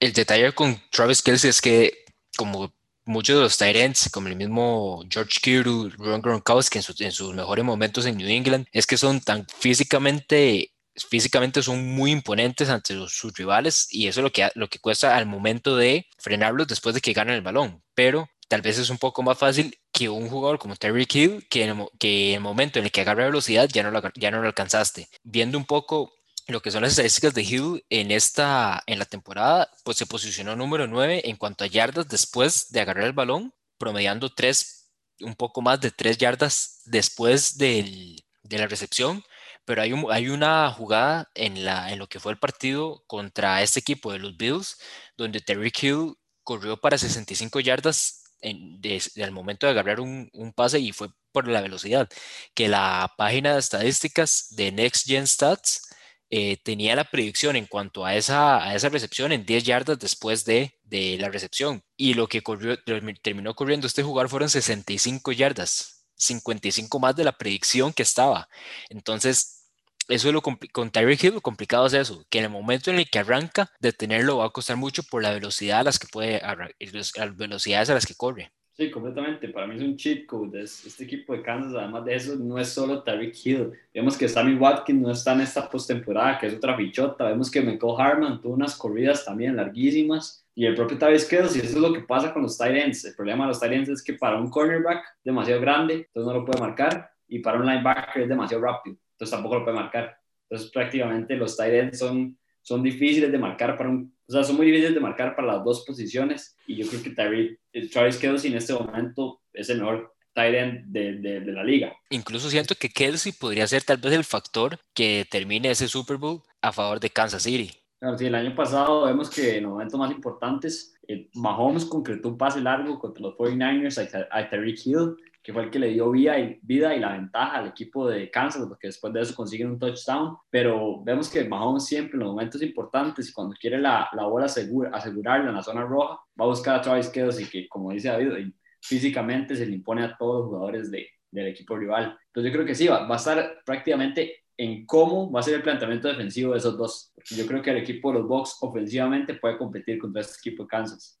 el 0.00 0.12
detalle 0.12 0.52
con 0.52 0.80
Travis 0.90 1.22
Kelsey 1.22 1.50
es 1.50 1.60
que, 1.60 2.04
como 2.36 2.72
muchos 3.04 3.36
de 3.36 3.42
los 3.42 3.58
Tyrants, 3.58 4.08
como 4.10 4.28
el 4.28 4.36
mismo 4.36 5.02
George 5.10 5.40
Kittle, 5.40 5.90
Ron 5.96 6.22
Gronkowski 6.22 6.78
en, 6.78 7.12
sus 7.12 7.34
mejores 7.34 7.64
momentos 7.64 8.06
en 8.06 8.16
New 8.16 8.28
England, 8.28 8.66
es 8.72 8.86
que 8.86 8.96
son 8.96 9.20
tan 9.20 9.46
físicamente 9.58 10.70
físicamente 10.96 11.62
son 11.62 11.84
muy 11.94 12.12
imponentes 12.12 12.68
ante 12.68 12.94
sus 13.08 13.32
rivales 13.34 13.88
y 13.90 14.06
eso 14.06 14.20
es 14.20 14.24
lo 14.24 14.30
que, 14.30 14.48
lo 14.54 14.68
que 14.68 14.78
cuesta 14.78 15.16
al 15.16 15.26
momento 15.26 15.76
de 15.76 16.06
frenarlos 16.18 16.68
después 16.68 16.94
de 16.94 17.00
que 17.00 17.12
ganan 17.12 17.34
el 17.34 17.42
balón. 17.42 17.82
Pero 17.94 18.28
tal 18.48 18.62
vez 18.62 18.78
es 18.78 18.90
un 18.90 18.98
poco 18.98 19.22
más 19.22 19.38
fácil 19.38 19.76
que 19.92 20.08
un 20.08 20.28
jugador 20.28 20.58
como 20.58 20.76
Terry 20.76 21.06
Hill, 21.12 21.46
que 21.50 21.64
en, 21.64 21.70
el, 21.70 21.88
en 22.00 22.42
momento 22.42 22.78
en 22.78 22.84
el 22.84 22.92
que 22.92 23.00
agarra 23.00 23.24
velocidad 23.26 23.68
ya 23.72 23.82
no, 23.82 24.02
ya 24.14 24.30
no 24.30 24.40
lo 24.40 24.46
alcanzaste. 24.46 25.08
Viendo 25.22 25.58
un 25.58 25.64
poco 25.64 26.12
lo 26.46 26.60
que 26.60 26.70
son 26.70 26.82
las 26.82 26.92
estadísticas 26.92 27.34
de 27.34 27.42
Hill 27.42 27.84
en 27.90 28.10
esta 28.10 28.82
en 28.86 28.98
la 28.98 29.04
temporada, 29.06 29.70
pues 29.84 29.96
se 29.96 30.06
posicionó 30.06 30.56
número 30.56 30.86
9 30.86 31.22
en 31.28 31.36
cuanto 31.36 31.64
a 31.64 31.68
yardas 31.68 32.08
después 32.08 32.70
de 32.70 32.80
agarrar 32.80 33.04
el 33.04 33.12
balón, 33.12 33.54
promediando 33.78 34.32
3, 34.34 34.90
un 35.20 35.34
poco 35.34 35.62
más 35.62 35.80
de 35.80 35.90
3 35.90 36.18
yardas 36.18 36.82
después 36.84 37.56
del, 37.58 38.24
de 38.42 38.58
la 38.58 38.66
recepción. 38.66 39.22
Pero 39.64 39.80
hay, 39.80 39.94
un, 39.94 40.12
hay 40.12 40.28
una 40.28 40.70
jugada 40.70 41.30
en, 41.34 41.64
la, 41.64 41.90
en 41.90 41.98
lo 41.98 42.06
que 42.06 42.20
fue 42.20 42.32
el 42.32 42.38
partido 42.38 43.02
contra 43.06 43.62
este 43.62 43.80
equipo 43.80 44.12
de 44.12 44.18
los 44.18 44.36
Bills, 44.36 44.76
donde 45.16 45.40
Terry 45.40 45.72
Hill 45.80 46.14
corrió 46.42 46.78
para 46.78 46.98
65 46.98 47.60
yardas 47.60 48.24
desde 48.42 49.22
el 49.22 49.32
momento 49.32 49.66
de 49.66 49.72
agarrar 49.72 50.00
un, 50.00 50.30
pase 50.54 50.78
y 50.78 50.92
fue 50.92 51.08
por 51.32 51.48
la 51.48 51.60
velocidad, 51.60 52.08
que 52.54 52.68
la 52.68 53.12
página 53.16 53.54
de 53.54 53.60
estadísticas 53.60 54.48
de 54.50 54.70
Next 54.70 55.06
Gen 55.06 55.26
Stats 55.26 55.88
eh, 56.36 56.56
tenía 56.64 56.96
la 56.96 57.04
predicción 57.04 57.54
en 57.54 57.66
cuanto 57.66 58.04
a 58.04 58.16
esa, 58.16 58.60
a 58.64 58.74
esa 58.74 58.88
recepción 58.88 59.30
en 59.30 59.46
10 59.46 59.62
yardas 59.62 60.00
después 60.00 60.44
de, 60.44 60.76
de 60.82 61.16
la 61.16 61.28
recepción. 61.28 61.84
Y 61.96 62.14
lo 62.14 62.26
que 62.26 62.42
corrió, 62.42 62.76
terminó 63.22 63.54
corriendo 63.54 63.86
este 63.86 64.02
jugador 64.02 64.28
fueron 64.28 64.50
65 64.50 65.30
yardas, 65.30 66.08
55 66.16 66.98
más 66.98 67.14
de 67.14 67.22
la 67.22 67.38
predicción 67.38 67.92
que 67.92 68.02
estaba. 68.02 68.48
Entonces, 68.88 69.68
eso 70.08 70.26
es 70.28 70.34
lo 70.34 70.42
con 70.42 70.90
Tyreek 70.90 71.22
Hill, 71.22 71.34
lo 71.34 71.40
complicado 71.40 71.86
es 71.86 71.92
eso, 71.92 72.26
que 72.28 72.38
en 72.38 72.46
el 72.46 72.50
momento 72.50 72.90
en 72.90 72.98
el 72.98 73.08
que 73.08 73.20
arranca, 73.20 73.70
detenerlo 73.78 74.38
va 74.38 74.46
a 74.46 74.50
costar 74.50 74.76
mucho 74.76 75.04
por 75.04 75.22
la 75.22 75.30
velocidad 75.30 75.80
a 75.80 75.84
las 75.84 76.00
que 76.00 76.08
puede, 76.08 76.42
las 76.42 77.36
velocidades 77.36 77.90
a 77.90 77.94
las 77.94 78.06
que 78.06 78.16
corre. 78.16 78.52
Sí, 78.76 78.90
completamente. 78.90 79.48
Para 79.48 79.68
mí 79.68 79.76
es 79.76 79.82
un 79.82 79.96
cheat 79.96 80.26
code. 80.26 80.60
Este 80.60 81.04
equipo 81.04 81.32
de 81.32 81.42
Kansas, 81.42 81.74
además 81.74 82.04
de 82.04 82.14
eso, 82.16 82.34
no 82.36 82.58
es 82.58 82.68
solo 82.68 83.02
Tyreek 83.02 83.34
Hill. 83.46 83.72
Vemos 83.94 84.18
que 84.18 84.28
Sammy 84.28 84.56
Watkins 84.56 85.00
no 85.00 85.12
está 85.12 85.32
en 85.32 85.42
esta 85.42 85.70
postemporada, 85.70 86.38
que 86.38 86.48
es 86.48 86.54
otra 86.54 86.76
fichota. 86.76 87.24
Vemos 87.24 87.50
que 87.50 87.60
Michael 87.60 87.94
Harman 87.96 88.40
tuvo 88.40 88.54
unas 88.54 88.76
corridas 88.76 89.24
también 89.24 89.54
larguísimas. 89.56 90.44
Y 90.56 90.66
el 90.66 90.74
propio 90.74 90.98
Travis 90.98 91.24
Kelce, 91.24 91.58
y 91.58 91.62
eso 91.62 91.76
es 91.76 91.82
lo 91.82 91.92
que 91.92 92.00
pasa 92.00 92.32
con 92.32 92.42
los 92.42 92.58
tight 92.58 92.76
ends. 92.76 93.04
El 93.04 93.14
problema 93.14 93.44
de 93.44 93.48
los 93.48 93.60
tight 93.60 93.72
ends 93.72 93.88
es 93.88 94.02
que 94.02 94.14
para 94.14 94.40
un 94.40 94.50
cornerback 94.50 95.04
demasiado 95.22 95.60
grande, 95.60 95.94
entonces 95.94 96.26
no 96.26 96.34
lo 96.34 96.44
puede 96.44 96.60
marcar, 96.60 97.10
y 97.28 97.38
para 97.38 97.58
un 97.58 97.66
linebacker 97.66 98.22
es 98.22 98.28
demasiado 98.28 98.62
rápido 98.62 98.96
entonces 99.14 99.30
tampoco 99.30 99.56
lo 99.56 99.64
puede 99.64 99.76
marcar. 99.76 100.18
Entonces 100.48 100.70
prácticamente 100.70 101.36
los 101.36 101.56
tight 101.56 101.72
ends 101.72 101.98
son, 101.98 102.38
son 102.60 102.82
difíciles 102.82 103.30
de 103.30 103.38
marcar 103.38 103.76
para 103.76 103.90
un, 103.90 104.13
O 104.28 104.32
sea, 104.32 104.42
son 104.42 104.56
muy 104.56 104.66
difíciles 104.66 104.94
de 104.94 105.00
marcar 105.00 105.36
para 105.36 105.48
las 105.48 105.64
dos 105.64 105.84
posiciones 105.86 106.56
y 106.66 106.76
yo 106.76 106.88
creo 106.88 107.02
que 107.02 107.10
Tyreek, 107.10 107.60
eh, 107.72 107.88
Travis 107.88 108.16
Kelsey 108.16 108.50
en 108.50 108.58
este 108.58 108.72
momento 108.72 109.40
es 109.52 109.68
el 109.68 109.78
mejor 109.78 110.14
tight 110.32 110.54
end 110.54 110.84
de, 110.86 111.12
de, 111.18 111.40
de, 111.40 111.52
la 111.52 111.62
liga. 111.62 111.92
Incluso 112.10 112.50
siento 112.50 112.74
que 112.74 112.88
Kelsey 112.88 113.32
podría 113.32 113.66
ser 113.66 113.84
tal 113.84 113.98
vez 113.98 114.12
el 114.12 114.24
factor 114.24 114.78
que 114.94 115.26
termine 115.30 115.70
ese 115.70 115.88
Super 115.88 116.16
Bowl 116.16 116.42
a 116.60 116.72
favor 116.72 116.98
de 116.98 117.10
Kansas 117.10 117.42
City. 117.42 117.70
Claro, 118.00 118.18
sí, 118.18 118.26
el 118.26 118.34
año 118.34 118.54
pasado 118.54 119.06
vemos 119.06 119.30
que 119.30 119.58
en 119.58 119.64
los 119.64 119.72
momentos 119.72 119.98
más 119.98 120.10
importantes, 120.10 120.94
eh, 121.06 121.28
Mahomes 121.34 121.84
concretó 121.84 122.28
un 122.28 122.38
pase 122.38 122.60
largo 122.60 122.98
contra 122.98 123.22
los 123.22 123.34
49ers 123.34 124.26
a, 124.30 124.38
a 124.38 124.48
Tyreek 124.48 124.86
Hill 124.86 125.16
que 125.44 125.52
fue 125.52 125.64
el 125.64 125.70
que 125.70 125.78
le 125.78 125.88
dio 125.88 126.10
vida 126.10 126.38
y, 126.38 126.58
vida 126.62 126.96
y 126.96 127.00
la 127.00 127.12
ventaja 127.12 127.58
al 127.58 127.68
equipo 127.68 128.08
de 128.08 128.30
Kansas, 128.30 128.64
porque 128.66 128.86
después 128.86 129.12
de 129.12 129.20
eso 129.20 129.34
consiguen 129.34 129.72
un 129.72 129.78
touchdown, 129.78 130.38
pero 130.48 131.04
vemos 131.04 131.28
que 131.28 131.44
Mahomes 131.44 131.84
siempre 131.84 132.14
en 132.14 132.20
los 132.20 132.30
momentos 132.30 132.62
importantes 132.62 133.28
y 133.28 133.32
cuando 133.34 133.54
quiere 133.54 133.78
la, 133.78 134.08
la 134.14 134.24
bola 134.24 134.46
asegura, 134.46 134.88
asegurarla 134.90 135.50
en 135.50 135.56
la 135.56 135.62
zona 135.62 135.84
roja, 135.84 136.18
va 136.40 136.46
a 136.46 136.48
buscar 136.48 136.76
a 136.76 136.80
Travis 136.80 137.10
Kelce, 137.10 137.46
que 137.50 137.68
como 137.68 137.92
dice 137.92 138.08
David, 138.08 138.52
físicamente 138.80 139.54
se 139.54 139.66
le 139.66 139.74
impone 139.74 140.04
a 140.04 140.16
todos 140.16 140.40
los 140.40 140.46
jugadores 140.46 140.90
de, 140.90 141.08
del 141.30 141.48
equipo 141.48 141.76
rival. 141.76 142.18
Entonces 142.28 142.50
yo 142.50 142.56
creo 142.56 142.66
que 142.66 142.74
sí, 142.74 142.88
va, 142.88 143.06
va 143.06 143.16
a 143.16 143.18
estar 143.18 143.58
prácticamente 143.66 144.44
en 144.56 144.86
cómo 144.86 145.30
va 145.30 145.40
a 145.40 145.42
ser 145.42 145.56
el 145.56 145.62
planteamiento 145.62 146.08
defensivo 146.08 146.52
de 146.52 146.58
esos 146.58 146.78
dos. 146.78 147.12
Yo 147.36 147.46
creo 147.46 147.60
que 147.60 147.70
el 147.70 147.76
equipo 147.76 148.10
de 148.10 148.20
los 148.20 148.28
Bucks 148.28 148.56
ofensivamente 148.62 149.34
puede 149.34 149.58
competir 149.58 149.98
contra 149.98 150.22
este 150.22 150.38
equipo 150.38 150.62
de 150.62 150.68
Kansas 150.70 151.18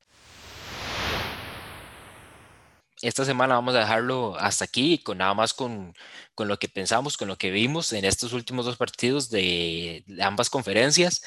esta 3.04 3.24
semana 3.24 3.54
vamos 3.54 3.74
a 3.74 3.80
dejarlo 3.80 4.36
hasta 4.38 4.64
aquí, 4.64 4.98
con 4.98 5.18
nada 5.18 5.34
más 5.34 5.52
con, 5.54 5.94
con, 6.34 6.48
lo 6.48 6.58
que 6.58 6.68
pensamos, 6.68 7.16
con 7.16 7.28
lo 7.28 7.36
que 7.36 7.50
vimos 7.50 7.92
en 7.92 8.04
estos 8.04 8.32
últimos 8.32 8.64
dos 8.64 8.76
partidos 8.76 9.30
de, 9.30 10.04
ambas 10.20 10.48
conferencias, 10.50 11.22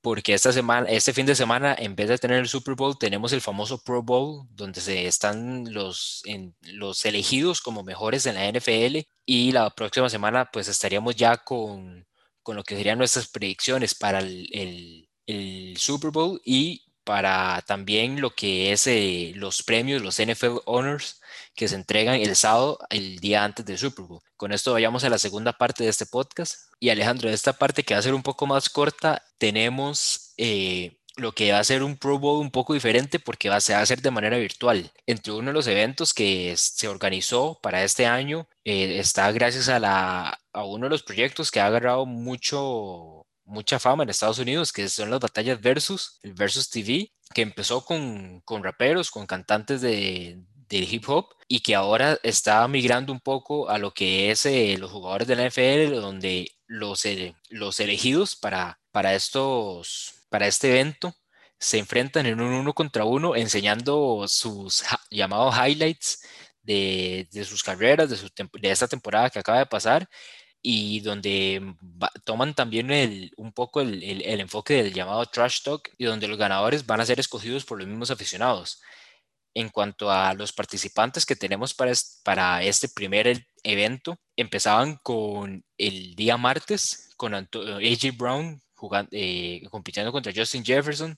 porque 0.00 0.34
esta 0.34 0.52
semana, 0.52 0.88
este 0.88 1.12
fin 1.12 1.26
de 1.26 1.34
semana, 1.34 1.74
en 1.76 1.96
vez 1.96 2.08
de 2.08 2.18
tener 2.18 2.38
el 2.38 2.48
Super 2.48 2.74
Bowl, 2.76 2.96
tenemos 2.98 3.32
el 3.32 3.40
famoso 3.40 3.82
Pro 3.82 4.02
Bowl, 4.02 4.46
donde 4.50 4.80
se 4.80 5.06
están 5.06 5.72
los, 5.72 6.22
en, 6.26 6.54
los 6.62 7.04
elegidos 7.04 7.60
como 7.60 7.82
mejores 7.82 8.26
en 8.26 8.36
la 8.36 8.48
NFL, 8.48 8.98
y 9.26 9.52
la 9.52 9.70
próxima 9.70 10.08
semana 10.08 10.48
pues 10.52 10.68
estaríamos 10.68 11.16
ya 11.16 11.38
con, 11.38 12.06
con 12.42 12.56
lo 12.56 12.62
que 12.62 12.76
serían 12.76 12.98
nuestras 12.98 13.28
predicciones 13.28 13.96
para 13.96 14.20
el, 14.20 14.48
el, 14.52 15.08
el 15.26 15.76
Super 15.76 16.10
Bowl 16.12 16.40
y 16.44 16.85
para 17.06 17.62
también 17.68 18.20
lo 18.20 18.34
que 18.34 18.72
es 18.72 18.88
eh, 18.88 19.32
los 19.36 19.62
premios, 19.62 20.02
los 20.02 20.20
NFL 20.20 20.58
Honors 20.66 21.20
que 21.54 21.68
se 21.68 21.76
entregan 21.76 22.16
el 22.16 22.34
sábado, 22.34 22.80
el 22.90 23.18
día 23.20 23.44
antes 23.44 23.64
del 23.64 23.78
Super 23.78 24.06
Bowl. 24.06 24.20
Con 24.36 24.52
esto 24.52 24.72
vayamos 24.72 25.04
a 25.04 25.08
la 25.08 25.18
segunda 25.18 25.52
parte 25.52 25.84
de 25.84 25.90
este 25.90 26.06
podcast. 26.06 26.68
Y 26.80 26.90
Alejandro, 26.90 27.30
esta 27.30 27.52
parte 27.52 27.84
que 27.84 27.94
va 27.94 28.00
a 28.00 28.02
ser 28.02 28.12
un 28.12 28.24
poco 28.24 28.46
más 28.46 28.68
corta, 28.68 29.22
tenemos 29.38 30.34
eh, 30.36 30.98
lo 31.16 31.32
que 31.32 31.52
va 31.52 31.60
a 31.60 31.64
ser 31.64 31.84
un 31.84 31.96
Pro 31.96 32.18
Bowl 32.18 32.40
un 32.40 32.50
poco 32.50 32.74
diferente 32.74 33.20
porque 33.20 33.48
va, 33.48 33.60
se 33.60 33.72
va 33.72 33.78
a 33.78 33.82
hacer 33.82 34.02
de 34.02 34.10
manera 34.10 34.36
virtual. 34.38 34.90
Entre 35.06 35.32
uno 35.32 35.50
de 35.50 35.54
los 35.54 35.68
eventos 35.68 36.12
que 36.12 36.54
se 36.56 36.88
organizó 36.88 37.60
para 37.62 37.84
este 37.84 38.06
año 38.06 38.48
eh, 38.64 38.98
está 38.98 39.30
gracias 39.30 39.68
a 39.68 40.38
uno 40.54 40.86
de 40.86 40.90
los 40.90 41.04
proyectos 41.04 41.52
que 41.52 41.60
ha 41.60 41.66
agarrado 41.66 42.04
mucho 42.04 43.25
mucha 43.46 43.78
fama 43.78 44.02
en 44.02 44.10
Estados 44.10 44.38
Unidos, 44.38 44.72
que 44.72 44.88
son 44.88 45.10
las 45.10 45.20
batallas 45.20 45.60
versus, 45.60 46.18
versus 46.22 46.68
TV, 46.68 47.12
que 47.32 47.42
empezó 47.42 47.84
con, 47.84 48.40
con 48.42 48.62
raperos, 48.62 49.10
con 49.10 49.26
cantantes 49.26 49.80
de, 49.80 50.38
del 50.68 50.92
hip 50.92 51.08
hop 51.08 51.28
y 51.48 51.60
que 51.60 51.74
ahora 51.74 52.18
está 52.22 52.66
migrando 52.68 53.12
un 53.12 53.20
poco 53.20 53.68
a 53.70 53.78
lo 53.78 53.92
que 53.92 54.30
es 54.30 54.46
eh, 54.46 54.76
los 54.78 54.90
jugadores 54.90 55.28
de 55.28 55.36
la 55.36 55.46
NFL, 55.46 56.00
donde 56.00 56.50
los, 56.66 57.04
los 57.50 57.80
elegidos 57.80 58.36
para, 58.36 58.80
para, 58.90 59.14
estos, 59.14 60.26
para 60.28 60.46
este 60.46 60.70
evento 60.70 61.14
se 61.58 61.78
enfrentan 61.78 62.26
en 62.26 62.40
un 62.40 62.52
uno 62.52 62.74
contra 62.74 63.04
uno 63.04 63.36
enseñando 63.36 64.26
sus 64.28 64.84
llamados 65.10 65.54
highlights 65.56 66.20
de, 66.62 67.28
de 67.30 67.44
sus 67.44 67.62
carreras, 67.62 68.10
de, 68.10 68.16
su 68.16 68.28
de 68.60 68.70
esta 68.70 68.88
temporada 68.88 69.30
que 69.30 69.38
acaba 69.38 69.58
de 69.58 69.66
pasar 69.66 70.08
y 70.62 71.00
donde 71.00 71.74
toman 72.24 72.54
también 72.54 72.90
un 73.36 73.52
poco 73.52 73.80
el, 73.80 74.02
el, 74.02 74.40
enfoque 74.40 74.74
del 74.82 74.92
llamado 74.92 75.24
trash 75.26 75.62
talk 75.62 75.90
y 75.96 76.04
donde 76.04 76.28
los 76.28 76.38
ganadores 76.38 76.86
van 76.86 77.00
a 77.00 77.06
ser 77.06 77.20
escogidos 77.20 77.64
por 77.64 77.78
los 77.78 77.86
mismos 77.86 78.10
aficionados. 78.10 78.82
En 79.54 79.70
cuanto 79.70 80.10
a 80.10 80.34
los 80.34 80.52
participantes 80.52 81.24
que 81.24 81.36
tenemos 81.36 81.72
para, 81.72 81.92
para 82.24 82.62
este 82.62 82.88
primer 82.88 83.26
e, 83.28 83.46
evento, 83.62 84.18
empezaban 84.36 84.96
con 85.02 85.64
el 85.78 86.14
día 86.14 86.36
martes 86.36 87.10
con 87.16 87.34
AJ 87.34 88.16
Brown 88.16 88.60
jugando, 88.74 89.08
eh, 89.12 89.62
compitiendo 89.70 90.12
contra 90.12 90.32
Justin 90.34 90.64
Jefferson, 90.64 91.16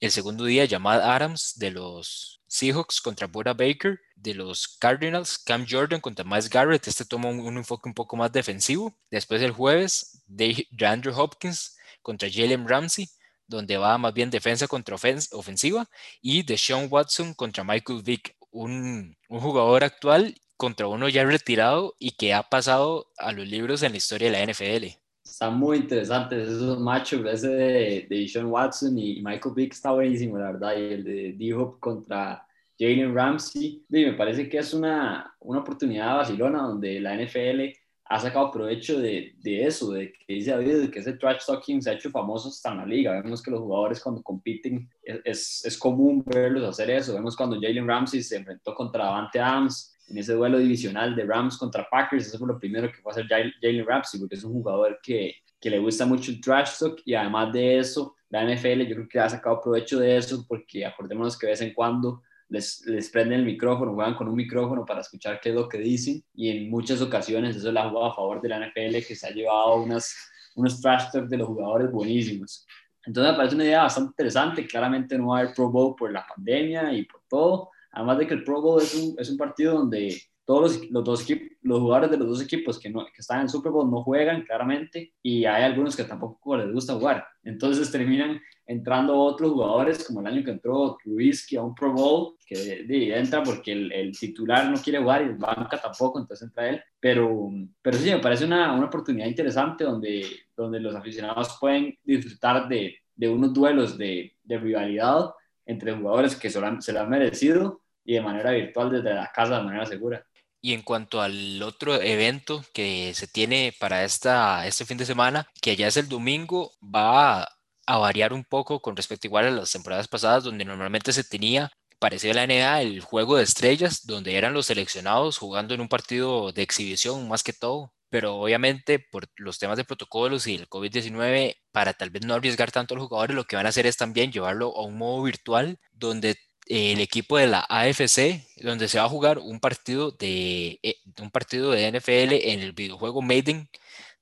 el 0.00 0.10
segundo 0.10 0.44
día 0.44 0.66
Jamal 0.68 1.02
Adams 1.02 1.54
de 1.56 1.70
los 1.70 2.40
Seahawks 2.54 3.00
contra 3.00 3.26
Buda 3.26 3.52
Baker 3.52 4.00
de 4.14 4.32
los 4.32 4.68
Cardinals, 4.78 5.38
Cam 5.38 5.66
Jordan 5.68 6.00
contra 6.00 6.24
Miles 6.24 6.48
Garrett, 6.48 6.86
este 6.86 7.04
toma 7.04 7.28
un, 7.28 7.56
enfoque 7.56 7.88
un 7.88 7.94
poco 7.94 8.16
más 8.16 8.30
defensivo. 8.30 8.94
Después 9.10 9.42
el 9.42 9.50
jueves, 9.50 10.22
de, 10.28 10.68
Andrew 10.86 11.12
Hopkins 11.18 11.76
contra 12.00 12.28
Jalen 12.30 12.68
Ramsey, 12.68 13.08
donde 13.48 13.76
va 13.76 13.98
más 13.98 14.14
bien 14.14 14.30
defensa 14.30 14.68
contra 14.68 14.94
ofensiva, 14.94 15.90
y 16.22 16.44
de 16.44 16.56
Sean 16.56 16.86
Watson 16.88 17.34
contra 17.34 17.64
Michael 17.64 18.02
Vick, 18.04 18.36
un, 18.52 19.16
jugador 19.28 19.82
actual 19.82 20.36
contra 20.56 20.86
uno 20.86 21.08
ya 21.08 21.24
retirado 21.24 21.96
y 21.98 22.12
que 22.12 22.34
ha 22.34 22.44
pasado 22.44 23.10
a 23.18 23.32
los 23.32 23.48
libros 23.48 23.82
en 23.82 23.90
la 23.90 23.98
historia 23.98 24.30
de 24.30 24.38
la 24.38 24.52
NFL. 24.52 24.96
Están 25.24 25.58
muy 25.58 25.78
interesantes 25.78 26.48
esos 26.48 26.78
machos, 26.78 27.26
ese 27.26 27.48
de, 27.48 28.06
de 28.08 28.28
Sean 28.28 28.46
Watson 28.46 28.96
y 28.96 29.20
Michael 29.22 29.54
Vick 29.56 29.72
está 29.72 29.90
buenísimo, 29.90 30.38
la 30.38 30.52
verdad, 30.52 30.76
y 30.76 30.92
el 30.92 31.02
de 31.02 31.32
D-Hop 31.32 31.80
contra 31.80 32.43
Jalen 32.78 33.14
Ramsey. 33.14 33.84
Me 33.88 34.12
parece 34.14 34.48
que 34.48 34.58
es 34.58 34.74
una, 34.74 35.34
una 35.40 35.60
oportunidad 35.60 36.16
vacilona 36.16 36.62
donde 36.62 37.00
la 37.00 37.16
NFL 37.16 37.72
ha 38.06 38.20
sacado 38.20 38.50
provecho 38.50 39.00
de, 39.00 39.34
de, 39.38 39.64
eso, 39.64 39.92
de 39.92 40.12
que 40.12 40.34
dice 40.34 40.50
David, 40.50 40.90
que 40.90 40.98
ese 40.98 41.14
trash 41.14 41.46
talking 41.46 41.80
se 41.80 41.90
ha 41.90 41.94
hecho 41.94 42.10
famoso 42.10 42.48
hasta 42.48 42.70
en 42.72 42.78
la 42.78 42.86
liga. 42.86 43.20
Vemos 43.22 43.42
que 43.42 43.50
los 43.50 43.60
jugadores 43.60 44.00
cuando 44.00 44.22
compiten 44.22 44.88
es, 45.02 45.64
es 45.64 45.78
común 45.78 46.22
verlos 46.26 46.64
hacer 46.64 46.90
eso. 46.90 47.14
Vemos 47.14 47.34
cuando 47.34 47.56
Jalen 47.60 47.88
Ramsey 47.88 48.22
se 48.22 48.36
enfrentó 48.36 48.74
contra 48.74 49.04
Davante 49.04 49.40
Adams 49.40 49.94
en 50.08 50.18
ese 50.18 50.34
duelo 50.34 50.58
divisional 50.58 51.16
de 51.16 51.24
Rams 51.24 51.56
contra 51.56 51.88
Packers. 51.88 52.26
Eso 52.26 52.38
fue 52.38 52.48
lo 52.48 52.58
primero 52.58 52.92
que 52.92 53.00
fue 53.00 53.12
hacer 53.12 53.26
Jalen 53.26 53.86
Ramsey, 53.86 54.20
porque 54.20 54.34
es 54.34 54.44
un 54.44 54.52
jugador 54.52 54.98
que, 55.02 55.36
que 55.58 55.70
le 55.70 55.78
gusta 55.78 56.04
mucho 56.04 56.30
el 56.30 56.42
trash 56.42 56.78
talk 56.78 57.00
y 57.06 57.14
además 57.14 57.52
de 57.54 57.78
eso, 57.78 58.14
la 58.28 58.44
NFL 58.44 58.82
yo 58.82 58.96
creo 58.96 59.08
que 59.08 59.18
ha 59.18 59.30
sacado 59.30 59.62
provecho 59.62 59.98
de 59.98 60.18
eso 60.18 60.44
porque 60.46 60.84
acordémonos 60.84 61.38
que 61.38 61.46
de 61.46 61.52
vez 61.52 61.62
en 61.62 61.72
cuando 61.72 62.22
les, 62.54 62.86
les 62.86 63.10
prenden 63.10 63.40
el 63.40 63.44
micrófono, 63.44 63.94
juegan 63.94 64.14
con 64.14 64.28
un 64.28 64.36
micrófono 64.36 64.84
para 64.84 65.00
escuchar 65.00 65.40
qué 65.40 65.50
es 65.50 65.54
lo 65.54 65.68
que 65.68 65.78
dicen 65.78 66.22
y 66.34 66.48
en 66.50 66.70
muchas 66.70 67.02
ocasiones 67.02 67.56
eso 67.56 67.70
le 67.70 67.80
ha 67.80 67.88
jugado 67.88 68.06
a 68.06 68.14
favor 68.14 68.40
de 68.40 68.48
la 68.48 68.66
NFL 68.66 69.06
que 69.06 69.16
se 69.16 69.26
ha 69.26 69.30
llevado 69.30 69.76
unas, 69.82 70.14
unos 70.54 70.80
trash 70.80 71.10
talk 71.12 71.26
de 71.26 71.36
los 71.36 71.48
jugadores 71.48 71.90
buenísimos. 71.90 72.66
Entonces 73.04 73.32
me 73.32 73.36
parece 73.36 73.54
una 73.56 73.64
idea 73.64 73.82
bastante 73.82 74.10
interesante, 74.10 74.66
claramente 74.66 75.18
no 75.18 75.28
va 75.28 75.38
a 75.38 75.40
haber 75.42 75.54
Pro 75.54 75.70
Bowl 75.70 75.94
por 75.94 76.10
la 76.12 76.26
pandemia 76.26 76.92
y 76.92 77.04
por 77.04 77.20
todo, 77.28 77.70
además 77.92 78.18
de 78.18 78.26
que 78.26 78.34
el 78.34 78.44
Pro 78.44 78.62
Bowl 78.62 78.80
es 78.82 78.94
un, 78.94 79.14
es 79.18 79.28
un 79.28 79.36
partido 79.36 79.74
donde 79.74 80.16
todos 80.44 80.62
los, 80.62 80.90
los, 80.90 81.04
dos 81.04 81.26
los 81.62 81.80
jugadores 81.80 82.10
de 82.10 82.18
los 82.18 82.28
dos 82.28 82.42
equipos 82.42 82.78
que, 82.78 82.90
no, 82.90 83.04
que 83.06 83.20
están 83.20 83.38
en 83.38 83.42
el 83.44 83.48
Super 83.48 83.72
Bowl 83.72 83.90
no 83.90 84.02
juegan 84.02 84.42
claramente 84.42 85.14
y 85.22 85.44
hay 85.44 85.62
algunos 85.62 85.96
que 85.96 86.04
tampoco 86.04 86.56
les 86.56 86.72
gusta 86.72 86.94
jugar. 86.94 87.26
Entonces 87.42 87.90
terminan 87.90 88.40
entrando 88.66 89.16
otros 89.16 89.52
jugadores, 89.52 90.04
como 90.04 90.20
el 90.20 90.26
año 90.26 90.44
que 90.44 90.50
entró 90.50 90.96
Trubisky 91.02 91.56
a 91.56 91.62
un 91.62 91.74
Pro 91.74 91.92
Bowl, 91.92 92.36
que 92.46 92.84
entra 93.14 93.42
porque 93.42 93.72
el, 93.72 93.92
el, 93.92 94.18
titular 94.18 94.70
no 94.70 94.80
quiere 94.80 95.00
jugar 95.00 95.22
y 95.22 95.26
el 95.26 95.36
banca 95.36 95.80
tampoco, 95.80 96.18
entonces 96.18 96.46
entra 96.48 96.68
él. 96.68 96.82
Pero, 97.00 97.50
pero 97.82 97.96
sí, 97.96 98.10
me 98.10 98.18
parece 98.18 98.44
una, 98.44 98.72
una 98.74 98.86
oportunidad 98.86 99.26
interesante 99.26 99.84
donde, 99.84 100.26
donde 100.56 100.80
los 100.80 100.94
aficionados 100.94 101.56
pueden 101.60 101.98
disfrutar 102.02 102.68
de, 102.68 102.96
de 103.14 103.28
unos 103.28 103.52
duelos 103.52 103.98
de, 103.98 104.34
de 104.42 104.58
rivalidad 104.58 105.30
entre 105.66 105.94
jugadores 105.94 106.36
que 106.36 106.50
se 106.50 106.60
lo, 106.60 106.66
han, 106.66 106.82
se 106.82 106.92
lo 106.92 107.00
han 107.00 107.10
merecido 107.10 107.82
y 108.04 108.14
de 108.14 108.20
manera 108.20 108.50
virtual 108.50 108.90
desde 108.90 109.14
la 109.14 109.30
casa 109.32 109.58
de 109.58 109.64
manera 109.64 109.86
segura. 109.86 110.24
Y 110.64 110.72
en 110.72 110.80
cuanto 110.80 111.20
al 111.20 111.62
otro 111.62 112.00
evento 112.00 112.64
que 112.72 113.12
se 113.12 113.26
tiene 113.26 113.74
para 113.78 114.02
esta, 114.02 114.66
este 114.66 114.86
fin 114.86 114.96
de 114.96 115.04
semana, 115.04 115.46
que 115.60 115.76
ya 115.76 115.88
es 115.88 115.98
el 115.98 116.08
domingo, 116.08 116.72
va 116.82 117.42
a, 117.86 117.98
variar 117.98 118.32
un 118.32 118.44
poco 118.44 118.80
con 118.80 118.96
respecto 118.96 119.26
igual 119.26 119.44
a 119.44 119.50
las 119.50 119.72
temporadas 119.72 120.08
pasadas, 120.08 120.42
donde 120.44 120.64
normalmente 120.64 121.12
se 121.12 121.22
tenía, 121.22 121.70
parecido 121.98 122.32
a 122.32 122.36
la 122.36 122.46
NBA, 122.46 122.80
el 122.80 123.00
juego 123.02 123.36
de 123.36 123.42
estrellas, 123.44 124.06
donde 124.06 124.36
eran 124.36 124.54
los 124.54 124.64
seleccionados 124.64 125.36
jugando 125.36 125.74
en 125.74 125.82
un 125.82 125.88
partido 125.88 126.50
de 126.50 126.62
exhibición 126.62 127.28
más 127.28 127.42
que 127.42 127.52
todo. 127.52 127.92
Pero 128.08 128.36
obviamente 128.36 128.98
por 128.98 129.28
los 129.36 129.58
temas 129.58 129.76
de 129.76 129.84
protocolos 129.84 130.46
y 130.46 130.54
el 130.54 130.66
COVID-19, 130.70 131.56
para 131.72 131.92
tal 131.92 132.08
vez 132.08 132.24
no 132.24 132.32
arriesgar 132.32 132.72
tanto 132.72 132.94
a 132.94 132.96
los 132.96 133.08
jugadores, 133.08 133.36
lo 133.36 133.44
que 133.44 133.56
van 133.56 133.66
a 133.66 133.68
hacer 133.68 133.86
es 133.86 133.98
también 133.98 134.32
llevarlo 134.32 134.74
a 134.74 134.82
un 134.86 134.96
modo 134.96 135.24
virtual, 135.24 135.78
donde 135.92 136.38
el 136.66 137.00
equipo 137.00 137.36
de 137.38 137.46
la 137.46 137.66
AFC, 137.68 138.46
donde 138.62 138.88
se 138.88 138.98
va 138.98 139.04
a 139.04 139.08
jugar 139.08 139.38
un 139.38 139.60
partido 139.60 140.10
de, 140.12 140.78
eh, 140.82 140.96
un 141.20 141.30
partido 141.30 141.70
de 141.70 141.88
NFL 141.88 142.32
en 142.50 142.60
el 142.60 142.72
videojuego 142.72 143.22
Maiden 143.22 143.68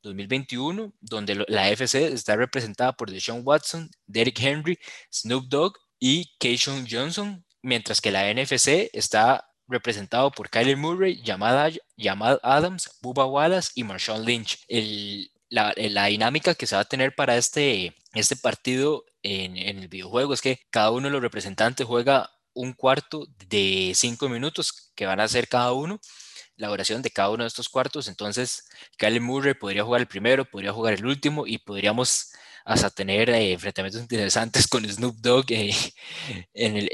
2021, 0.03 0.93
donde 1.01 1.45
la 1.49 1.71
FC 1.71 2.07
está 2.07 2.37
representada 2.37 2.93
por 2.93 3.11
Deshaun 3.11 3.43
Watson, 3.45 3.91
Derrick 4.07 4.41
Henry, 4.41 4.79
Snoop 5.13 5.47
Dogg 5.49 5.75
y 6.01 6.33
Keishon 6.39 6.87
Johnson, 6.91 7.45
mientras 7.63 8.01
que 8.01 8.11
la 8.11 8.33
NFC 8.33 8.91
está 8.93 9.49
representado 9.69 10.31
por 10.33 10.51
Kyler 10.51 10.77
Murray, 10.77 11.23
Jamal, 11.25 11.81
Adams, 12.43 12.91
Bubba 13.01 13.27
Wallace 13.27 13.71
y 13.75 13.85
Marshawn 13.85 14.25
Lynch. 14.25 14.59
La, 15.53 16.07
dinámica 16.07 16.55
que 16.55 16.67
se 16.67 16.77
va 16.77 16.83
a 16.83 16.87
tener 16.87 17.15
para 17.15 17.37
este, 17.37 17.95
este 18.15 18.37
partido 18.37 19.05
en, 19.23 19.57
el 19.57 19.89
videojuego 19.89 20.35
es 20.35 20.41
que 20.41 20.61
cada 20.71 20.91
uno 20.91 21.09
de 21.09 21.13
los 21.13 21.23
representantes 21.23 21.87
juega 21.87 22.31
un 22.55 22.73
cuarto 22.73 23.27
de 23.49 23.93
cinco 23.95 24.29
minutos 24.29 24.93
que 24.95 25.07
van 25.07 25.21
a 25.21 25.29
ser 25.29 25.49
cada 25.49 25.73
uno 25.73 26.01
la 26.57 26.69
duración 26.69 27.03
de 27.03 27.11
cada 27.11 27.31
uno 27.31 27.45
de 27.45 27.49
estos 27.49 27.69
cuartos. 27.69 28.09
Entonces, 28.09 28.69
Kyler 28.99 29.21
Murray 29.21 29.55
podría 29.55 29.85
jugar 29.85 30.01
el 30.03 30.07
primero, 30.07 30.45
podría 30.45 30.73
jugar 30.73 30.95
el 30.95 31.07
último 31.07 31.47
y 31.47 31.59
podríamos 31.59 32.33
hasta 32.65 32.91
tener 32.91 33.31
eh, 33.31 33.53
enfrentamientos 33.53 34.01
interesantes 34.01 34.67
con 34.69 34.89
Snoop 34.89 35.17
Dogg 35.17 35.47
eh, 35.51 35.75
en, 36.55 36.77
el, 36.77 36.89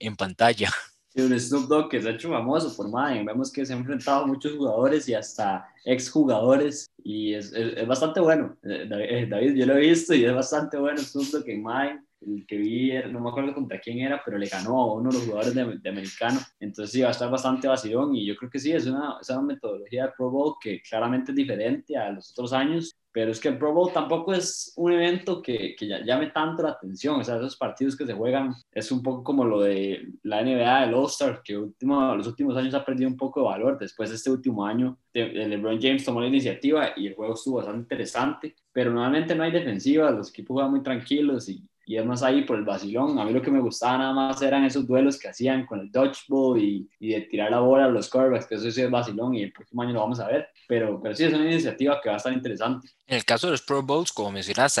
en, 0.00 0.16
pantalla. 0.16 0.72
Sí, 1.12 1.22
un 1.22 1.38
Snoop 1.38 1.68
Dogg 1.68 1.88
que 1.88 2.00
se 2.00 2.08
ha 2.08 2.12
hecho 2.12 2.30
famoso 2.30 2.74
por 2.76 2.88
Madden. 2.88 3.26
Vemos 3.26 3.52
que 3.52 3.66
se 3.66 3.72
ha 3.72 3.76
enfrentado 3.76 4.22
a 4.22 4.26
muchos 4.26 4.56
jugadores 4.56 5.08
y 5.08 5.14
hasta 5.14 5.68
exjugadores 5.84 6.88
y 7.02 7.34
es, 7.34 7.52
es, 7.52 7.86
bastante 7.86 8.20
bueno. 8.20 8.56
Eh, 8.62 9.26
David, 9.28 9.54
yo 9.54 9.66
lo 9.66 9.76
he 9.76 9.80
visto 9.80 10.14
y 10.14 10.24
es 10.24 10.34
bastante 10.34 10.78
bueno 10.78 10.98
Snoop 10.98 11.26
Dogg 11.32 11.48
en 11.48 11.62
Madden 11.62 12.09
el 12.20 12.46
que 12.46 12.56
vi, 12.56 12.92
no 13.10 13.20
me 13.20 13.30
acuerdo 13.30 13.54
contra 13.54 13.80
quién 13.80 14.00
era, 14.00 14.20
pero 14.24 14.38
le 14.38 14.48
ganó 14.48 14.80
a 14.80 14.94
uno 14.94 15.10
de 15.10 15.16
los 15.16 15.26
jugadores 15.26 15.54
de, 15.54 15.78
de 15.78 15.88
americano. 15.88 16.40
Entonces 16.58 17.02
va 17.02 17.08
a 17.08 17.12
estar 17.12 17.30
bastante 17.30 17.68
vacilón 17.68 18.14
y 18.14 18.26
yo 18.26 18.36
creo 18.36 18.50
que 18.50 18.58
sí, 18.58 18.72
es 18.72 18.86
una, 18.86 19.16
es 19.20 19.30
una 19.30 19.42
metodología 19.42 20.06
de 20.06 20.12
Pro 20.16 20.30
Bowl 20.30 20.54
que 20.60 20.82
claramente 20.82 21.32
es 21.32 21.36
diferente 21.36 21.96
a 21.96 22.10
los 22.10 22.30
otros 22.32 22.52
años, 22.52 22.96
pero 23.12 23.32
es 23.32 23.40
que 23.40 23.48
el 23.48 23.58
Pro 23.58 23.72
Bowl 23.72 23.92
tampoco 23.92 24.32
es 24.32 24.72
un 24.76 24.92
evento 24.92 25.42
que, 25.42 25.74
que 25.76 25.86
llame 25.86 26.28
tanto 26.28 26.62
la 26.62 26.70
atención, 26.70 27.20
o 27.20 27.24
sea, 27.24 27.36
esos 27.36 27.56
partidos 27.56 27.96
que 27.96 28.06
se 28.06 28.12
juegan 28.12 28.54
es 28.70 28.92
un 28.92 29.02
poco 29.02 29.24
como 29.24 29.44
lo 29.44 29.60
de 29.60 30.08
la 30.22 30.42
NBA, 30.42 30.84
el 30.84 30.94
All-Star, 30.94 31.42
que 31.42 31.56
último, 31.56 32.14
los 32.14 32.26
últimos 32.26 32.56
años 32.56 32.74
ha 32.74 32.84
perdido 32.84 33.10
un 33.10 33.16
poco 33.16 33.40
de 33.40 33.46
valor, 33.46 33.78
después 33.78 34.10
de 34.10 34.16
este 34.16 34.30
último 34.30 34.64
año, 34.64 34.96
LeBron 35.12 35.80
James 35.80 36.04
tomó 36.04 36.20
la 36.20 36.28
iniciativa 36.28 36.90
y 36.96 37.08
el 37.08 37.14
juego 37.14 37.34
estuvo 37.34 37.56
bastante 37.56 37.80
interesante, 37.80 38.54
pero 38.72 38.92
normalmente 38.92 39.34
no 39.34 39.42
hay 39.42 39.50
defensiva, 39.50 40.10
los 40.10 40.30
equipos 40.30 40.54
juegan 40.54 40.70
muy 40.70 40.82
tranquilos 40.82 41.48
y, 41.48 41.64
y 41.90 41.98
es 41.98 42.06
más 42.06 42.22
ahí 42.22 42.42
por 42.42 42.56
el 42.56 42.64
vacilón. 42.64 43.18
A 43.18 43.24
mí 43.24 43.32
lo 43.32 43.42
que 43.42 43.50
me 43.50 43.58
gustaba 43.58 43.98
nada 43.98 44.12
más 44.12 44.40
eran 44.42 44.64
esos 44.64 44.86
duelos 44.86 45.18
que 45.18 45.26
hacían 45.26 45.66
con 45.66 45.80
el 45.80 45.90
dodgeball 45.90 46.62
y, 46.62 46.88
y 47.00 47.14
de 47.14 47.22
tirar 47.22 47.50
la 47.50 47.58
bola 47.58 47.86
a 47.86 47.88
los 47.88 48.08
quarterbacks, 48.08 48.46
que 48.46 48.54
eso 48.54 48.70
sí 48.70 48.80
es 48.80 48.88
vacilón 48.88 49.34
y 49.34 49.42
el 49.42 49.52
próximo 49.52 49.82
año 49.82 49.94
lo 49.94 49.98
vamos 49.98 50.20
a 50.20 50.28
ver. 50.28 50.48
Pero, 50.68 51.00
pero 51.02 51.16
sí 51.16 51.24
es 51.24 51.34
una 51.34 51.50
iniciativa 51.50 52.00
que 52.00 52.08
va 52.08 52.14
a 52.14 52.18
estar 52.18 52.32
interesante. 52.32 52.90
En 53.08 53.16
el 53.16 53.24
caso 53.24 53.48
de 53.48 53.50
los 53.50 53.62
Pro 53.62 53.82
Bowls, 53.82 54.12
como 54.12 54.30
mencionas, 54.30 54.80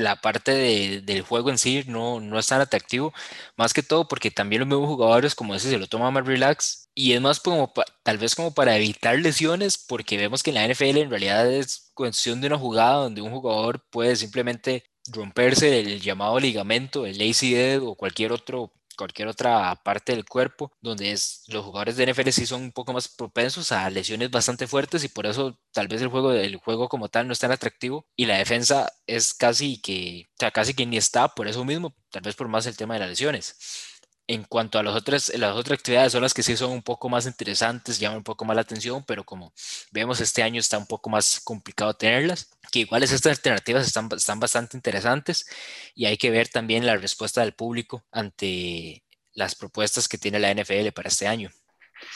la 0.00 0.16
parte 0.16 0.50
de, 0.50 1.02
del 1.02 1.22
juego 1.22 1.50
en 1.50 1.58
sí 1.58 1.84
no, 1.86 2.18
no 2.18 2.36
es 2.36 2.48
tan 2.48 2.60
atractivo, 2.60 3.14
más 3.56 3.72
que 3.72 3.84
todo 3.84 4.08
porque 4.08 4.32
también 4.32 4.58
los 4.58 4.68
nuevos 4.68 4.88
jugadores, 4.88 5.36
como 5.36 5.54
ese, 5.54 5.70
se 5.70 5.78
lo 5.78 5.86
toman 5.86 6.14
más 6.14 6.26
relax 6.26 6.90
y 6.96 7.12
es 7.12 7.20
más 7.20 7.38
como 7.38 7.72
tal 8.02 8.18
vez 8.18 8.34
como 8.34 8.52
para 8.52 8.76
evitar 8.76 9.16
lesiones, 9.20 9.78
porque 9.78 10.16
vemos 10.16 10.42
que 10.42 10.50
en 10.50 10.56
la 10.56 10.66
NFL 10.66 10.98
en 10.98 11.10
realidad 11.10 11.48
es 11.48 11.92
cuestión 11.94 12.40
de 12.40 12.48
una 12.48 12.58
jugada 12.58 13.04
donde 13.04 13.22
un 13.22 13.30
jugador 13.30 13.84
puede 13.88 14.16
simplemente 14.16 14.82
romperse 15.10 15.80
el 15.80 16.00
llamado 16.00 16.38
ligamento, 16.40 17.06
el 17.06 17.20
ACL 17.20 17.84
o 17.86 17.94
cualquier 17.94 18.32
otro 18.32 18.72
cualquier 18.96 19.28
otra 19.28 19.74
parte 19.84 20.12
del 20.12 20.24
cuerpo, 20.24 20.72
donde 20.80 21.12
es, 21.12 21.44
los 21.48 21.64
jugadores 21.64 21.96
de 21.96 22.12
NFL 22.12 22.30
sí 22.30 22.46
son 22.46 22.62
un 22.62 22.72
poco 22.72 22.92
más 22.92 23.08
propensos 23.08 23.72
a 23.72 23.88
lesiones 23.90 24.30
bastante 24.30 24.66
fuertes 24.66 25.04
y 25.04 25.08
por 25.08 25.26
eso 25.26 25.58
tal 25.72 25.88
vez 25.88 26.02
el 26.02 26.08
juego, 26.08 26.32
el 26.32 26.56
juego 26.56 26.88
como 26.88 27.08
tal 27.08 27.26
no 27.26 27.32
es 27.32 27.38
tan 27.38 27.52
atractivo 27.52 28.06
y 28.16 28.26
la 28.26 28.38
defensa 28.38 28.92
es 29.06 29.34
casi 29.34 29.80
que, 29.80 30.26
o 30.34 30.36
sea, 30.38 30.50
casi 30.50 30.74
que 30.74 30.86
ni 30.86 30.96
está 30.96 31.28
por 31.28 31.48
eso 31.48 31.64
mismo, 31.64 31.94
tal 32.10 32.22
vez 32.22 32.34
por 32.36 32.48
más 32.48 32.66
el 32.66 32.76
tema 32.76 32.94
de 32.94 33.00
las 33.00 33.10
lesiones. 33.10 33.56
En 34.26 34.44
cuanto 34.44 34.78
a 34.78 34.82
las 34.82 34.94
otras, 34.96 35.30
las 35.36 35.54
otras 35.54 35.78
actividades 35.78 36.12
son 36.12 36.22
las 36.22 36.32
que 36.32 36.42
sí 36.42 36.56
son 36.56 36.72
un 36.72 36.82
poco 36.82 37.10
más 37.10 37.26
interesantes, 37.26 37.98
llaman 37.98 38.18
un 38.18 38.24
poco 38.24 38.46
más 38.46 38.54
la 38.56 38.62
atención, 38.62 39.04
pero 39.06 39.24
como 39.24 39.52
vemos 39.90 40.20
este 40.20 40.42
año 40.42 40.60
está 40.60 40.78
un 40.78 40.86
poco 40.86 41.10
más 41.10 41.40
complicado 41.44 41.92
tenerlas, 41.94 42.48
que 42.72 42.80
igual 42.80 43.02
estas 43.02 43.26
alternativas 43.26 43.86
están, 43.86 44.08
están 44.16 44.40
bastante 44.40 44.78
interesantes 44.78 45.46
y 45.94 46.06
hay 46.06 46.16
que 46.16 46.30
ver 46.30 46.48
también 46.48 46.86
la 46.86 46.96
respuesta 46.96 47.42
del 47.42 47.52
público 47.54 48.02
ante 48.10 49.04
las 49.34 49.54
propuestas 49.54 50.08
que 50.08 50.18
tiene 50.18 50.38
la 50.38 50.54
NFL 50.54 50.90
para 50.94 51.08
este 51.08 51.26
año. 51.26 51.50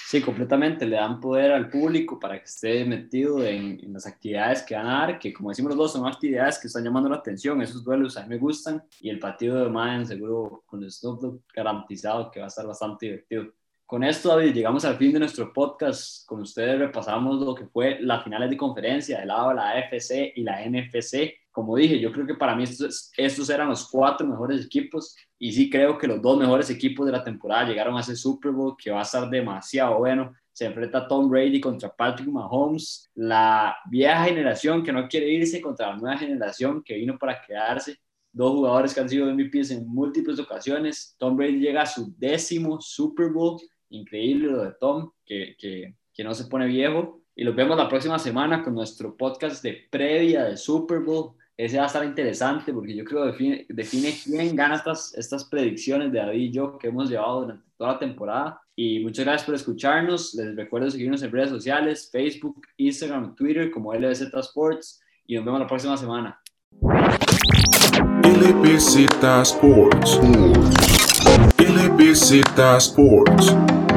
Sí, 0.07 0.21
completamente. 0.21 0.87
Le 0.87 0.97
dan 0.97 1.21
poder 1.21 1.53
al 1.53 1.69
público 1.69 2.19
para 2.19 2.39
que 2.39 2.45
esté 2.45 2.85
metido 2.85 3.45
en, 3.45 3.93
las 3.93 4.07
actividades 4.07 4.63
que 4.63 4.75
van 4.75 4.87
a 4.87 4.99
dar, 5.01 5.19
que 5.19 5.33
como 5.33 5.51
decimos 5.51 5.71
los 5.71 5.79
dos, 5.79 5.93
son 5.93 6.07
actividades 6.07 6.59
que 6.59 6.67
están 6.67 6.85
llamando 6.85 7.09
la 7.09 7.17
atención. 7.17 7.61
Esos 7.63 7.85
duelos 7.85 8.17
a 8.17 8.23
mí 8.23 8.31
me 8.31 8.39
gustan. 8.39 8.83
Y 9.01 9.11
el 9.11 9.19
partido 9.19 9.65
de 9.65 9.71
Madden, 9.71 10.07
seguro 10.07 10.63
con 10.67 10.83
el 10.83 10.91
Snoop 10.91 11.43
garantizado 11.55 12.31
que 12.31 12.41
va 12.41 12.47
a 12.47 12.49
estar 12.49 12.67
bastante 12.67 13.07
divertido. 13.07 13.53
Con 13.89 14.05
esto, 14.05 14.29
David, 14.29 14.53
llegamos 14.53 14.85
al 14.85 14.99
fin 14.99 15.15
de 15.15 15.19
nuestro 15.19 15.51
podcast. 15.51 16.27
Con 16.27 16.43
ustedes 16.43 16.79
repasamos 16.79 17.41
lo 17.41 17.55
que 17.55 17.67
fue 17.67 17.99
las 18.01 18.23
finales 18.23 18.51
de 18.51 18.57
conferencia 18.57 19.19
del 19.19 19.29
lado 19.29 19.49
de 19.49 19.55
la 19.55 19.71
AFC 19.71 20.35
y 20.37 20.43
la 20.43 20.63
NFC 20.69 21.33
como 21.59 21.75
dije, 21.75 21.99
yo 21.99 22.13
creo 22.13 22.25
que 22.25 22.37
para 22.37 22.55
mí 22.55 22.63
estos, 22.63 23.11
estos, 23.17 23.51
eran 23.51 23.69
los 23.69 23.89
cuatro 23.89 24.25
mejores 24.25 24.65
equipos 24.65 25.17
y 25.41 25.51
sí 25.53 25.69
creo 25.69 25.99
que 25.99 26.07
los 26.07 26.23
dos 26.23 26.39
mejores 26.39 26.71
equipos 26.71 27.05
de 27.05 27.11
la 27.11 27.25
temporada 27.25 27.69
llegaron 27.69 27.97
a 27.97 28.01
ese 28.01 28.15
Super 28.15 28.53
Bowl 28.53 28.77
que 28.77 28.93
va 28.93 29.01
a 29.01 29.03
estar 29.03 29.29
demasiado 29.29 29.99
bueno. 29.99 30.33
Se 30.53 30.67
enfrenta 30.67 31.09
Tom 31.09 31.29
Brady 31.29 31.61
contra 31.61 31.89
Patrick 31.89 32.29
Mahomes, 32.29 33.11
la 33.17 33.77
vieja 33.91 34.27
generación 34.27 34.85
que 34.85 34.93
no 34.93 35.09
quiere 35.09 35.31
irse 35.31 35.61
contra 35.61 35.89
la 35.89 35.97
nueva 35.97 36.17
generación 36.17 36.81
que 36.81 36.95
vino 36.95 37.19
para 37.19 37.43
quedarse. 37.43 37.99
Dos 38.31 38.53
jugadores 38.53 38.95
que 38.95 39.01
han 39.01 39.09
sido 39.09 39.27
MVPs 39.27 39.73
en 39.73 39.89
múltiples 39.89 40.39
ocasiones. 40.39 41.17
Tom 41.19 41.37
Brady 41.37 41.59
llega 41.59 41.83
a 41.83 41.87
su 41.87 42.15
décimo 42.17 42.81
Super 42.81 43.31
Bowl. 43.31 43.61
Increíble 43.91 44.49
lo 44.49 44.65
de 44.65 44.73
Tom, 44.73 45.11
que, 45.25 45.57
que, 45.59 45.95
que 46.13 46.25
no 46.25 46.35
se 46.35 46.47
pone 46.47 46.67
viejo. 46.67 47.23
Y 47.35 47.45
los 47.45 47.55
vemos 47.55 47.77
la 47.77 47.89
próxima 47.89 48.19
semana 48.19 48.63
con 48.63 48.75
nuestro 48.75 49.17
podcast 49.17 49.63
de 49.63 49.87
previa 49.91 50.45
del 50.45 50.59
Super 50.59 51.01
Bowl 51.01 51.35
ese 51.59 51.77
va 51.77 51.83
a 51.83 51.87
estar 51.87 52.05
interesante 52.05 52.73
porque 52.73 52.95
yo 52.95 53.05
creo 53.05 53.25
que 53.37 53.67
define, 53.69 54.15
quién 54.23 54.55
gana 54.55 54.77
estas, 54.77 55.13
estas 55.17 55.45
predicciones 55.45 56.13
de 56.13 56.21
David 56.21 56.41
y 56.41 56.53
yo 56.53 56.79
que 56.79 56.87
hemos 56.87 57.11
llevado 57.11 57.41
durante 57.41 57.65
toda 57.77 57.95
la 57.95 57.99
temporada. 57.99 58.61
Y 58.77 59.01
muchas 59.01 59.25
gracias 59.25 59.45
por 59.45 59.57
escucharnos. 59.57 60.35
Les 60.35 60.55
recuerdo 60.55 60.89
seguirnos 60.89 61.21
en 61.25 61.33
redes 61.33 61.51
sociales, 61.51 62.09
Facebook, 62.13 62.63
Instagram, 62.77 63.35
Twitter 63.35 63.73
como 63.73 63.93
LBZ 63.93 64.33
Sports 64.35 65.01
y 65.27 65.35
nos 65.35 65.45
vemos 65.45 65.59
la 65.59 65.67
próxima 65.67 65.97
semana. 65.97 66.41
LBZ 68.23 69.09
Sports. 69.43 70.88
LBZ 71.59 72.81
Sports. 72.81 73.88